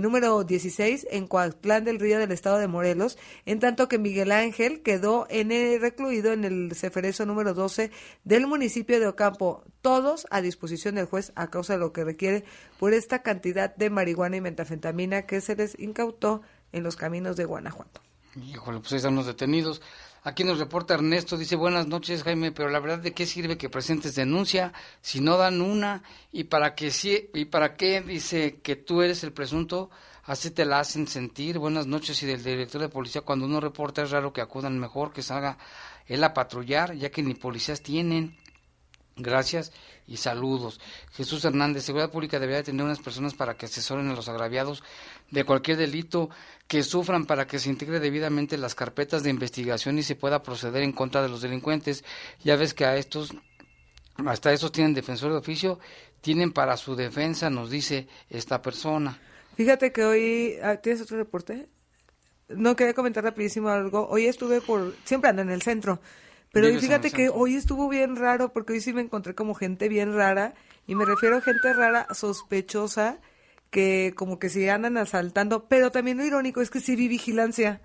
número 0.00 0.42
16, 0.44 1.06
en 1.10 1.26
Coatlán 1.26 1.84
del 1.84 2.00
Río 2.00 2.18
del 2.18 2.32
Estado 2.32 2.58
de 2.58 2.66
Morelos, 2.66 3.18
en 3.44 3.60
tanto 3.60 3.88
que 3.88 3.98
Miguel 3.98 4.32
Ángel 4.32 4.82
quedó 4.82 5.26
en 5.30 5.52
el, 5.52 5.80
recluido 5.80 6.32
en 6.32 6.44
el 6.44 6.74
Ceferezo 6.74 7.26
número 7.26 7.54
12 7.54 7.90
del 8.24 8.46
municipio 8.46 8.98
de 9.00 9.06
Ocampo, 9.06 9.64
todos 9.82 10.26
a 10.30 10.40
disposición 10.40 10.96
del 10.96 11.06
juez 11.06 11.32
a 11.34 11.48
causa 11.48 11.74
de 11.74 11.78
lo 11.78 11.92
que 11.92 12.04
requiere 12.04 12.44
por 12.78 12.92
esta 12.92 13.22
cantidad 13.22 13.74
de 13.74 13.90
marihuana 13.90 14.36
y 14.36 14.40
metafentamina 14.40 15.22
que 15.22 15.40
se 15.40 15.56
les 15.56 15.78
incautó 15.78 16.42
en 16.72 16.82
los 16.82 16.96
caminos 16.96 17.36
de 17.36 17.44
Guanajuato. 17.44 18.00
Híjole, 18.44 18.80
pues 18.80 18.92
ahí 18.92 18.96
están 18.96 19.16
los 19.16 19.26
detenidos. 19.26 19.80
Aquí 20.26 20.42
nos 20.42 20.58
reporta 20.58 20.94
Ernesto, 20.94 21.36
dice 21.36 21.54
buenas 21.54 21.86
noches 21.86 22.24
Jaime, 22.24 22.50
pero 22.50 22.68
la 22.68 22.80
verdad 22.80 22.98
de 22.98 23.14
qué 23.14 23.26
sirve 23.26 23.56
que 23.56 23.70
presentes 23.70 24.16
denuncia 24.16 24.72
si 25.00 25.20
no 25.20 25.36
dan 25.36 25.60
una 25.60 26.02
y 26.32 26.42
para 26.42 26.74
sí 26.90 27.30
y 27.32 27.44
para 27.44 27.76
qué 27.76 28.00
dice 28.00 28.58
que 28.60 28.74
tú 28.74 29.02
eres 29.02 29.22
el 29.22 29.32
presunto, 29.32 29.88
así 30.24 30.50
te 30.50 30.64
la 30.64 30.80
hacen 30.80 31.06
sentir. 31.06 31.60
Buenas 31.60 31.86
noches 31.86 32.20
y 32.24 32.26
del 32.26 32.42
director 32.42 32.80
de 32.80 32.88
policía 32.88 33.20
cuando 33.20 33.46
uno 33.46 33.60
reporta 33.60 34.02
es 34.02 34.10
raro 34.10 34.32
que 34.32 34.40
acudan 34.40 34.80
mejor 34.80 35.12
que 35.12 35.22
salga 35.22 35.58
él 36.06 36.24
a 36.24 36.34
patrullar 36.34 36.96
ya 36.96 37.08
que 37.12 37.22
ni 37.22 37.34
policías 37.34 37.80
tienen. 37.80 38.36
Gracias 39.16 39.72
y 40.06 40.18
saludos. 40.18 40.78
Jesús 41.12 41.42
Hernández, 41.44 41.84
Seguridad 41.84 42.10
Pública 42.10 42.38
debería 42.38 42.62
tener 42.62 42.84
unas 42.84 43.00
personas 43.00 43.32
para 43.32 43.56
que 43.56 43.64
asesoren 43.64 44.08
a 44.08 44.14
los 44.14 44.28
agraviados 44.28 44.84
de 45.30 45.44
cualquier 45.44 45.78
delito 45.78 46.28
que 46.68 46.82
sufran 46.82 47.24
para 47.24 47.46
que 47.46 47.58
se 47.58 47.70
integre 47.70 47.98
debidamente 47.98 48.58
las 48.58 48.74
carpetas 48.74 49.22
de 49.22 49.30
investigación 49.30 49.98
y 49.98 50.02
se 50.02 50.16
pueda 50.16 50.42
proceder 50.42 50.82
en 50.82 50.92
contra 50.92 51.22
de 51.22 51.30
los 51.30 51.40
delincuentes. 51.40 52.04
Ya 52.44 52.56
ves 52.56 52.74
que 52.74 52.84
a 52.84 52.96
estos, 52.96 53.34
hasta 54.26 54.52
estos 54.52 54.70
tienen 54.70 54.92
defensor 54.92 55.32
de 55.32 55.38
oficio, 55.38 55.78
tienen 56.20 56.52
para 56.52 56.76
su 56.76 56.94
defensa, 56.94 57.48
nos 57.48 57.70
dice 57.70 58.08
esta 58.28 58.60
persona. 58.60 59.18
Fíjate 59.56 59.92
que 59.92 60.04
hoy, 60.04 60.56
ah, 60.62 60.76
¿tienes 60.76 61.00
otro 61.00 61.16
reporte? 61.16 61.70
No, 62.48 62.76
quería 62.76 62.92
comentar 62.92 63.24
rapidísimo 63.24 63.70
algo. 63.70 64.06
Hoy 64.08 64.26
estuve 64.26 64.60
por, 64.60 64.94
siempre 65.04 65.30
ando 65.30 65.40
en 65.40 65.50
el 65.50 65.62
centro, 65.62 66.00
pero 66.56 66.68
hoy 66.68 66.80
fíjate 66.80 67.10
que 67.10 67.28
hoy 67.28 67.54
estuvo 67.54 67.86
bien 67.86 68.16
raro 68.16 68.50
porque 68.50 68.72
hoy 68.72 68.80
sí 68.80 68.94
me 68.94 69.02
encontré 69.02 69.34
como 69.34 69.54
gente 69.54 69.90
bien 69.90 70.14
rara 70.14 70.54
y 70.86 70.94
me 70.94 71.04
refiero 71.04 71.36
a 71.36 71.42
gente 71.42 71.70
rara 71.74 72.06
sospechosa 72.14 73.18
que 73.68 74.14
como 74.16 74.38
que 74.38 74.48
se 74.48 74.70
andan 74.70 74.96
asaltando, 74.96 75.68
pero 75.68 75.90
también 75.90 76.16
lo 76.16 76.24
irónico 76.24 76.62
es 76.62 76.70
que 76.70 76.80
sí 76.80 76.96
vi 76.96 77.08
vigilancia. 77.08 77.82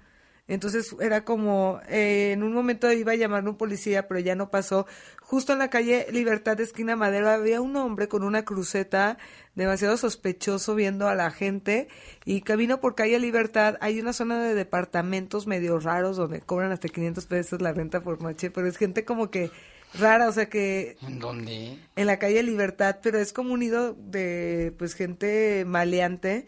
Entonces 0.48 0.96
era 1.00 1.24
como, 1.24 1.80
eh, 1.88 2.32
en 2.34 2.44
un 2.44 2.54
momento 2.54 2.92
iba 2.92 3.14
a 3.14 3.16
llamar 3.16 3.48
un 3.48 3.56
policía, 3.56 4.08
pero 4.08 4.20
ya 4.20 4.36
no 4.36 4.52
pasó. 4.52 4.86
Justo 5.22 5.54
en 5.54 5.60
la 5.60 5.70
calle 5.70 6.08
Libertad 6.12 6.58
de 6.58 6.64
Esquina 6.64 6.96
Madero 6.96 7.30
había 7.30 7.62
un 7.62 7.76
hombre 7.78 8.08
con 8.08 8.24
una 8.24 8.44
cruceta 8.44 9.18
demasiado 9.56 9.96
sospechoso 9.98 10.76
viendo 10.76 11.08
a 11.08 11.16
la 11.16 11.32
gente 11.32 11.88
y 12.26 12.42
camino 12.42 12.82
por 12.82 12.96
calle 12.96 13.20
Libertad 13.20 13.78
hay 13.82 14.00
una 14.00 14.14
zona 14.14 14.44
de 14.44 14.56
departamentos 14.56 15.48
medio 15.48 15.80
raros 15.80 16.18
donde 16.18 16.42
cobran 16.42 16.72
hasta 16.72 16.90
500 16.90 17.26
pesos 17.28 17.62
la 17.62 17.72
renta 17.72 18.02
por 18.02 18.22
noche, 18.22 18.52
pero 18.52 18.68
es 18.68 18.78
gente 18.78 19.06
como 19.06 19.30
que 19.30 19.52
rara, 19.94 20.28
o 20.28 20.32
sea 20.32 20.50
que... 20.50 20.98
¿En 21.02 21.20
dónde? 21.20 21.78
En 21.96 22.08
la 22.08 22.20
calle 22.20 22.44
Libertad, 22.44 22.98
pero 23.02 23.20
es 23.20 23.34
como 23.34 23.54
un 23.54 23.60
nido 23.62 23.94
de 23.94 24.74
pues 24.78 24.96
gente 24.96 25.64
maleante 25.66 26.46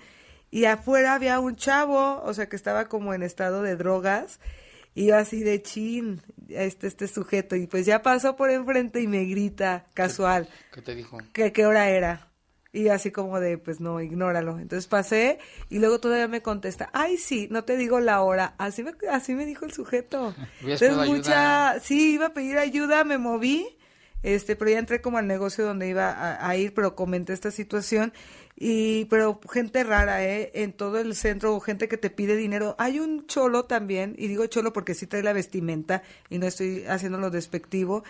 y 0.53 0.65
afuera 0.65 1.15
había 1.15 1.39
un 1.39 1.55
chavo, 1.55 2.21
o 2.23 2.31
sea 2.35 2.47
que 2.47 2.55
estaba 2.55 2.87
como 2.87 3.15
en 3.15 3.23
estado 3.23 3.63
de 3.63 3.75
drogas 3.75 4.39
y 4.93 5.07
yo 5.07 5.17
así 5.17 5.41
de 5.41 5.63
chin, 5.63 6.21
este, 6.47 6.85
este 6.85 7.07
sujeto 7.07 7.55
y 7.55 7.65
pues 7.65 7.87
ya 7.87 8.03
pasó 8.03 8.35
por 8.35 8.51
enfrente 8.51 9.01
y 9.01 9.07
me 9.07 9.25
grita 9.25 9.87
casual. 9.95 10.47
¿Qué 10.71 10.83
te 10.83 10.93
dijo? 10.93 11.17
Que 11.33 11.51
qué 11.51 11.65
hora 11.65 11.89
era. 11.89 12.29
Y 12.71 12.89
así 12.89 13.09
como 13.09 13.39
de, 13.39 13.57
pues 13.57 13.79
no, 13.79 13.99
ignóralo. 13.99 14.59
Entonces 14.59 14.85
pasé 14.85 15.39
y 15.71 15.79
luego 15.79 15.99
todavía 15.99 16.27
me 16.27 16.43
contesta, 16.43 16.91
ay 16.93 17.17
sí, 17.17 17.47
no 17.49 17.63
te 17.63 17.75
digo 17.75 17.99
la 17.99 18.21
hora. 18.21 18.53
Así 18.59 18.83
me, 18.83 18.93
así 19.09 19.33
me 19.33 19.47
dijo 19.47 19.65
el 19.65 19.73
sujeto. 19.73 20.35
Entonces 20.61 20.95
mucha, 20.97 21.79
sí, 21.79 22.13
iba 22.13 22.27
a 22.27 22.33
pedir 22.35 22.59
ayuda, 22.59 23.03
me 23.03 23.17
moví 23.17 23.75
este, 24.23 24.55
pero 24.55 24.71
ya 24.71 24.79
entré 24.79 25.01
como 25.01 25.17
al 25.17 25.27
negocio 25.27 25.65
donde 25.65 25.87
iba 25.87 26.09
a, 26.11 26.49
a 26.49 26.57
ir, 26.57 26.73
pero 26.73 26.95
comenté 26.95 27.33
esta 27.33 27.51
situación. 27.51 28.13
Y 28.55 29.05
pero 29.05 29.39
gente 29.51 29.83
rara 29.83 30.23
eh 30.23 30.51
en 30.53 30.73
todo 30.73 30.99
el 30.99 31.15
centro 31.15 31.59
gente 31.59 31.87
que 31.87 31.97
te 31.97 32.09
pide 32.09 32.35
dinero. 32.35 32.75
Hay 32.77 32.99
un 32.99 33.25
cholo 33.25 33.65
también 33.65 34.15
y 34.17 34.27
digo 34.27 34.45
cholo 34.45 34.73
porque 34.73 34.93
sí 34.93 35.07
trae 35.07 35.23
la 35.23 35.33
vestimenta 35.33 36.03
y 36.29 36.37
no 36.37 36.45
estoy 36.45 36.85
haciendo 36.85 37.17
lo 37.17 37.31
despectivo 37.31 38.03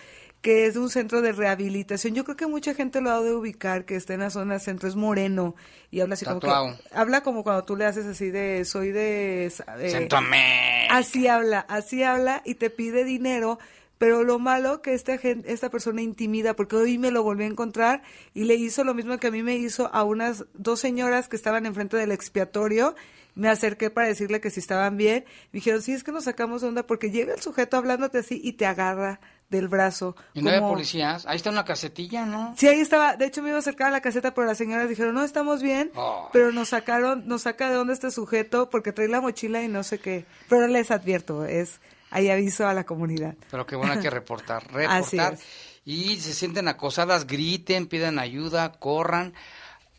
que 0.44 0.66
es 0.66 0.76
un 0.76 0.90
centro 0.90 1.22
de 1.22 1.32
rehabilitación. 1.32 2.14
Yo 2.14 2.22
creo 2.24 2.36
que 2.36 2.46
mucha 2.46 2.74
gente 2.74 3.00
lo 3.00 3.10
ha 3.10 3.22
de 3.22 3.32
ubicar 3.32 3.86
que 3.86 3.96
está 3.96 4.12
en 4.12 4.20
la 4.20 4.28
zona 4.28 4.58
centro 4.58 4.86
es 4.86 4.94
moreno 4.94 5.54
y 5.90 6.00
habla 6.00 6.14
así 6.14 6.26
como 6.26 6.40
que 6.40 6.50
habla 6.92 7.22
como 7.22 7.42
cuando 7.42 7.64
tú 7.64 7.76
le 7.76 7.86
haces 7.86 8.04
así 8.04 8.30
de 8.30 8.66
soy 8.66 8.92
de 8.92 9.46
eh, 9.46 10.88
así 10.90 11.28
habla 11.28 11.60
así 11.60 12.02
habla 12.02 12.42
y 12.44 12.56
te 12.56 12.68
pide 12.68 13.04
dinero 13.04 13.58
pero 13.98 14.24
lo 14.24 14.38
malo 14.38 14.82
que 14.82 14.94
esta 14.94 15.18
gente, 15.18 15.52
esta 15.52 15.70
persona 15.70 16.02
intimida, 16.02 16.54
porque 16.54 16.76
hoy 16.76 16.98
me 16.98 17.10
lo 17.10 17.22
volví 17.22 17.44
a 17.44 17.48
encontrar 17.48 18.02
y 18.32 18.44
le 18.44 18.54
hizo 18.54 18.84
lo 18.84 18.94
mismo 18.94 19.16
que 19.18 19.28
a 19.28 19.30
mí 19.30 19.42
me 19.42 19.56
hizo 19.56 19.92
a 19.94 20.04
unas 20.04 20.44
dos 20.54 20.80
señoras 20.80 21.28
que 21.28 21.36
estaban 21.36 21.66
enfrente 21.66 21.96
del 21.96 22.12
expiatorio. 22.12 22.94
Me 23.34 23.48
acerqué 23.48 23.90
para 23.90 24.06
decirle 24.06 24.40
que 24.40 24.50
si 24.50 24.60
estaban 24.60 24.96
bien. 24.96 25.24
Me 25.52 25.58
dijeron, 25.58 25.82
sí, 25.82 25.92
es 25.92 26.04
que 26.04 26.12
nos 26.12 26.24
sacamos 26.24 26.62
de 26.62 26.68
onda 26.68 26.86
porque 26.86 27.10
llega 27.10 27.34
el 27.34 27.40
sujeto 27.40 27.76
hablándote 27.76 28.18
así 28.18 28.40
y 28.42 28.52
te 28.52 28.66
agarra 28.66 29.20
del 29.50 29.68
brazo. 29.68 30.16
¿Y 30.34 30.42
no 30.42 30.50
hay 30.50 30.60
policías? 30.60 31.26
Ahí 31.26 31.36
está 31.36 31.50
una 31.50 31.64
casetilla, 31.64 32.26
¿no? 32.26 32.54
Sí, 32.56 32.68
ahí 32.68 32.80
estaba. 32.80 33.16
De 33.16 33.26
hecho, 33.26 33.42
me 33.42 33.48
iba 33.48 33.56
a 33.56 33.60
acercar 33.60 33.88
a 33.88 33.90
la 33.90 34.00
caseta, 34.00 34.34
pero 34.34 34.46
las 34.46 34.58
señoras 34.58 34.88
dijeron, 34.88 35.14
no, 35.14 35.24
estamos 35.24 35.62
bien. 35.62 35.90
Pero 36.32 36.52
nos 36.52 36.70
sacaron, 36.70 37.26
nos 37.26 37.42
saca 37.42 37.68
de 37.68 37.74
dónde 37.74 37.92
este 37.92 38.10
sujeto 38.10 38.70
porque 38.70 38.92
trae 38.92 39.08
la 39.08 39.20
mochila 39.20 39.62
y 39.62 39.68
no 39.68 39.82
sé 39.82 39.98
qué. 39.98 40.26
Pero 40.48 40.68
les 40.68 40.90
advierto, 40.90 41.44
es 41.44 41.80
hay 42.14 42.30
aviso 42.30 42.66
a 42.68 42.74
la 42.74 42.84
comunidad. 42.84 43.34
Pero 43.50 43.66
qué 43.66 43.74
bueno, 43.74 43.94
hay 43.94 43.98
que 44.00 44.08
reportar, 44.08 44.64
reportar. 44.72 45.36
Y 45.84 46.16
se 46.20 46.32
sienten 46.32 46.68
acosadas, 46.68 47.26
griten, 47.26 47.88
pidan 47.88 48.20
ayuda, 48.20 48.78
corran. 48.78 49.34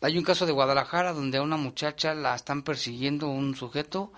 Hay 0.00 0.16
un 0.16 0.24
caso 0.24 0.46
de 0.46 0.52
Guadalajara 0.52 1.12
donde 1.12 1.36
a 1.38 1.42
una 1.42 1.58
muchacha 1.58 2.14
la 2.14 2.34
están 2.34 2.62
persiguiendo 2.62 3.28
un 3.28 3.54
sujeto. 3.54 4.12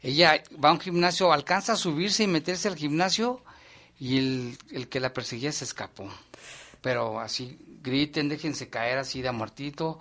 Ella 0.00 0.40
va 0.64 0.68
a 0.68 0.72
un 0.72 0.80
gimnasio, 0.80 1.32
alcanza 1.32 1.72
a 1.72 1.76
subirse 1.76 2.22
y 2.22 2.28
meterse 2.28 2.68
al 2.68 2.76
gimnasio 2.76 3.42
y 3.98 4.18
el, 4.18 4.58
el 4.70 4.88
que 4.88 5.00
la 5.00 5.12
perseguía 5.12 5.50
se 5.50 5.64
escapó. 5.64 6.08
Pero 6.80 7.18
así, 7.18 7.58
griten, 7.82 8.28
déjense 8.28 8.70
caer 8.70 8.98
así 8.98 9.22
de 9.22 9.32
muertito 9.32 9.98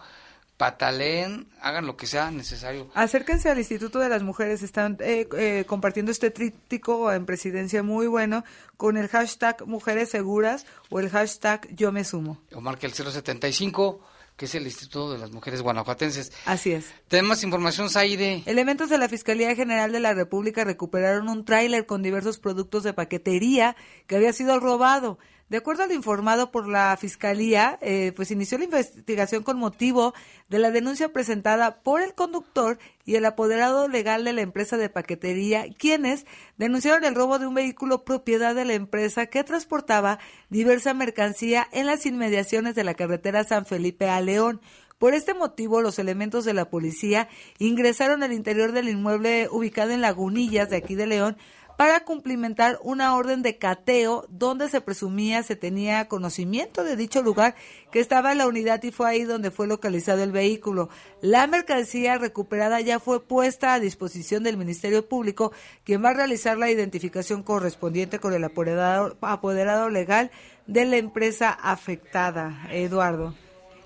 pataleen, 0.60 1.48
hagan 1.62 1.86
lo 1.88 1.96
que 1.96 2.06
sea 2.06 2.32
necesario. 2.32 2.92
Acérquense 2.94 3.50
al 3.50 3.60
Instituto 3.60 4.00
de 4.00 4.10
las 4.10 4.24
Mujeres, 4.24 4.62
están 4.62 4.98
eh, 5.00 5.26
eh, 5.38 5.64
compartiendo 5.66 6.12
este 6.12 6.32
tríptico 6.32 7.14
en 7.14 7.26
presidencia 7.26 7.82
muy 7.82 8.08
bueno 8.08 8.44
con 8.76 8.98
el 8.98 9.08
hashtag 9.08 9.66
Mujeres 9.66 10.10
Seguras 10.10 10.66
o 10.90 11.00
el 11.00 11.10
hashtag 11.10 11.74
Yo 11.74 11.94
Me 11.94 12.04
Sumo. 12.04 12.42
O 12.54 12.60
marque 12.60 12.88
el 12.88 12.94
075 12.94 14.02
que 14.36 14.46
es 14.46 14.56
el 14.56 14.64
Instituto 14.66 15.12
de 15.12 15.18
las 15.18 15.32
Mujeres 15.32 15.62
Guanajuatenses. 15.62 16.32
Así 16.46 16.72
es. 16.72 16.94
Tenemos 17.10 17.44
información, 17.44 17.90
Saide. 17.90 18.44
Elementos 18.46 18.90
de 18.90 18.98
la 18.98 19.10
Fiscalía 19.10 19.54
General 19.54 19.92
de 19.92 20.00
la 20.00 20.14
República 20.14 20.64
recuperaron 20.64 21.28
un 21.28 21.44
tráiler 21.44 21.86
con 21.86 22.02
diversos 22.02 22.40
productos 22.40 22.84
de 22.84 22.94
paquetería 22.94 23.76
que 24.08 24.16
había 24.16 24.32
sido 24.32 24.58
robado. 24.62 25.20
De 25.50 25.58
acuerdo 25.58 25.82
a 25.82 25.88
lo 25.88 25.96
informado 25.96 26.52
por 26.52 26.68
la 26.68 26.96
Fiscalía, 26.96 27.80
eh, 27.82 28.14
pues 28.16 28.30
inició 28.30 28.60
la 28.60 28.66
investigación 28.66 29.42
con 29.42 29.58
motivo 29.58 30.14
de 30.48 30.60
la 30.60 30.70
denuncia 30.70 31.12
presentada 31.12 31.82
por 31.82 32.02
el 32.02 32.14
conductor 32.14 32.78
y 33.04 33.16
el 33.16 33.26
apoderado 33.26 33.88
legal 33.88 34.24
de 34.24 34.34
la 34.34 34.42
empresa 34.42 34.78
de 34.78 34.90
paquetería, 34.90 35.66
quienes 35.76 36.28
denunciaron 36.58 37.04
el 37.04 37.16
robo 37.16 37.40
de 37.40 37.48
un 37.48 37.56
vehículo 37.56 38.04
propiedad 38.04 38.54
de 38.54 38.66
la 38.66 38.76
empresa 38.76 39.26
que 39.26 39.44
transportaba 39.44 40.20
diversa 40.50 40.94
mercancía 40.94 41.68
en 41.72 41.88
las 41.88 42.06
inmediaciones 42.06 42.76
de 42.76 42.84
la 42.84 42.94
carretera 42.94 43.44
San 43.44 43.66
Felipe 43.66 44.08
a 44.08 44.22
León. 44.22 44.62
Por 45.00 45.16
este 45.16 45.34
motivo, 45.34 45.82
los 45.82 45.98
elementos 45.98 46.46
de 46.46 46.54
la 46.54 46.70
policía 46.70 47.28
ingresaron 47.58 48.22
al 48.22 48.34
interior 48.34 48.72
del 48.74 48.90
inmueble 48.90 49.48
ubicado 49.50 49.92
en 49.92 50.02
Lagunillas 50.02 50.70
de 50.70 50.76
aquí 50.76 50.94
de 50.94 51.08
León 51.08 51.38
para 51.80 52.02
cumplimentar 52.02 52.78
una 52.84 53.16
orden 53.16 53.42
de 53.42 53.58
cateo 53.58 54.26
donde 54.28 54.68
se 54.68 54.82
presumía 54.82 55.44
se 55.44 55.56
tenía 55.56 56.10
conocimiento 56.10 56.84
de 56.84 56.98
dicho 56.98 57.22
lugar 57.22 57.56
que 57.90 58.02
estaba 58.02 58.34
en 58.34 58.40
la 58.40 58.48
unidad 58.48 58.84
y 58.84 58.92
fue 58.92 59.10
ahí 59.10 59.24
donde 59.24 59.50
fue 59.50 59.66
localizado 59.66 60.22
el 60.22 60.34
vehículo. 60.34 60.90
La 61.22 61.48
mercancía 61.48 62.18
recuperada 62.18 62.82
ya 62.82 63.00
fue 63.00 63.24
puesta 63.26 63.74
a 63.74 63.80
disposición 63.80 64.44
del 64.44 64.58
Ministerio 64.58 65.08
Público, 65.08 65.54
quien 65.86 66.04
va 66.04 66.10
a 66.10 66.16
realizar 66.16 66.58
la 66.58 66.70
identificación 66.70 67.44
correspondiente 67.44 68.20
con 68.20 68.34
el 68.34 68.44
apoderado, 68.44 69.16
apoderado 69.22 69.88
legal 69.88 70.32
de 70.68 70.84
la 70.84 70.98
empresa 70.98 71.50
afectada, 71.50 72.68
Eduardo. 72.72 73.36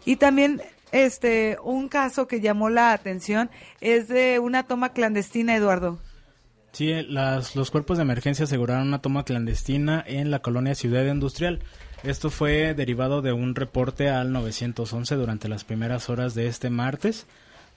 Y 0.03 0.15
también 0.15 0.63
este 0.91 1.59
un 1.63 1.89
caso 1.89 2.27
que 2.27 2.41
llamó 2.41 2.71
la 2.71 2.91
atención 2.91 3.51
es 3.81 4.07
de 4.07 4.39
una 4.39 4.63
toma 4.63 4.93
clandestina, 4.93 5.55
Eduardo. 5.55 5.99
Sí, 6.73 6.91
las, 7.07 7.55
los 7.55 7.69
cuerpos 7.69 7.97
de 7.97 8.01
emergencia 8.01 8.45
aseguraron 8.45 8.87
una 8.87 8.99
toma 8.99 9.25
clandestina 9.25 10.03
en 10.07 10.31
la 10.31 10.39
colonia 10.39 10.73
Ciudad 10.73 11.05
Industrial. 11.05 11.59
Esto 12.01 12.31
fue 12.31 12.73
derivado 12.73 13.21
de 13.21 13.31
un 13.31 13.53
reporte 13.53 14.09
al 14.09 14.33
911 14.33 15.13
durante 15.13 15.47
las 15.47 15.65
primeras 15.65 16.09
horas 16.09 16.33
de 16.33 16.47
este 16.47 16.71
martes, 16.71 17.27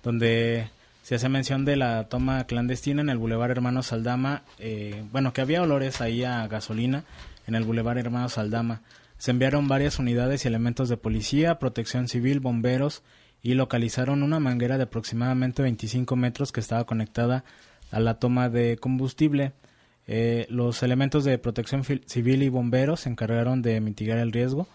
donde 0.03 0.71
se 1.03 1.17
hace 1.17 1.29
mención 1.29 1.67
de 1.67 1.77
la 1.77 2.09
toma 2.09 2.47
clandestina 2.47 3.03
en 3.03 3.11
el 3.11 3.19
Boulevard 3.19 3.51
Hermano 3.51 3.83
Saldama. 3.83 4.45
Eh, 4.59 5.05
bueno, 5.13 5.35
que 5.35 5.43
había 5.43 5.61
olores 5.61 6.01
ahí 6.01 6.25
a 6.25 6.47
gasolina 6.47 7.05
en 7.47 7.55
el 7.55 7.65
Boulevard 7.65 7.99
Hermano 7.99 8.31
Saldama. 8.31 8.81
Se 9.19 9.31
enviaron 9.31 9.69
varias 9.69 9.99
unidades 9.99 10.45
y 10.45 10.49
elementos 10.49 10.89
de 10.89 10.97
policía, 10.97 11.59
protección 11.59 12.09
civil, 12.09 12.41
bomberos 12.41 13.03
y 13.43 13.53
localizaron 13.55 14.23
una 14.23 14.41
manguera 14.41 14.79
de 14.79 14.85
aproximadamente 14.85 15.61
25 15.61 16.17
metros 16.17 16.51
que 16.51 16.61
estaba 16.61 16.85
conectada 16.85 17.45
a 17.91 18.01
la 18.01 18.19
toma 18.19 18.49
de 18.49 18.77
combustible. 18.77 19.53
Eh, 20.07 20.47
los 20.51 20.83
elementos 20.83 21.25
de 21.25 21.39
protección 21.39 21.83
civil 21.85 22.43
y 22.43 22.49
bomberos 22.49 23.01
se 23.01 23.09
encargaron 23.09 23.63
de 23.63 23.81
mitigar 23.81 24.19
el 24.19 24.33
riesgo. 24.33 24.69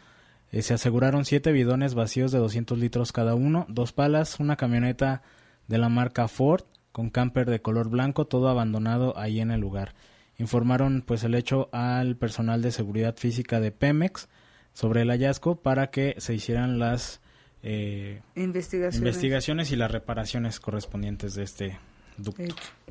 Eh, 0.52 0.62
se 0.62 0.74
aseguraron 0.74 1.24
siete 1.24 1.52
bidones 1.52 1.94
vacíos 1.94 2.32
de 2.32 2.40
200 2.40 2.78
litros 2.78 3.12
cada 3.12 3.36
uno, 3.36 3.66
dos 3.70 3.94
palas, 3.94 4.40
una 4.40 4.58
camioneta 4.58 5.22
de 5.68 5.78
la 5.78 5.88
marca 5.88 6.28
Ford 6.28 6.64
con 6.92 7.10
camper 7.10 7.50
de 7.50 7.62
color 7.62 7.90
blanco, 7.90 8.26
todo 8.26 8.50
abandonado 8.50 9.18
ahí 9.18 9.40
en 9.40 9.52
el 9.52 9.62
lugar. 9.62 9.94
Informaron 10.38 11.04
pues 11.06 11.24
el 11.24 11.36
hecho 11.36 11.70
al 11.72 12.18
personal 12.18 12.62
de 12.62 12.72
seguridad 12.72 13.16
física 13.16 13.60
de 13.60 13.72
Pemex 13.72 14.28
sobre 14.74 15.04
el 15.04 15.10
hallazgo 15.10 15.56
para 15.62 15.92
que 15.92 16.16
se 16.18 16.34
hicieran 16.34 16.80
las 16.80 17.22
eh, 17.64 18.22
investigaciones. 18.36 18.98
investigaciones 18.98 19.72
y 19.72 19.76
las 19.76 19.92
reparaciones 19.92 20.60
correspondientes 20.60 21.36
de 21.36 21.44
este 21.44 21.80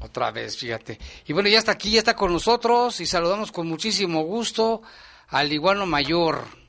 otra 0.00 0.30
vez, 0.30 0.56
fíjate. 0.56 0.98
Y 1.26 1.32
bueno, 1.32 1.48
ya 1.48 1.58
está 1.58 1.72
aquí, 1.72 1.92
ya 1.92 1.98
está 1.98 2.16
con 2.16 2.32
nosotros 2.32 3.00
y 3.00 3.06
saludamos 3.06 3.52
con 3.52 3.66
muchísimo 3.66 4.22
gusto 4.22 4.82
al 5.28 5.52
iguano 5.52 5.86
mayor. 5.86 6.59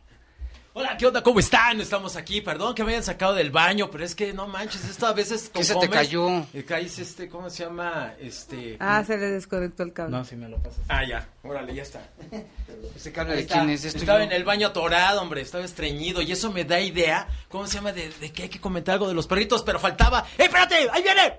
Hola, 0.74 0.96
¿qué 0.96 1.06
onda? 1.06 1.22
¿Cómo 1.22 1.42
están? 1.42 1.82
Estamos 1.82 2.16
aquí. 2.16 2.40
Perdón 2.40 2.74
que 2.74 2.86
me 2.86 2.92
hayan 2.92 3.04
sacado 3.04 3.34
del 3.34 3.52
baño, 3.52 3.92
pero 3.92 4.06
es 4.06 4.16
que 4.16 4.32
no 4.32 4.48
manches, 4.48 4.86
esto 4.86 5.06
a 5.06 5.12
veces. 5.12 5.52
¿Qué 5.54 5.66
se 5.66 5.76
te 5.76 5.90
cayó? 5.90 6.46
Caes 6.66 6.98
este, 6.98 7.28
¿cómo 7.28 7.50
se 7.50 7.66
llama? 7.66 8.14
Este. 8.22 8.78
Ah, 8.80 9.04
se 9.06 9.18
le 9.18 9.32
desconectó 9.32 9.84
el 9.84 9.92
cable. 9.92 10.16
No, 10.16 10.24
si 10.24 10.38
me 10.38 10.48
lo 10.48 10.58
pasas. 10.60 10.80
Ah, 10.88 11.04
ya. 11.06 11.28
Órale, 11.44 11.76
ya 11.76 11.84
está. 11.84 12.10
¿Ese 12.96 13.12
cable 13.12 13.36
de 13.36 13.46
quién 13.48 13.70
es? 13.70 13.84
Estaba 13.84 14.24
en 14.24 14.32
el 14.32 14.46
baño 14.46 14.68
atorado, 14.68 15.22
hombre. 15.22 15.42
Estaba 15.42 15.66
estreñido. 15.66 16.22
Y 16.22 16.32
eso 16.32 16.54
me 16.54 16.64
da 16.64 16.80
idea, 16.80 17.28
¿cómo 17.50 17.68
se 17.68 17.76
llama? 17.76 17.92
De, 17.92 18.10
de, 18.10 18.32
que 18.32 18.44
hay 18.44 18.50
que 18.50 18.62
comentar 18.62 18.94
algo 18.94 19.10
de 19.10 19.14
los 19.14 19.28
perritos, 19.28 19.64
pero 19.64 19.78
faltaba. 19.78 20.26
¡Eh, 20.38 20.46
espérate! 20.46 20.88
¡Ahí 20.94 21.04
viene! 21.04 21.36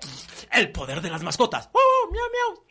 El 0.51 0.71
poder 0.71 1.01
de 1.01 1.09
las 1.09 1.23
mascotas. 1.23 1.69
¡Oh, 1.73 2.09
miau, 2.11 2.25
miau! 2.29 2.63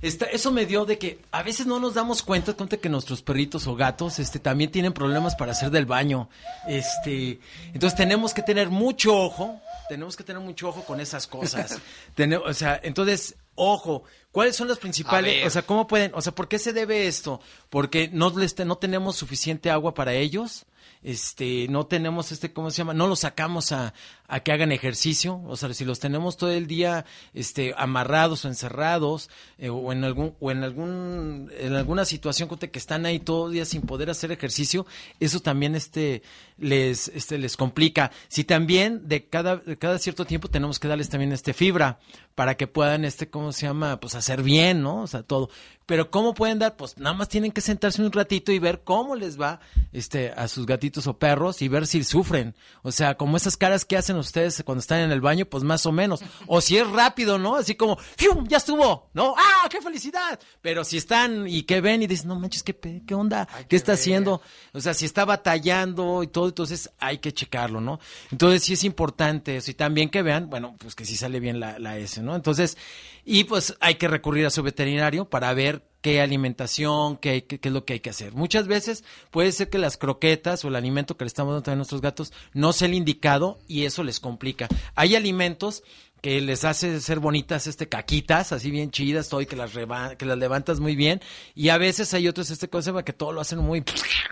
Eso 0.00 0.52
me 0.52 0.64
dio 0.64 0.84
de 0.84 0.98
que 0.98 1.20
a 1.32 1.42
veces 1.42 1.66
no 1.66 1.80
nos 1.80 1.94
damos 1.94 2.22
cuenta, 2.22 2.54
cuenta 2.54 2.76
que 2.76 2.88
nuestros 2.88 3.22
perritos 3.22 3.66
o 3.66 3.74
gatos 3.74 4.20
este, 4.20 4.38
también 4.38 4.70
tienen 4.70 4.92
problemas 4.92 5.34
para 5.34 5.52
hacer 5.52 5.70
del 5.70 5.86
baño. 5.86 6.28
Este, 6.68 7.40
entonces 7.72 7.96
tenemos 7.96 8.32
que 8.32 8.42
tener 8.42 8.70
mucho 8.70 9.16
ojo, 9.16 9.60
tenemos 9.88 10.16
que 10.16 10.22
tener 10.22 10.40
mucho 10.40 10.68
ojo 10.68 10.84
con 10.84 11.00
esas 11.00 11.26
cosas. 11.26 11.80
o 12.44 12.54
sea, 12.54 12.80
entonces, 12.84 13.34
ojo, 13.56 14.04
¿cuáles 14.30 14.54
son 14.54 14.68
las 14.68 14.78
principales? 14.78 15.44
O 15.44 15.50
sea, 15.50 15.62
¿cómo 15.62 15.88
pueden? 15.88 16.12
O 16.14 16.22
sea, 16.22 16.32
¿por 16.32 16.46
qué 16.46 16.60
se 16.60 16.72
debe 16.72 17.08
esto? 17.08 17.40
Porque 17.68 18.08
no, 18.12 18.32
no 18.64 18.78
tenemos 18.78 19.16
suficiente 19.16 19.70
agua 19.70 19.94
para 19.94 20.14
ellos 20.14 20.64
este, 21.02 21.68
no 21.68 21.86
tenemos 21.86 22.32
este, 22.32 22.52
¿cómo 22.52 22.70
se 22.70 22.78
llama? 22.78 22.94
No 22.94 23.06
los 23.06 23.20
sacamos 23.20 23.72
a, 23.72 23.94
a 24.28 24.40
que 24.40 24.52
hagan 24.52 24.72
ejercicio, 24.72 25.40
o 25.46 25.56
sea, 25.56 25.72
si 25.72 25.86
los 25.86 25.98
tenemos 25.98 26.36
todo 26.36 26.50
el 26.50 26.66
día, 26.66 27.06
este, 27.32 27.74
amarrados 27.76 28.44
o 28.44 28.48
encerrados, 28.48 29.30
eh, 29.56 29.70
o 29.70 29.90
en 29.90 30.04
algún, 30.04 30.34
o 30.38 30.50
en 30.50 30.62
algún, 30.62 31.50
en 31.58 31.74
alguna 31.74 32.04
situación 32.04 32.48
que 32.48 32.78
están 32.78 33.06
ahí 33.06 33.18
todo 33.18 33.48
el 33.48 33.54
día 33.54 33.64
sin 33.64 33.82
poder 33.82 34.10
hacer 34.10 34.30
ejercicio, 34.30 34.86
eso 35.18 35.40
también, 35.40 35.74
este, 35.74 36.22
les, 36.58 37.08
este, 37.08 37.38
les 37.38 37.56
complica. 37.56 38.10
Si 38.28 38.44
también 38.44 39.08
de 39.08 39.24
cada, 39.24 39.56
de 39.56 39.78
cada 39.78 39.98
cierto 39.98 40.26
tiempo 40.26 40.48
tenemos 40.48 40.78
que 40.78 40.88
darles 40.88 41.08
también 41.08 41.32
este 41.32 41.54
fibra, 41.54 41.98
para 42.38 42.56
que 42.56 42.68
puedan, 42.68 43.04
este, 43.04 43.28
¿cómo 43.28 43.50
se 43.50 43.66
llama? 43.66 43.98
Pues 43.98 44.14
hacer 44.14 44.44
bien, 44.44 44.80
¿no? 44.80 45.02
O 45.02 45.06
sea, 45.08 45.24
todo. 45.24 45.50
pero 45.86 46.08
¿cómo 46.12 46.34
pueden 46.34 46.60
dar? 46.60 46.76
Pues 46.76 46.96
nada 46.96 47.12
más 47.16 47.28
tienen 47.28 47.50
que 47.50 47.60
sentarse 47.60 48.00
un 48.00 48.12
ratito 48.12 48.52
y 48.52 48.60
ver 48.60 48.82
cómo 48.84 49.16
les 49.16 49.40
va 49.40 49.58
este, 49.92 50.30
a 50.30 50.46
sus 50.46 50.64
gatitos 50.64 51.08
o 51.08 51.18
perros 51.18 51.62
y 51.62 51.68
ver 51.68 51.88
si 51.88 52.04
sufren. 52.04 52.54
O 52.82 52.92
sea, 52.92 53.16
como 53.16 53.36
esas 53.36 53.56
caras 53.56 53.84
que 53.84 53.96
hacen 53.96 54.14
ustedes 54.18 54.62
cuando 54.64 54.80
están 54.80 55.00
en 55.00 55.10
el 55.10 55.20
baño, 55.20 55.46
pues 55.46 55.64
más 55.64 55.86
o 55.86 55.92
menos. 55.92 56.20
O 56.46 56.60
si 56.60 56.76
es 56.76 56.88
rápido, 56.88 57.38
¿no? 57.38 57.56
Así 57.56 57.74
como, 57.74 57.96
¡fium! 57.96 58.46
Ya 58.48 58.58
estuvo, 58.58 59.10
¿no? 59.14 59.34
¡Ah, 59.36 59.68
qué 59.70 59.80
felicidad! 59.80 60.38
Pero 60.60 60.84
si 60.84 60.96
están 60.96 61.46
y 61.48 61.62
que 61.62 61.80
ven 61.80 62.02
y 62.02 62.06
dicen, 62.06 62.28
no 62.28 62.38
manches, 62.38 62.62
¿qué, 62.62 63.02
qué 63.06 63.14
onda? 63.14 63.48
¿Qué 63.68 63.76
está 63.76 63.92
haciendo? 63.92 64.42
O 64.72 64.80
sea, 64.80 64.94
si 64.94 65.04
está 65.04 65.24
batallando 65.24 66.22
y 66.22 66.28
todo, 66.28 66.48
entonces 66.48 66.90
hay 66.98 67.18
que 67.18 67.32
checarlo, 67.32 67.80
¿no? 67.80 68.00
Entonces 68.30 68.62
sí 68.62 68.74
es 68.74 68.84
importante 68.84 69.56
eso. 69.56 69.70
Y 69.70 69.74
también 69.74 70.10
que 70.10 70.22
vean, 70.22 70.50
bueno, 70.50 70.76
pues 70.78 70.94
que 70.94 71.04
sí 71.04 71.16
sale 71.16 71.40
bien 71.40 71.60
la, 71.60 71.78
la 71.78 71.98
S, 71.98 72.22
¿no? 72.22 72.34
Entonces, 72.34 72.76
y 73.24 73.44
pues 73.44 73.76
hay 73.80 73.96
que 73.96 74.08
recurrir 74.08 74.46
a 74.46 74.50
su 74.50 74.62
veterinario 74.62 75.28
para 75.28 75.52
ver 75.52 75.82
qué 76.08 76.22
alimentación, 76.22 77.18
qué, 77.18 77.44
qué, 77.44 77.60
qué 77.60 77.68
es 77.68 77.74
lo 77.74 77.84
que 77.84 77.92
hay 77.92 78.00
que 78.00 78.08
hacer. 78.08 78.32
Muchas 78.32 78.66
veces 78.66 79.04
puede 79.30 79.52
ser 79.52 79.68
que 79.68 79.76
las 79.76 79.98
croquetas 79.98 80.64
o 80.64 80.68
el 80.68 80.76
alimento 80.76 81.18
que 81.18 81.26
le 81.26 81.28
estamos 81.28 81.52
dando 81.52 81.70
a 81.70 81.76
nuestros 81.76 82.00
gatos 82.00 82.32
no 82.54 82.72
sea 82.72 82.88
el 82.88 82.94
indicado 82.94 83.58
y 83.68 83.84
eso 83.84 84.02
les 84.02 84.18
complica. 84.18 84.68
Hay 84.94 85.16
alimentos 85.16 85.82
que 86.20 86.40
les 86.40 86.64
hace 86.64 87.00
ser 87.00 87.20
bonitas 87.20 87.66
este 87.66 87.88
caquitas, 87.88 88.52
así 88.52 88.70
bien 88.70 88.90
chidas, 88.90 89.28
todo 89.28 89.46
que 89.46 89.56
las 89.56 89.70
que 90.16 90.26
las 90.26 90.38
levantas 90.38 90.80
muy 90.80 90.96
bien 90.96 91.20
y 91.54 91.68
a 91.68 91.78
veces 91.78 92.12
hay 92.14 92.28
otros 92.28 92.50
este 92.50 92.68
cosa 92.68 93.02
que 93.04 93.12
todo 93.12 93.32
lo 93.32 93.40
hacen 93.40 93.58
muy 93.58 93.84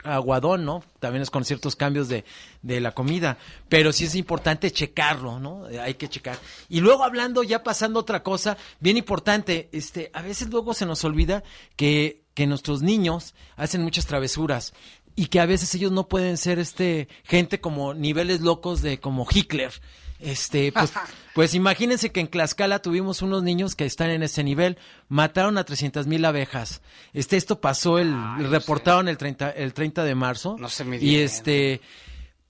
aguadón, 0.04 0.64
¿no? 0.64 0.82
También 0.98 1.22
es 1.22 1.30
con 1.30 1.44
ciertos 1.44 1.76
cambios 1.76 2.08
de, 2.08 2.24
de 2.62 2.80
la 2.80 2.92
comida, 2.92 3.38
pero 3.68 3.92
sí 3.92 4.04
es 4.04 4.14
importante 4.14 4.70
checarlo, 4.70 5.38
¿no? 5.38 5.68
Eh, 5.68 5.80
Hay 5.80 5.94
que 5.94 6.08
checar. 6.08 6.38
Y 6.68 6.80
luego 6.80 7.04
hablando 7.04 7.42
ya 7.42 7.62
pasando 7.62 8.00
otra 8.00 8.22
cosa, 8.22 8.56
bien 8.80 8.96
importante, 8.96 9.68
este, 9.72 10.10
a 10.12 10.22
veces 10.22 10.48
luego 10.48 10.74
se 10.74 10.86
nos 10.86 11.04
olvida 11.04 11.42
que 11.76 12.26
que 12.36 12.46
nuestros 12.46 12.82
niños 12.82 13.34
hacen 13.56 13.82
muchas 13.82 14.04
travesuras 14.04 14.74
y 15.16 15.28
que 15.28 15.40
a 15.40 15.46
veces 15.46 15.74
ellos 15.74 15.90
no 15.90 16.06
pueden 16.06 16.36
ser 16.36 16.58
este 16.58 17.08
gente 17.24 17.62
como 17.62 17.94
niveles 17.94 18.42
locos 18.42 18.82
de 18.82 19.00
como 19.00 19.26
Hitler. 19.28 19.72
Este, 20.18 20.72
pues, 20.72 20.92
pues 21.34 21.54
imagínense 21.54 22.10
que 22.10 22.20
en 22.20 22.28
Tlaxcala 22.28 22.80
tuvimos 22.80 23.22
unos 23.22 23.42
niños 23.42 23.74
que 23.74 23.84
están 23.84 24.10
en 24.10 24.22
ese 24.22 24.42
nivel, 24.42 24.78
mataron 25.08 25.58
a 25.58 25.64
300 25.64 26.06
mil 26.06 26.24
abejas. 26.24 26.80
Este, 27.12 27.36
esto 27.36 27.60
pasó 27.60 27.98
el, 27.98 28.14
reportaron 28.50 29.08
el 29.08 29.18
30, 29.18 29.50
el 29.50 29.74
30 29.74 30.04
de 30.04 30.14
marzo. 30.14 30.56
No 30.58 30.68
se 30.68 30.84
me 30.84 30.96
Y 30.98 31.16
este, 31.16 31.80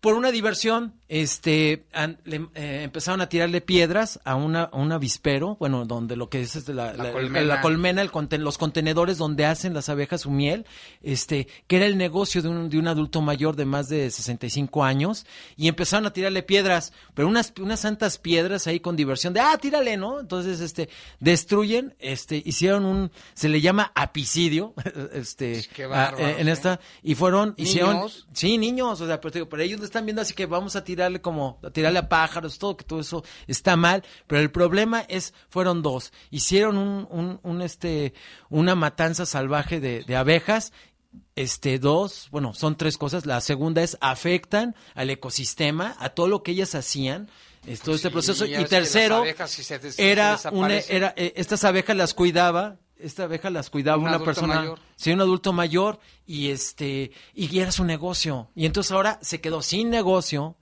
por 0.07 0.15
una 0.15 0.31
diversión, 0.31 0.95
este, 1.09 1.85
an- 1.93 2.21
le- 2.25 2.47
eh, 2.55 2.83
empezaron 2.85 3.21
a 3.21 3.29
tirarle 3.29 3.61
piedras 3.61 4.21
a 4.25 4.37
una, 4.37 4.63
a 4.63 4.77
un 4.77 4.93
avispero, 4.93 5.57
bueno, 5.59 5.85
donde 5.85 6.15
lo 6.15 6.29
que 6.29 6.43
es, 6.43 6.69
la, 6.69 6.93
La 6.93 7.03
la- 7.07 7.13
colmena. 7.13 7.41
la 7.45 7.61
colmena, 7.61 8.03
el 8.03 8.13
conten- 8.13 8.39
los 8.39 8.57
contenedores 8.57 9.19
donde 9.19 9.47
hacen 9.47 9.75
las 9.75 9.89
abejas 9.89 10.21
su 10.21 10.31
miel, 10.31 10.65
este, 11.03 11.49
que 11.67 11.79
era 11.79 11.87
el 11.87 11.97
negocio 11.99 12.41
de 12.41 12.49
un, 12.51 12.71
de 12.71 12.79
un 12.79 12.87
adulto 12.87 13.21
mayor 13.21 13.57
de 13.57 13.65
más 13.65 13.89
de 13.89 14.09
65 14.09 14.85
años, 14.85 15.27
y 15.57 15.67
empezaron 15.67 16.07
a 16.07 16.13
tirarle 16.13 16.45
piedras, 16.45 16.93
pero 17.15 17.27
unas, 17.27 17.53
unas 17.61 17.81
santas 17.81 18.19
piedras 18.19 18.69
ahí 18.69 18.79
con 18.79 18.95
diversión 18.95 19.35
de, 19.35 19.41
ah, 19.41 19.59
tírale, 19.61 19.97
¿no? 19.97 20.21
Entonces, 20.21 20.61
este, 20.61 20.89
destruyen, 21.19 21.97
este, 21.99 22.41
hicieron 22.45 22.85
un, 22.85 23.11
se 23.35 23.49
le 23.49 23.61
llama 23.61 23.91
apicidio, 23.97 24.73
este, 25.13 25.65
a- 25.83 25.87
bárbaros, 25.89 26.21
eh, 26.21 26.37
en 26.39 26.49
¿eh? 26.49 26.53
esta, 26.53 26.79
y 27.03 27.17
fueron, 27.17 27.55
hicieron, 27.57 27.95
¿Niños? 27.97 28.29
Sí, 28.33 28.57
niños, 28.57 29.01
o 29.01 29.07
sea, 29.09 29.21
pero, 29.21 29.49
pero 29.49 29.63
ellos 29.65 29.81
lo 29.81 29.85
están 29.97 30.05
viendo 30.07 30.21
así 30.21 30.35
que 30.35 30.45
vamos 30.45 30.77
a 30.77 30.85
tirarle 30.85 31.23
como, 31.23 31.59
a 31.63 31.71
tirarle 31.71 32.01
a 32.01 32.09
pájaros, 32.09 32.59
todo, 32.59 32.77
que 32.77 32.85
todo 32.85 33.01
eso 33.01 33.25
está 33.47 33.77
mal, 33.77 34.05
pero 34.27 34.43
el 34.43 34.51
problema 34.51 35.01
es, 35.09 35.33
fueron 35.49 35.81
dos, 35.81 36.13
hicieron 36.31 36.77
un, 36.77 37.09
un, 37.11 37.41
un, 37.43 37.63
este, 37.63 38.13
una 38.51 38.75
matanza 38.75 39.25
salvaje 39.25 39.81
de, 39.81 40.05
de 40.05 40.17
abejas, 40.17 40.75
este, 41.35 41.79
dos, 41.79 42.29
bueno, 42.31 42.53
son 42.53 42.77
tres 42.77 42.99
cosas, 42.99 43.25
la 43.25 43.41
segunda 43.41 43.83
es, 43.83 43.97
afectan 44.03 44.77
al 44.95 45.09
ecosistema, 45.09 45.97
a 45.99 46.11
todo 46.11 46.29
lo 46.29 46.43
que 46.43 46.51
ellas 46.51 46.75
hacían, 46.75 47.31
es 47.67 47.81
todo 47.81 47.95
este 47.95 48.09
Sí, 48.09 48.13
proceso, 48.13 48.45
y 48.45 48.65
tercero, 48.67 49.25
si 49.47 49.65
se 49.65 49.81
era 49.97 50.39
una, 50.53 50.77
era, 50.77 51.15
eh, 51.17 51.33
estas 51.37 51.65
abejas 51.65 51.97
las 51.97 52.13
cuidaba, 52.13 52.77
esta 52.99 53.25
abeja 53.25 53.51
las 53.51 53.71
cuidaba 53.71 53.99
Un 53.99 54.09
una 54.09 54.19
persona, 54.25 54.55
mayor. 54.57 54.79
sí, 54.97 55.13
un 55.13 55.21
adulto 55.21 55.53
mayor, 55.53 55.99
y 56.27 56.51
este, 56.51 57.13
y 57.35 57.59
era 57.59 57.73
su 57.73 57.85
negocio. 57.85 58.49
Y 58.55 58.67
entonces 58.67 58.93
ahora 58.93 59.19
se 59.23 59.41
quedó 59.41 59.63
sin 59.63 59.91
negocio, 59.91 60.57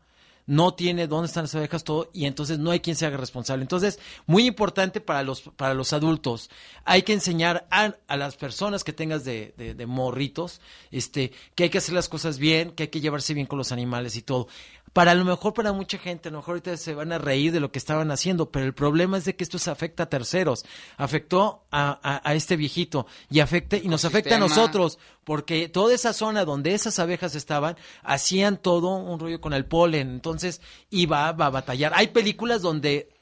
no 0.47 0.74
tiene 0.74 1.07
dónde 1.07 1.28
están 1.28 1.45
las 1.45 1.55
abejas, 1.55 1.85
todo, 1.85 2.11
y 2.12 2.26
entonces 2.26 2.59
no 2.59 2.70
hay 2.70 2.80
quien 2.80 2.97
se 2.97 3.07
haga 3.07 3.16
responsable. 3.16 3.62
Entonces, 3.62 3.99
muy 4.26 4.47
importante 4.47 5.01
para 5.01 5.22
los, 5.22 5.41
para 5.41 5.72
los 5.72 5.93
adultos, 5.95 6.51
hay 6.85 7.03
que 7.03 7.14
enseñar 7.14 7.66
a, 7.70 7.95
a 8.09 8.16
las 8.18 8.37
personas 8.37 8.85
que 8.85 8.93
tengas 8.93 9.24
de, 9.24 9.55
de, 9.57 9.74
de 9.74 9.87
morritos, 9.87 10.61
este, 10.91 11.32
que 11.55 11.64
hay 11.64 11.70
que 11.70 11.78
hacer 11.78 11.95
las 11.95 12.11
cosas 12.11 12.39
bien, 12.39 12.72
que 12.72 12.85
hay 12.85 12.89
que 12.91 13.01
llevarse 13.01 13.32
bien 13.32 13.47
con 13.47 13.57
los 13.59 13.72
animales 13.72 14.16
y 14.16 14.22
todo. 14.22 14.49
Para 14.95 15.11
a 15.11 15.14
lo 15.14 15.24
mejor 15.24 15.55
para 15.55 15.72
mucha 15.72 15.99
gente, 15.99 16.28
a 16.28 16.32
lo 16.32 16.38
mejor 16.38 16.53
ahorita 16.53 16.76
se 16.76 16.95
van 16.95 17.12
a 17.12 17.18
reír 17.18 17.51
de 17.51 17.59
lo 17.59 17.72
que 17.72 17.80
estaban 17.80 18.12
haciendo, 18.12 18.53
pero 18.53 18.64
el 18.64 18.74
problema 18.74 19.18
es 19.18 19.24
de 19.24 19.34
que 19.34 19.42
esto 19.42 19.59
se 19.59 19.70
afecta 19.70 20.05
a 20.05 20.09
terceros. 20.09 20.64
Afectó 20.97 21.64
a, 21.72 21.99
a, 22.01 22.30
a 22.30 22.34
este 22.34 22.55
viejito 22.55 23.07
y 23.28 23.40
afecta 23.40 23.76
y 23.76 23.88
nos 23.88 24.05
afecta 24.05 24.36
a 24.36 24.38
nosotros, 24.38 25.01
porque 25.24 25.68
toda 25.68 25.92
esa 25.92 26.12
zona 26.12 26.45
donde 26.45 26.74
esas 26.74 27.01
abejas 27.01 27.34
estaban 27.34 27.76
hacían 28.05 28.57
todo 28.57 28.95
un 28.95 29.18
rollo 29.18 29.40
con 29.40 29.53
el 29.53 29.66
polen, 29.66 30.11
entonces 30.11 30.61
iba, 30.90 31.32
va 31.32 31.47
a 31.47 31.51
batallar. 31.51 31.90
Hay 31.97 32.09
películas 32.09 32.62
donde 32.62 33.13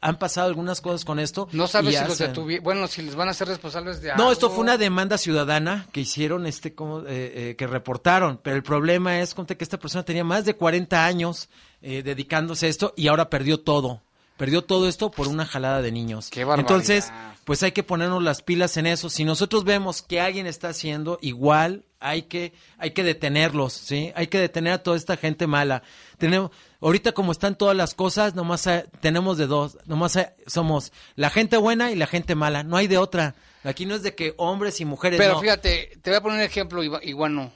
han 0.00 0.18
pasado 0.18 0.48
algunas 0.48 0.80
cosas 0.80 1.04
con 1.04 1.18
esto. 1.18 1.48
No 1.52 1.66
sabes 1.66 1.96
si 1.96 2.04
los 2.04 2.18
detuvieron. 2.18 2.64
Bueno, 2.64 2.86
si 2.86 3.02
les 3.02 3.14
van 3.14 3.28
a 3.28 3.34
ser 3.34 3.48
responsables 3.48 4.00
de 4.00 4.14
no, 4.16 4.32
esto 4.32 4.46
algo. 4.46 4.56
fue 4.56 4.62
una 4.64 4.76
demanda 4.76 5.18
ciudadana 5.18 5.86
que 5.92 6.00
hicieron, 6.00 6.46
este, 6.46 6.74
como, 6.74 7.00
eh, 7.00 7.04
eh, 7.08 7.54
que 7.56 7.66
reportaron, 7.66 8.40
pero 8.42 8.56
el 8.56 8.62
problema 8.62 9.20
es 9.20 9.34
conté 9.34 9.56
que 9.56 9.64
esta 9.64 9.78
persona 9.78 10.04
tenía 10.04 10.24
más 10.24 10.44
de 10.44 10.54
40 10.54 11.04
años 11.04 11.48
eh, 11.82 12.02
dedicándose 12.02 12.66
a 12.66 12.68
esto 12.68 12.94
y 12.96 13.08
ahora 13.08 13.30
perdió 13.30 13.60
todo. 13.60 14.02
Perdió 14.36 14.62
todo 14.62 14.88
esto 14.88 15.10
por 15.10 15.28
una 15.28 15.46
jalada 15.46 15.80
de 15.80 15.92
niños. 15.92 16.28
barbaridad. 16.34 16.58
Entonces, 16.58 17.12
pues 17.44 17.62
hay 17.62 17.70
que 17.72 17.82
ponernos 17.84 18.22
las 18.22 18.42
pilas 18.42 18.76
en 18.76 18.86
eso. 18.86 19.08
Si 19.08 19.24
nosotros 19.24 19.62
vemos 19.64 20.02
que 20.02 20.20
alguien 20.20 20.46
está 20.48 20.70
haciendo 20.70 21.18
igual, 21.22 21.84
hay 22.00 22.22
que, 22.22 22.52
hay 22.78 22.90
que 22.90 23.04
detenerlos, 23.04 23.72
¿sí? 23.72 24.12
Hay 24.16 24.26
que 24.26 24.38
detener 24.38 24.72
a 24.72 24.82
toda 24.82 24.96
esta 24.96 25.16
gente 25.16 25.46
mala. 25.46 25.82
Tenemos, 26.18 26.50
ahorita 26.80 27.12
como 27.12 27.30
están 27.32 27.56
todas 27.56 27.76
las 27.76 27.94
cosas, 27.94 28.34
nomás 28.34 28.66
hay- 28.66 28.82
tenemos 29.00 29.38
de 29.38 29.46
dos, 29.46 29.78
nomás 29.86 30.16
hay- 30.16 30.26
somos 30.48 30.92
la 31.14 31.30
gente 31.30 31.56
buena 31.56 31.92
y 31.92 31.94
la 31.94 32.06
gente 32.08 32.34
mala, 32.34 32.64
no 32.64 32.76
hay 32.76 32.88
de 32.88 32.98
otra. 32.98 33.36
Aquí 33.62 33.86
no 33.86 33.94
es 33.94 34.02
de 34.02 34.14
que 34.16 34.34
hombres 34.36 34.80
y 34.80 34.84
mujeres 34.84 35.18
Pero 35.18 35.34
no. 35.34 35.40
fíjate, 35.40 35.96
te 36.02 36.10
voy 36.10 36.16
a 36.18 36.20
poner 36.22 36.38
un 36.38 36.44
ejemplo, 36.44 36.82
Iguano. 36.82 37.52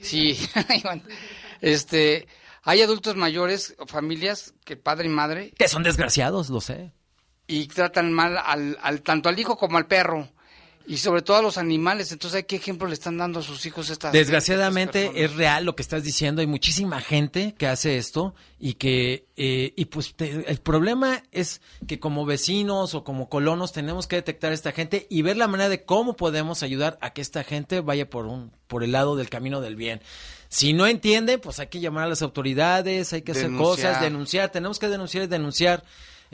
Sí. 0.00 0.38
Este, 1.60 2.26
hay 2.64 2.82
adultos 2.82 3.16
mayores, 3.16 3.74
o 3.78 3.86
familias, 3.86 4.54
que 4.64 4.76
padre 4.76 5.06
y 5.06 5.10
madre, 5.10 5.52
Que 5.56 5.68
son 5.68 5.82
desgraciados, 5.82 6.50
lo 6.50 6.60
sé. 6.60 6.92
y 7.46 7.66
tratan 7.68 8.12
mal 8.12 8.36
al, 8.38 8.78
al 8.82 9.02
tanto 9.02 9.28
al 9.28 9.38
hijo 9.38 9.56
como 9.56 9.76
al 9.78 9.86
perro. 9.86 10.28
Y 10.86 10.98
sobre 10.98 11.22
todo 11.22 11.38
a 11.38 11.42
los 11.42 11.56
animales. 11.56 12.12
Entonces, 12.12 12.44
¿qué 12.46 12.56
ejemplo 12.56 12.86
le 12.86 12.92
están 12.92 13.16
dando 13.16 13.40
a 13.40 13.42
sus 13.42 13.64
hijos 13.64 13.88
estas 13.88 14.12
Desgraciadamente 14.12 15.06
estas 15.06 15.16
es 15.22 15.34
real 15.34 15.64
lo 15.64 15.74
que 15.74 15.80
estás 15.82 16.04
diciendo. 16.04 16.42
Hay 16.42 16.46
muchísima 16.46 17.00
gente 17.00 17.54
que 17.56 17.66
hace 17.66 17.96
esto 17.96 18.34
y 18.58 18.74
que 18.74 19.26
eh, 19.36 19.72
y 19.76 19.86
pues 19.86 20.14
te- 20.14 20.44
el 20.50 20.58
problema 20.58 21.22
es 21.32 21.62
que 21.86 21.98
como 21.98 22.26
vecinos 22.26 22.94
o 22.94 23.02
como 23.02 23.30
colonos 23.30 23.72
tenemos 23.72 24.06
que 24.06 24.16
detectar 24.16 24.50
a 24.50 24.54
esta 24.54 24.72
gente 24.72 25.06
y 25.08 25.22
ver 25.22 25.38
la 25.38 25.48
manera 25.48 25.70
de 25.70 25.84
cómo 25.86 26.16
podemos 26.16 26.62
ayudar 26.62 26.98
a 27.00 27.14
que 27.14 27.22
esta 27.22 27.44
gente 27.44 27.80
vaya 27.80 28.10
por 28.10 28.26
un 28.26 28.52
por 28.66 28.84
el 28.84 28.92
lado 28.92 29.16
del 29.16 29.30
camino 29.30 29.62
del 29.62 29.76
bien. 29.76 30.02
Si 30.54 30.72
no 30.72 30.86
entiende, 30.86 31.38
pues 31.38 31.58
hay 31.58 31.66
que 31.66 31.80
llamar 31.80 32.04
a 32.04 32.08
las 32.10 32.22
autoridades, 32.22 33.12
hay 33.12 33.22
que 33.22 33.32
hacer 33.32 33.50
cosas, 33.56 34.00
denunciar. 34.00 34.52
Tenemos 34.52 34.78
que 34.78 34.88
denunciar 34.88 35.24
y 35.24 35.26
denunciar. 35.26 35.82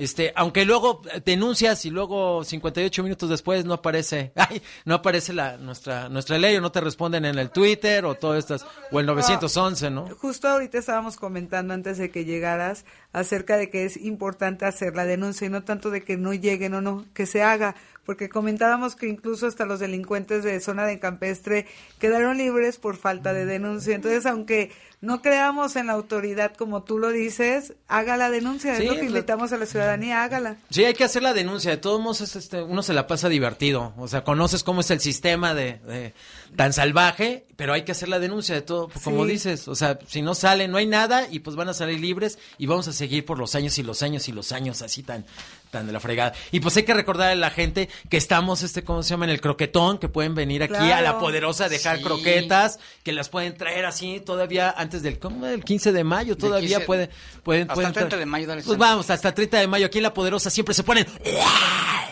Este, 0.00 0.32
aunque 0.34 0.64
luego 0.64 1.02
denuncias 1.26 1.84
y 1.84 1.90
luego 1.90 2.42
58 2.42 3.02
minutos 3.02 3.28
después 3.28 3.66
no 3.66 3.74
aparece, 3.74 4.32
ay, 4.36 4.62
no 4.86 4.94
aparece 4.94 5.34
la 5.34 5.58
nuestra 5.58 6.08
nuestra 6.08 6.38
ley 6.38 6.56
o 6.56 6.62
no 6.62 6.72
te 6.72 6.80
responden 6.80 7.26
en 7.26 7.38
el 7.38 7.50
Twitter 7.50 8.06
o 8.06 8.14
todo 8.14 8.34
estas 8.34 8.64
o 8.90 8.98
el 8.98 9.04
911, 9.04 9.90
¿no? 9.90 10.08
Justo 10.16 10.48
ahorita 10.48 10.78
estábamos 10.78 11.18
comentando 11.18 11.74
antes 11.74 11.98
de 11.98 12.10
que 12.10 12.24
llegaras 12.24 12.86
acerca 13.12 13.58
de 13.58 13.68
que 13.68 13.84
es 13.84 13.98
importante 13.98 14.64
hacer 14.64 14.96
la 14.96 15.04
denuncia 15.04 15.46
y 15.46 15.50
no 15.50 15.64
tanto 15.64 15.90
de 15.90 16.02
que 16.02 16.16
no 16.16 16.32
lleguen 16.32 16.72
o 16.72 16.80
no, 16.80 17.04
que 17.12 17.26
se 17.26 17.42
haga, 17.42 17.74
porque 18.06 18.30
comentábamos 18.30 18.96
que 18.96 19.06
incluso 19.06 19.46
hasta 19.46 19.66
los 19.66 19.80
delincuentes 19.80 20.42
de 20.44 20.60
zona 20.60 20.86
de 20.86 20.98
campestre 20.98 21.66
quedaron 21.98 22.38
libres 22.38 22.78
por 22.78 22.96
falta 22.96 23.34
de 23.34 23.44
denuncia. 23.44 23.94
Entonces, 23.94 24.24
aunque 24.24 24.72
no 25.02 25.22
creamos 25.22 25.76
en 25.76 25.86
la 25.86 25.94
autoridad 25.94 26.54
como 26.54 26.82
tú 26.82 26.98
lo 26.98 27.08
dices, 27.10 27.72
haga 27.88 28.16
la 28.18 28.28
denuncia, 28.30 28.76
Sí, 28.76 28.82
es 28.82 28.88
lo 28.88 28.96
que 28.98 29.06
invitamos 29.06 29.50
a 29.52 29.56
la 29.56 29.64
ciudadanía, 29.64 30.22
hágala. 30.22 30.56
Sí, 30.68 30.84
hay 30.84 30.92
que 30.94 31.04
hacer 31.04 31.22
la 31.22 31.32
denuncia. 31.32 31.70
De 31.70 31.78
todos 31.78 32.00
modos, 32.00 32.20
es, 32.20 32.36
este, 32.36 32.62
uno 32.62 32.82
se 32.82 32.92
la 32.92 33.06
pasa 33.06 33.28
divertido. 33.30 33.94
O 33.96 34.08
sea, 34.08 34.24
conoces 34.24 34.62
cómo 34.62 34.82
es 34.82 34.90
el 34.90 35.00
sistema 35.00 35.54
de, 35.54 35.78
de- 35.86 36.14
tan 36.56 36.72
salvaje, 36.74 37.46
pero 37.56 37.72
hay 37.72 37.82
que 37.84 37.92
hacer 37.92 38.08
la 38.08 38.18
denuncia 38.18 38.54
de 38.54 38.62
todo, 38.62 38.90
como 39.04 39.24
Sí. 39.24 39.30
dices. 39.32 39.68
O 39.68 39.74
sea, 39.74 39.98
si 40.06 40.20
no 40.20 40.34
sale, 40.34 40.68
no 40.68 40.76
hay 40.76 40.86
nada 40.86 41.26
y 41.30 41.38
pues 41.38 41.56
van 41.56 41.68
a 41.70 41.74
salir 41.74 41.98
libres 42.00 42.38
y 42.58 42.66
vamos 42.66 42.86
a 42.88 42.92
seguir 42.92 43.24
por 43.24 43.38
los 43.38 43.54
años 43.54 43.78
y 43.78 43.82
los 43.82 44.02
años 44.02 44.28
y 44.28 44.32
los 44.32 44.52
años 44.52 44.82
así 44.82 45.02
tan, 45.02 45.24
tan 45.70 45.86
de 45.86 45.92
la 45.92 46.00
fregada. 46.00 46.32
Y 46.52 46.60
pues 46.60 46.76
hay 46.76 46.82
que 46.82 46.94
recordar 46.94 47.30
a 47.30 47.34
la 47.34 47.50
gente 47.50 47.88
que 48.08 48.16
estamos, 48.16 48.62
este, 48.62 48.82
¿cómo 48.84 49.02
se 49.02 49.10
llama? 49.10 49.24
En 49.26 49.30
el 49.30 49.40
croquetón, 49.40 49.98
que 49.98 50.08
pueden 50.08 50.34
venir 50.34 50.62
aquí 50.62 50.90
a 50.90 51.00
la 51.00 51.18
poderosa 51.18 51.66
a 51.66 51.68
dejar 51.68 51.98
Sí. 51.98 52.04
croquetas, 52.04 52.78
que 53.02 53.12
las 53.12 53.28
pueden 53.28 53.56
traer 53.56 53.84
así 53.86 54.20
todavía 54.20 54.70
antes 54.76 55.02
del, 55.02 55.18
¿cómo? 55.18 55.46
El 55.46 55.64
15 55.64 55.92
de 55.92 56.04
mayo, 56.04 56.36
todavía 56.36 56.68
15 56.78 56.86
puede, 56.86 57.10
pueden, 57.42 57.62
hasta 57.62 57.74
pueden 57.74 57.88
el 57.88 57.94
30 57.94 58.16
traer- 58.16 58.18
de 58.20 58.26
mayo, 58.26 58.46
dale 58.46 58.62
Pues 58.62 58.78
vamos, 58.78 59.08
hasta 59.10 59.28
el 59.28 59.34
30 59.34 59.58
de 59.60 59.66
mayo 59.68 59.86
aquí 59.86 59.98
en 59.98 60.04
la 60.04 60.14
poderosa 60.14 60.50
siempre 60.50 60.74
se 60.74 60.82
ponen 60.82 61.06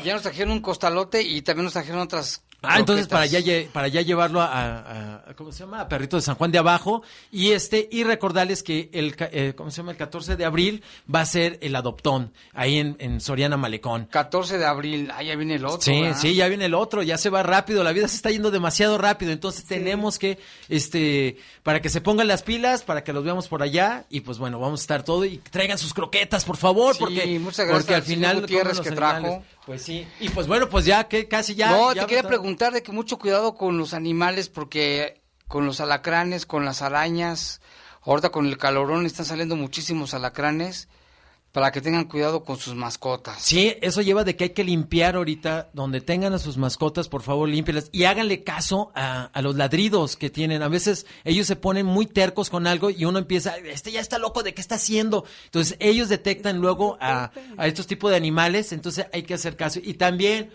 Ya 0.04 0.12
nos 0.12 0.22
trajeron 0.22 0.52
un 0.52 0.60
costalote 0.60 1.22
y 1.22 1.42
también 1.42 1.64
nos 1.64 1.72
trajeron 1.72 2.00
otras. 2.00 2.42
Ah, 2.60 2.80
entonces 2.80 3.06
para 3.06 3.24
ya 3.26 3.38
lle- 3.38 3.68
para 3.68 3.86
ya 3.86 4.02
llevarlo 4.02 4.40
a, 4.40 4.46
a- 4.46 5.14
a- 5.30 5.34
¿cómo 5.34 5.52
se 5.52 5.60
llama? 5.60 5.80
A 5.80 5.88
Perrito 5.88 6.16
de 6.16 6.22
San 6.22 6.34
Juan 6.34 6.50
de 6.50 6.58
Abajo 6.58 7.02
y 7.30 7.52
este 7.52 7.88
y 7.92 8.02
recordarles 8.02 8.64
que 8.64 8.90
el 8.92 9.14
ca- 9.14 9.28
eh, 9.32 9.52
¿cómo 9.56 9.70
se 9.70 9.76
llama? 9.76 9.92
El 9.92 9.96
14 9.96 10.34
de 10.34 10.44
abril 10.44 10.82
va 11.14 11.20
a 11.20 11.26
ser 11.26 11.58
el 11.62 11.76
adoptón 11.76 12.32
ahí 12.54 12.78
en, 12.78 12.96
en 12.98 13.20
Soriana 13.20 13.56
Malecón. 13.56 14.06
14 14.06 14.58
de 14.58 14.64
abril, 14.66 15.08
ah, 15.14 15.22
ya 15.22 15.36
viene 15.36 15.54
el 15.54 15.64
otro. 15.64 15.82
Sí, 15.82 16.00
¿verdad? 16.02 16.18
sí, 16.20 16.34
ya 16.34 16.48
viene 16.48 16.64
el 16.64 16.74
otro, 16.74 17.04
ya 17.04 17.16
se 17.16 17.30
va 17.30 17.44
rápido, 17.44 17.84
la 17.84 17.92
vida 17.92 18.08
se 18.08 18.16
está 18.16 18.30
yendo 18.32 18.50
demasiado 18.50 18.98
rápido, 18.98 19.30
entonces 19.30 19.64
tenemos 19.64 20.18
que, 20.18 20.38
este, 20.68 21.36
para 21.62 21.80
que 21.80 21.88
se 21.90 22.00
pongan 22.00 22.26
las 22.26 22.42
pilas, 22.42 22.82
para 22.82 23.04
que 23.04 23.12
los 23.12 23.22
veamos 23.22 23.46
por 23.46 23.62
allá, 23.62 24.04
y 24.10 24.20
pues 24.20 24.38
bueno, 24.38 24.58
vamos 24.58 24.80
a 24.80 24.82
estar 24.82 25.04
todo, 25.04 25.24
y 25.24 25.38
traigan 25.38 25.78
sus 25.78 25.94
croquetas, 25.94 26.44
por 26.44 26.56
favor, 26.56 26.94
Sí, 26.94 27.00
porque, 27.00 27.38
muchas 27.38 27.66
gracias 27.66 27.84
porque 27.84 27.94
al 27.94 28.02
final 28.02 28.40
Gutiérrez 28.40 28.80
que 28.80 28.90
trajo. 28.90 29.44
Pues 29.68 29.82
sí, 29.82 30.08
y 30.18 30.30
pues 30.30 30.46
bueno, 30.46 30.70
pues 30.70 30.86
ya, 30.86 31.08
que 31.08 31.28
casi 31.28 31.54
ya. 31.54 31.70
no, 31.72 31.92
ya 31.92 32.00
te 32.00 32.06
quería 32.06 32.26
preguntar 32.26 32.72
de 32.72 32.82
que 32.82 32.90
mucho 32.90 33.18
cuidado 33.18 33.54
con 33.54 33.76
los 33.76 33.92
animales 33.92 34.48
porque 34.48 35.20
con 35.46 35.66
los 35.66 35.82
alacranes, 35.82 36.46
con 36.46 36.64
las 36.64 36.80
arañas, 36.80 37.60
ahorita 38.00 38.30
con 38.30 38.46
el 38.46 38.56
calorón 38.56 39.04
están 39.04 39.26
saliendo 39.26 39.56
muchísimos 39.56 40.14
alacranes 40.14 40.88
para 41.52 41.72
que 41.72 41.80
tengan 41.80 42.04
cuidado 42.04 42.44
con 42.44 42.58
sus 42.58 42.74
mascotas. 42.74 43.40
Sí, 43.40 43.74
eso 43.80 44.02
lleva 44.02 44.22
de 44.22 44.36
que 44.36 44.44
hay 44.44 44.50
que 44.50 44.64
limpiar 44.64 45.16
ahorita, 45.16 45.70
donde 45.72 46.00
tengan 46.00 46.34
a 46.34 46.38
sus 46.38 46.56
mascotas, 46.56 47.08
por 47.08 47.22
favor, 47.22 47.48
límpialas 47.48 47.88
y 47.90 48.04
háganle 48.04 48.44
caso 48.44 48.92
a, 48.94 49.24
a 49.24 49.42
los 49.42 49.56
ladridos 49.56 50.16
que 50.16 50.30
tienen. 50.30 50.62
A 50.62 50.68
veces 50.68 51.06
ellos 51.24 51.46
se 51.46 51.56
ponen 51.56 51.86
muy 51.86 52.06
tercos 52.06 52.50
con 52.50 52.66
algo 52.66 52.90
y 52.90 53.04
uno 53.06 53.18
empieza, 53.18 53.56
este 53.56 53.92
ya 53.92 54.00
está 54.00 54.18
loco, 54.18 54.42
¿de 54.42 54.54
qué 54.54 54.60
está 54.60 54.74
haciendo? 54.74 55.24
Entonces 55.46 55.76
ellos 55.80 56.08
detectan 56.08 56.58
luego 56.58 56.98
a, 57.00 57.32
a 57.56 57.66
estos 57.66 57.86
tipos 57.86 58.10
de 58.10 58.16
animales, 58.16 58.72
entonces 58.72 59.06
hay 59.12 59.22
que 59.22 59.34
hacer 59.34 59.56
caso. 59.56 59.80
Y 59.82 59.94
también... 59.94 60.50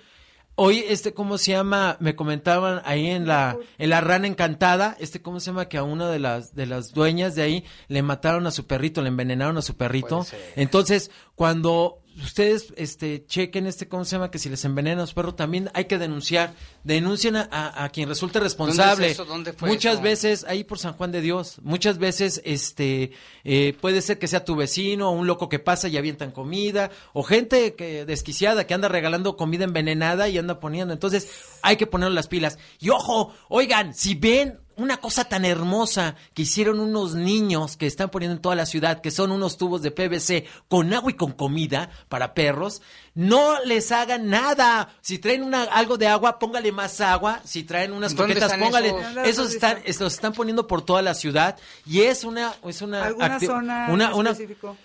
Hoy, 0.55 0.85
este, 0.87 1.13
¿cómo 1.13 1.39
se 1.39 1.51
llama? 1.51 1.97
Me 1.99 2.15
comentaban 2.15 2.81
ahí 2.85 3.07
en 3.07 3.27
la, 3.27 3.57
en 3.79 3.89
la 3.89 4.01
rana 4.01 4.27
encantada, 4.27 4.95
este, 4.99 5.21
¿cómo 5.21 5.39
se 5.39 5.47
llama? 5.47 5.67
Que 5.67 5.77
a 5.77 5.83
una 5.83 6.09
de 6.09 6.19
las, 6.19 6.53
de 6.53 6.67
las 6.67 6.93
dueñas 6.93 7.33
de 7.33 7.41
ahí 7.41 7.65
le 7.87 8.03
mataron 8.03 8.45
a 8.45 8.51
su 8.51 8.67
perrito, 8.67 9.01
le 9.01 9.07
envenenaron 9.07 9.57
a 9.57 9.63
su 9.63 9.75
perrito. 9.75 10.27
Entonces, 10.55 11.09
cuando 11.33 12.02
ustedes, 12.21 12.73
este, 12.77 13.25
chequen 13.25 13.65
este, 13.67 13.87
¿cómo 13.87 14.05
se 14.05 14.15
llama? 14.15 14.29
Que 14.31 14.39
si 14.39 14.49
les 14.49 14.63
envenenan 14.65 14.99
a 15.01 15.07
su 15.07 15.13
perro, 15.15 15.35
también 15.35 15.69
hay 15.73 15.85
que 15.85 15.97
denunciar. 15.97 16.53
Denuncien 16.83 17.35
a, 17.37 17.47
a- 17.51 17.85
a 17.85 17.89
quien 17.89 18.09
resulte 18.09 18.39
responsable. 18.39 19.11
eso? 19.11 19.25
¿Dónde 19.25 19.53
fue 19.53 19.69
Muchas 19.69 19.93
eso? 19.95 20.03
veces, 20.03 20.45
ahí 20.47 20.63
por 20.63 20.79
San 20.79 20.93
Juan 20.93 21.11
de 21.11 21.21
Dios, 21.21 21.57
muchas 21.63 21.97
veces, 21.97 22.41
este, 22.43 23.11
eh, 23.43 23.75
puede 23.79 24.01
ser 24.01 24.19
que 24.19 24.27
sea 24.27 24.43
tu 24.45 24.55
vecino, 24.55 25.09
o 25.09 25.11
un 25.13 25.27
loco 25.27 25.47
que 25.49 25.59
pasa 25.59 25.87
y 25.87 25.97
avientan 25.97 26.31
comida, 26.31 26.91
o 27.13 27.23
gente 27.23 27.75
que 27.75 28.05
desquiciada 28.05 28.67
que 28.67 28.73
anda 28.73 28.87
regalando 28.89 29.37
comida 29.37 29.63
envenenada 29.63 30.27
y 30.29 30.37
anda 30.37 30.59
poniendo. 30.59 30.93
Entonces, 30.93 31.29
hay 31.61 31.77
que 31.77 31.87
poner 31.87 32.11
las 32.11 32.27
pilas. 32.27 32.57
Y 32.79 32.89
ojo, 32.89 33.33
oigan, 33.49 33.93
si 33.93 34.15
ven 34.15 34.59
una 34.77 34.97
cosa 34.97 35.25
tan 35.25 35.45
hermosa 35.45 36.15
que 36.33 36.43
hicieron 36.43 36.79
unos 36.79 37.15
niños 37.15 37.77
que 37.77 37.87
están 37.87 38.09
poniendo 38.09 38.35
en 38.35 38.41
toda 38.41 38.55
la 38.55 38.65
ciudad, 38.65 39.01
que 39.01 39.11
son 39.11 39.31
unos 39.31 39.57
tubos 39.57 39.81
de 39.81 39.91
PVC 39.91 40.45
con 40.67 40.93
agua 40.93 41.11
y 41.11 41.15
con 41.15 41.31
comida 41.31 41.89
para 42.09 42.33
perros, 42.33 42.81
no 43.15 43.59
les 43.65 43.91
hagan 43.91 44.29
nada. 44.29 44.89
Si 45.01 45.19
traen 45.19 45.43
una, 45.43 45.63
algo 45.63 45.97
de 45.97 46.07
agua, 46.07 46.39
póngale 46.39 46.71
más 46.71 46.99
agua. 47.01 47.41
Si 47.43 47.63
traen 47.63 47.93
unas 47.93 48.15
¿Dónde 48.15 48.33
croquetas, 48.35 48.51
están 48.53 48.65
póngale. 48.67 48.89
esos? 48.89 49.27
Esos 49.27 49.53
están, 49.53 49.77
es- 49.85 49.99
los 49.99 50.13
están 50.13 50.33
poniendo 50.33 50.67
por 50.67 50.81
toda 50.83 51.01
la 51.01 51.13
ciudad 51.13 51.57
y 51.85 52.01
es 52.01 52.23
una, 52.23 52.53
es 52.65 52.81
una, 52.81 53.05
¿Alguna 53.05 53.39
zona 53.39 53.87
una, 53.91 54.15
una- 54.15 54.31
específico? 54.31 54.75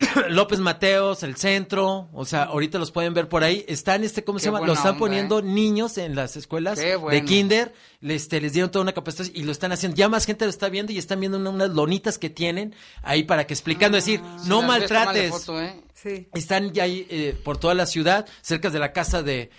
López 0.28 0.58
Mateos, 0.60 1.22
el 1.22 1.36
centro, 1.36 2.08
o 2.12 2.24
sea, 2.24 2.44
ahorita 2.44 2.78
los 2.78 2.90
pueden 2.90 3.12
ver 3.14 3.28
por 3.28 3.44
ahí. 3.44 3.64
Están, 3.68 4.02
este, 4.02 4.24
¿cómo 4.24 4.38
Qué 4.38 4.44
se 4.44 4.50
llama? 4.50 4.66
Los 4.66 4.78
están 4.78 4.92
onda, 4.92 4.98
poniendo 4.98 5.38
¿eh? 5.40 5.42
niños 5.42 5.98
en 5.98 6.14
las 6.16 6.36
escuelas 6.36 6.78
de 6.78 7.24
kinder. 7.26 7.74
Les, 8.00 8.22
este, 8.22 8.40
les 8.40 8.52
dieron 8.54 8.70
toda 8.70 8.82
una 8.82 8.92
capacitación 8.92 9.36
y 9.36 9.42
lo 9.42 9.52
están 9.52 9.72
haciendo. 9.72 9.96
Ya 9.96 10.08
más 10.08 10.24
gente 10.24 10.44
lo 10.46 10.50
está 10.50 10.68
viendo 10.70 10.92
y 10.92 10.98
están 10.98 11.20
viendo 11.20 11.36
una- 11.38 11.50
unas 11.50 11.70
lonitas 11.70 12.16
que 12.18 12.30
tienen 12.30 12.74
ahí 13.02 13.24
para 13.24 13.46
que 13.46 13.52
explicando, 13.54 13.96
decir, 13.96 14.20
Ah, 14.24 14.38
Si 14.42 14.48
no 14.48 14.62
maltrates. 14.62 15.30
foto, 15.30 15.60
¿eh? 15.60 15.80
Sí. 15.94 16.28
Están 16.32 16.72
ya 16.72 16.84
ahí 16.84 17.06
eh, 17.10 17.38
por 17.44 17.58
toda 17.58 17.74
la 17.74 17.84
ciudad, 17.84 18.26
cerca 18.40 18.70
de 18.70 18.78
la 18.78 18.92
casa 18.92 19.22
de, 19.22 19.50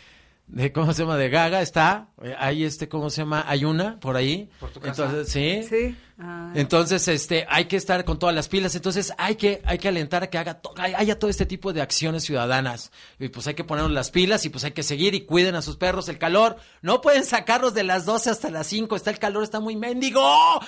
de 0.52 0.72
¿cómo 0.74 0.94
se 0.94 1.04
llama? 1.04 1.16
De 1.18 1.30
Gaga, 1.30 1.62
está. 1.62 2.10
Eh, 2.22 2.36
Ahí, 2.38 2.64
este, 2.66 2.90
¿cómo 2.90 3.10
se 3.10 3.22
llama? 3.22 3.46
Hay 3.48 3.64
una 3.66 4.00
por 4.00 4.16
ahí. 4.18 4.50
¿Por 4.60 4.70
tu 4.72 4.80
casa? 4.82 5.04
Entonces, 5.06 5.30
sí. 5.32 5.64
Sí. 5.68 5.96
Ah. 6.20 6.52
Entonces, 6.56 7.08
este, 7.08 7.46
hay 7.50 7.66
que 7.66 7.78
estar 7.78 8.04
con 8.06 8.20
todas 8.20 8.36
las 8.36 8.48
pilas. 8.50 8.76
Entonces, 8.76 9.14
hay 9.18 9.36
que, 9.38 9.62
hay 9.66 9.78
que 9.80 9.88
alentar 9.88 10.24
a 10.24 10.28
que 10.30 10.38
haga 10.38 10.62
to- 10.62 10.74
hay- 10.78 10.94
haya 10.94 11.18
todo 11.18 11.32
este 11.32 11.46
tipo 11.46 11.72
de 11.74 11.82
acciones 11.82 12.24
ciudadanas. 12.24 12.92
Y 13.18 13.30
pues 13.30 13.48
hay 13.48 13.54
que 13.56 13.64
ponernos 13.64 13.92
las 13.94 14.12
pilas 14.12 14.46
y 14.46 14.50
pues 14.50 14.64
hay 14.66 14.72
que 14.72 14.84
seguir 14.84 15.16
y 15.16 15.22
cuiden 15.26 15.56
a 15.56 15.62
sus 15.62 15.78
perros. 15.78 16.10
El 16.10 16.18
calor, 16.20 16.58
no 16.82 17.00
pueden 17.02 17.24
sacarlos 17.26 17.74
de 17.74 17.84
las 17.84 18.06
12 18.06 18.30
hasta 18.30 18.52
las 18.52 18.68
5. 18.68 18.96
Está 18.96 19.10
el 19.10 19.20
calor, 19.20 19.44
está 19.44 19.60
muy 19.62 19.76
mendigo. 19.78 20.22
¡Ah! 20.24 20.60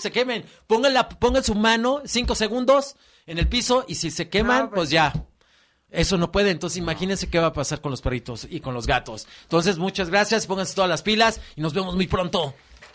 Se 0.00 0.10
quemen. 0.10 0.44
Pongan 0.66 0.92
la, 0.92 1.08
pongan 1.08 1.44
su 1.44 1.54
mano, 1.54 2.02
5 2.04 2.34
segundos 2.34 2.96
en 3.26 3.38
el 3.38 3.48
piso 3.48 3.84
y 3.88 3.94
si 3.94 4.10
se 4.10 4.28
queman, 4.28 4.64
No, 4.64 4.68
pues 4.70 4.80
pues- 4.80 4.90
ya. 4.90 5.12
Eso 5.94 6.18
no 6.18 6.32
puede, 6.32 6.50
entonces 6.50 6.78
imagínense 6.78 7.30
qué 7.30 7.38
va 7.38 7.46
a 7.48 7.52
pasar 7.52 7.80
con 7.80 7.92
los 7.92 8.02
perritos 8.02 8.46
y 8.50 8.60
con 8.60 8.74
los 8.74 8.86
gatos. 8.86 9.28
Entonces, 9.42 9.78
muchas 9.78 10.10
gracias, 10.10 10.46
pónganse 10.46 10.74
todas 10.74 10.90
las 10.90 11.02
pilas 11.02 11.40
y 11.54 11.60
nos 11.60 11.72
vemos 11.72 11.94
muy 11.94 12.08
pronto. 12.08 12.54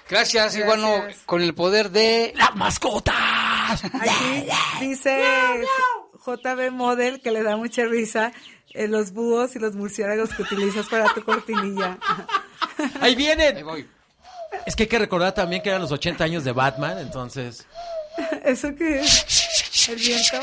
Gracias, 0.10 0.58
y 0.58 0.64
bueno, 0.64 1.04
con 1.26 1.42
el 1.42 1.54
poder 1.54 1.92
de... 1.92 2.34
¡La 2.36 2.52
mascota! 2.52 3.14
Aquí 3.72 4.48
dice 4.82 5.24
JB 6.26 6.72
Model 6.72 7.22
que 7.22 7.32
le 7.32 7.44
da 7.44 7.56
mucha 7.56 7.86
risa 7.86 8.34
eh, 8.72 8.88
los 8.88 9.14
búhos 9.14 9.56
y 9.56 9.60
los 9.60 9.76
murciélagos 9.76 10.34
que 10.34 10.42
utilizas 10.42 10.88
para 10.88 11.14
tu 11.14 11.24
cortinilla. 11.24 11.98
¡Ahí 13.02 13.16
vienen! 13.16 13.58
Ahí 13.58 13.64
voy. 13.64 13.88
Es 14.66 14.76
que 14.76 14.84
hay 14.84 14.90
que 14.90 15.00
recordar 15.00 15.34
también 15.34 15.62
que 15.62 15.70
eran 15.70 15.82
los 15.82 15.92
80 15.92 16.24
años 16.24 16.44
de 16.44 16.52
Batman, 16.52 16.98
entonces... 16.98 17.66
¿Eso 18.44 18.76
qué 18.76 19.00
es? 19.00 19.88
¿El 19.90 19.96
viento? 19.96 20.40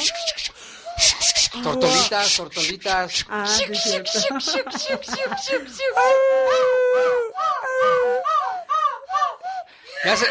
Tortolitas, 1.62 2.36
tortolitas. 2.36 3.26
Ah, 3.28 3.46
sí, 3.46 3.64
es 3.70 3.82
cierto. 3.82 4.10
Ya 10.04 10.16
se- 10.16 10.26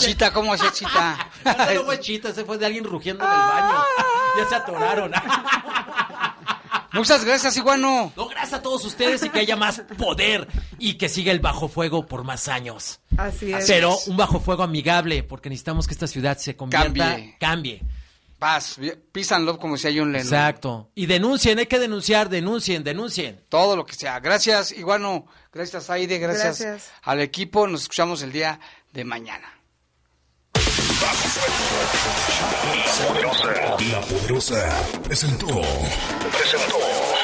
Chita, 0.00 0.32
¿cómo 0.32 0.52
hacía 0.52 0.70
Chita? 0.72 1.30
Ese 1.44 1.74
no 1.76 1.84
fue 1.84 2.00
chita, 2.00 2.28
ese 2.30 2.44
fue 2.44 2.58
de 2.58 2.66
alguien 2.66 2.84
rugiendo 2.84 3.24
en 3.24 3.30
el 3.30 3.36
baño. 3.38 3.84
Ya 4.38 4.48
se 4.48 4.54
atoraron. 4.56 5.12
Muchas 6.92 7.24
gracias, 7.24 7.56
Iguano. 7.56 8.12
No, 8.14 8.28
gracias 8.28 8.54
a 8.54 8.62
todos 8.62 8.84
ustedes 8.84 9.22
y 9.24 9.30
que 9.30 9.40
haya 9.40 9.56
más 9.56 9.82
poder 9.98 10.46
y 10.78 10.94
que 10.94 11.08
siga 11.08 11.32
el 11.32 11.40
bajo 11.40 11.68
fuego 11.68 12.06
por 12.06 12.22
más 12.24 12.48
años. 12.48 13.00
Así 13.16 13.52
es. 13.52 13.66
Pero 13.66 13.96
un 14.06 14.16
bajo 14.16 14.40
fuego 14.40 14.62
amigable, 14.62 15.22
porque 15.22 15.48
necesitamos 15.48 15.86
que 15.86 15.94
esta 15.94 16.06
ciudad 16.06 16.36
se 16.38 16.56
convierta, 16.56 16.86
Cambie. 16.92 17.36
cambie. 17.40 17.82
Paz, 18.38 18.76
peace 19.12 19.34
and 19.34 19.46
love, 19.46 19.58
como 19.58 19.74
decía 19.74 19.90
John 19.94 20.12
Lennon. 20.12 20.26
Exacto. 20.26 20.90
Y 20.94 21.06
denuncien, 21.06 21.58
hay 21.58 21.66
que 21.66 21.78
denunciar, 21.78 22.28
denuncien, 22.28 22.84
denuncien. 22.84 23.42
Todo 23.48 23.76
lo 23.76 23.86
que 23.86 23.94
sea. 23.94 24.20
Gracias, 24.20 24.72
Iguano. 24.72 25.26
Gracias, 25.52 25.88
Aide. 25.90 26.18
Gracias, 26.18 26.60
Gracias. 26.60 26.92
al 27.02 27.20
equipo. 27.20 27.66
Nos 27.66 27.82
escuchamos 27.82 28.22
el 28.22 28.32
día 28.32 28.60
de 28.92 29.04
mañana. 29.04 29.50
La 33.90 34.00
Poderosa 34.00 34.82
presentó. 35.02 35.46
Presentó. 36.30 37.23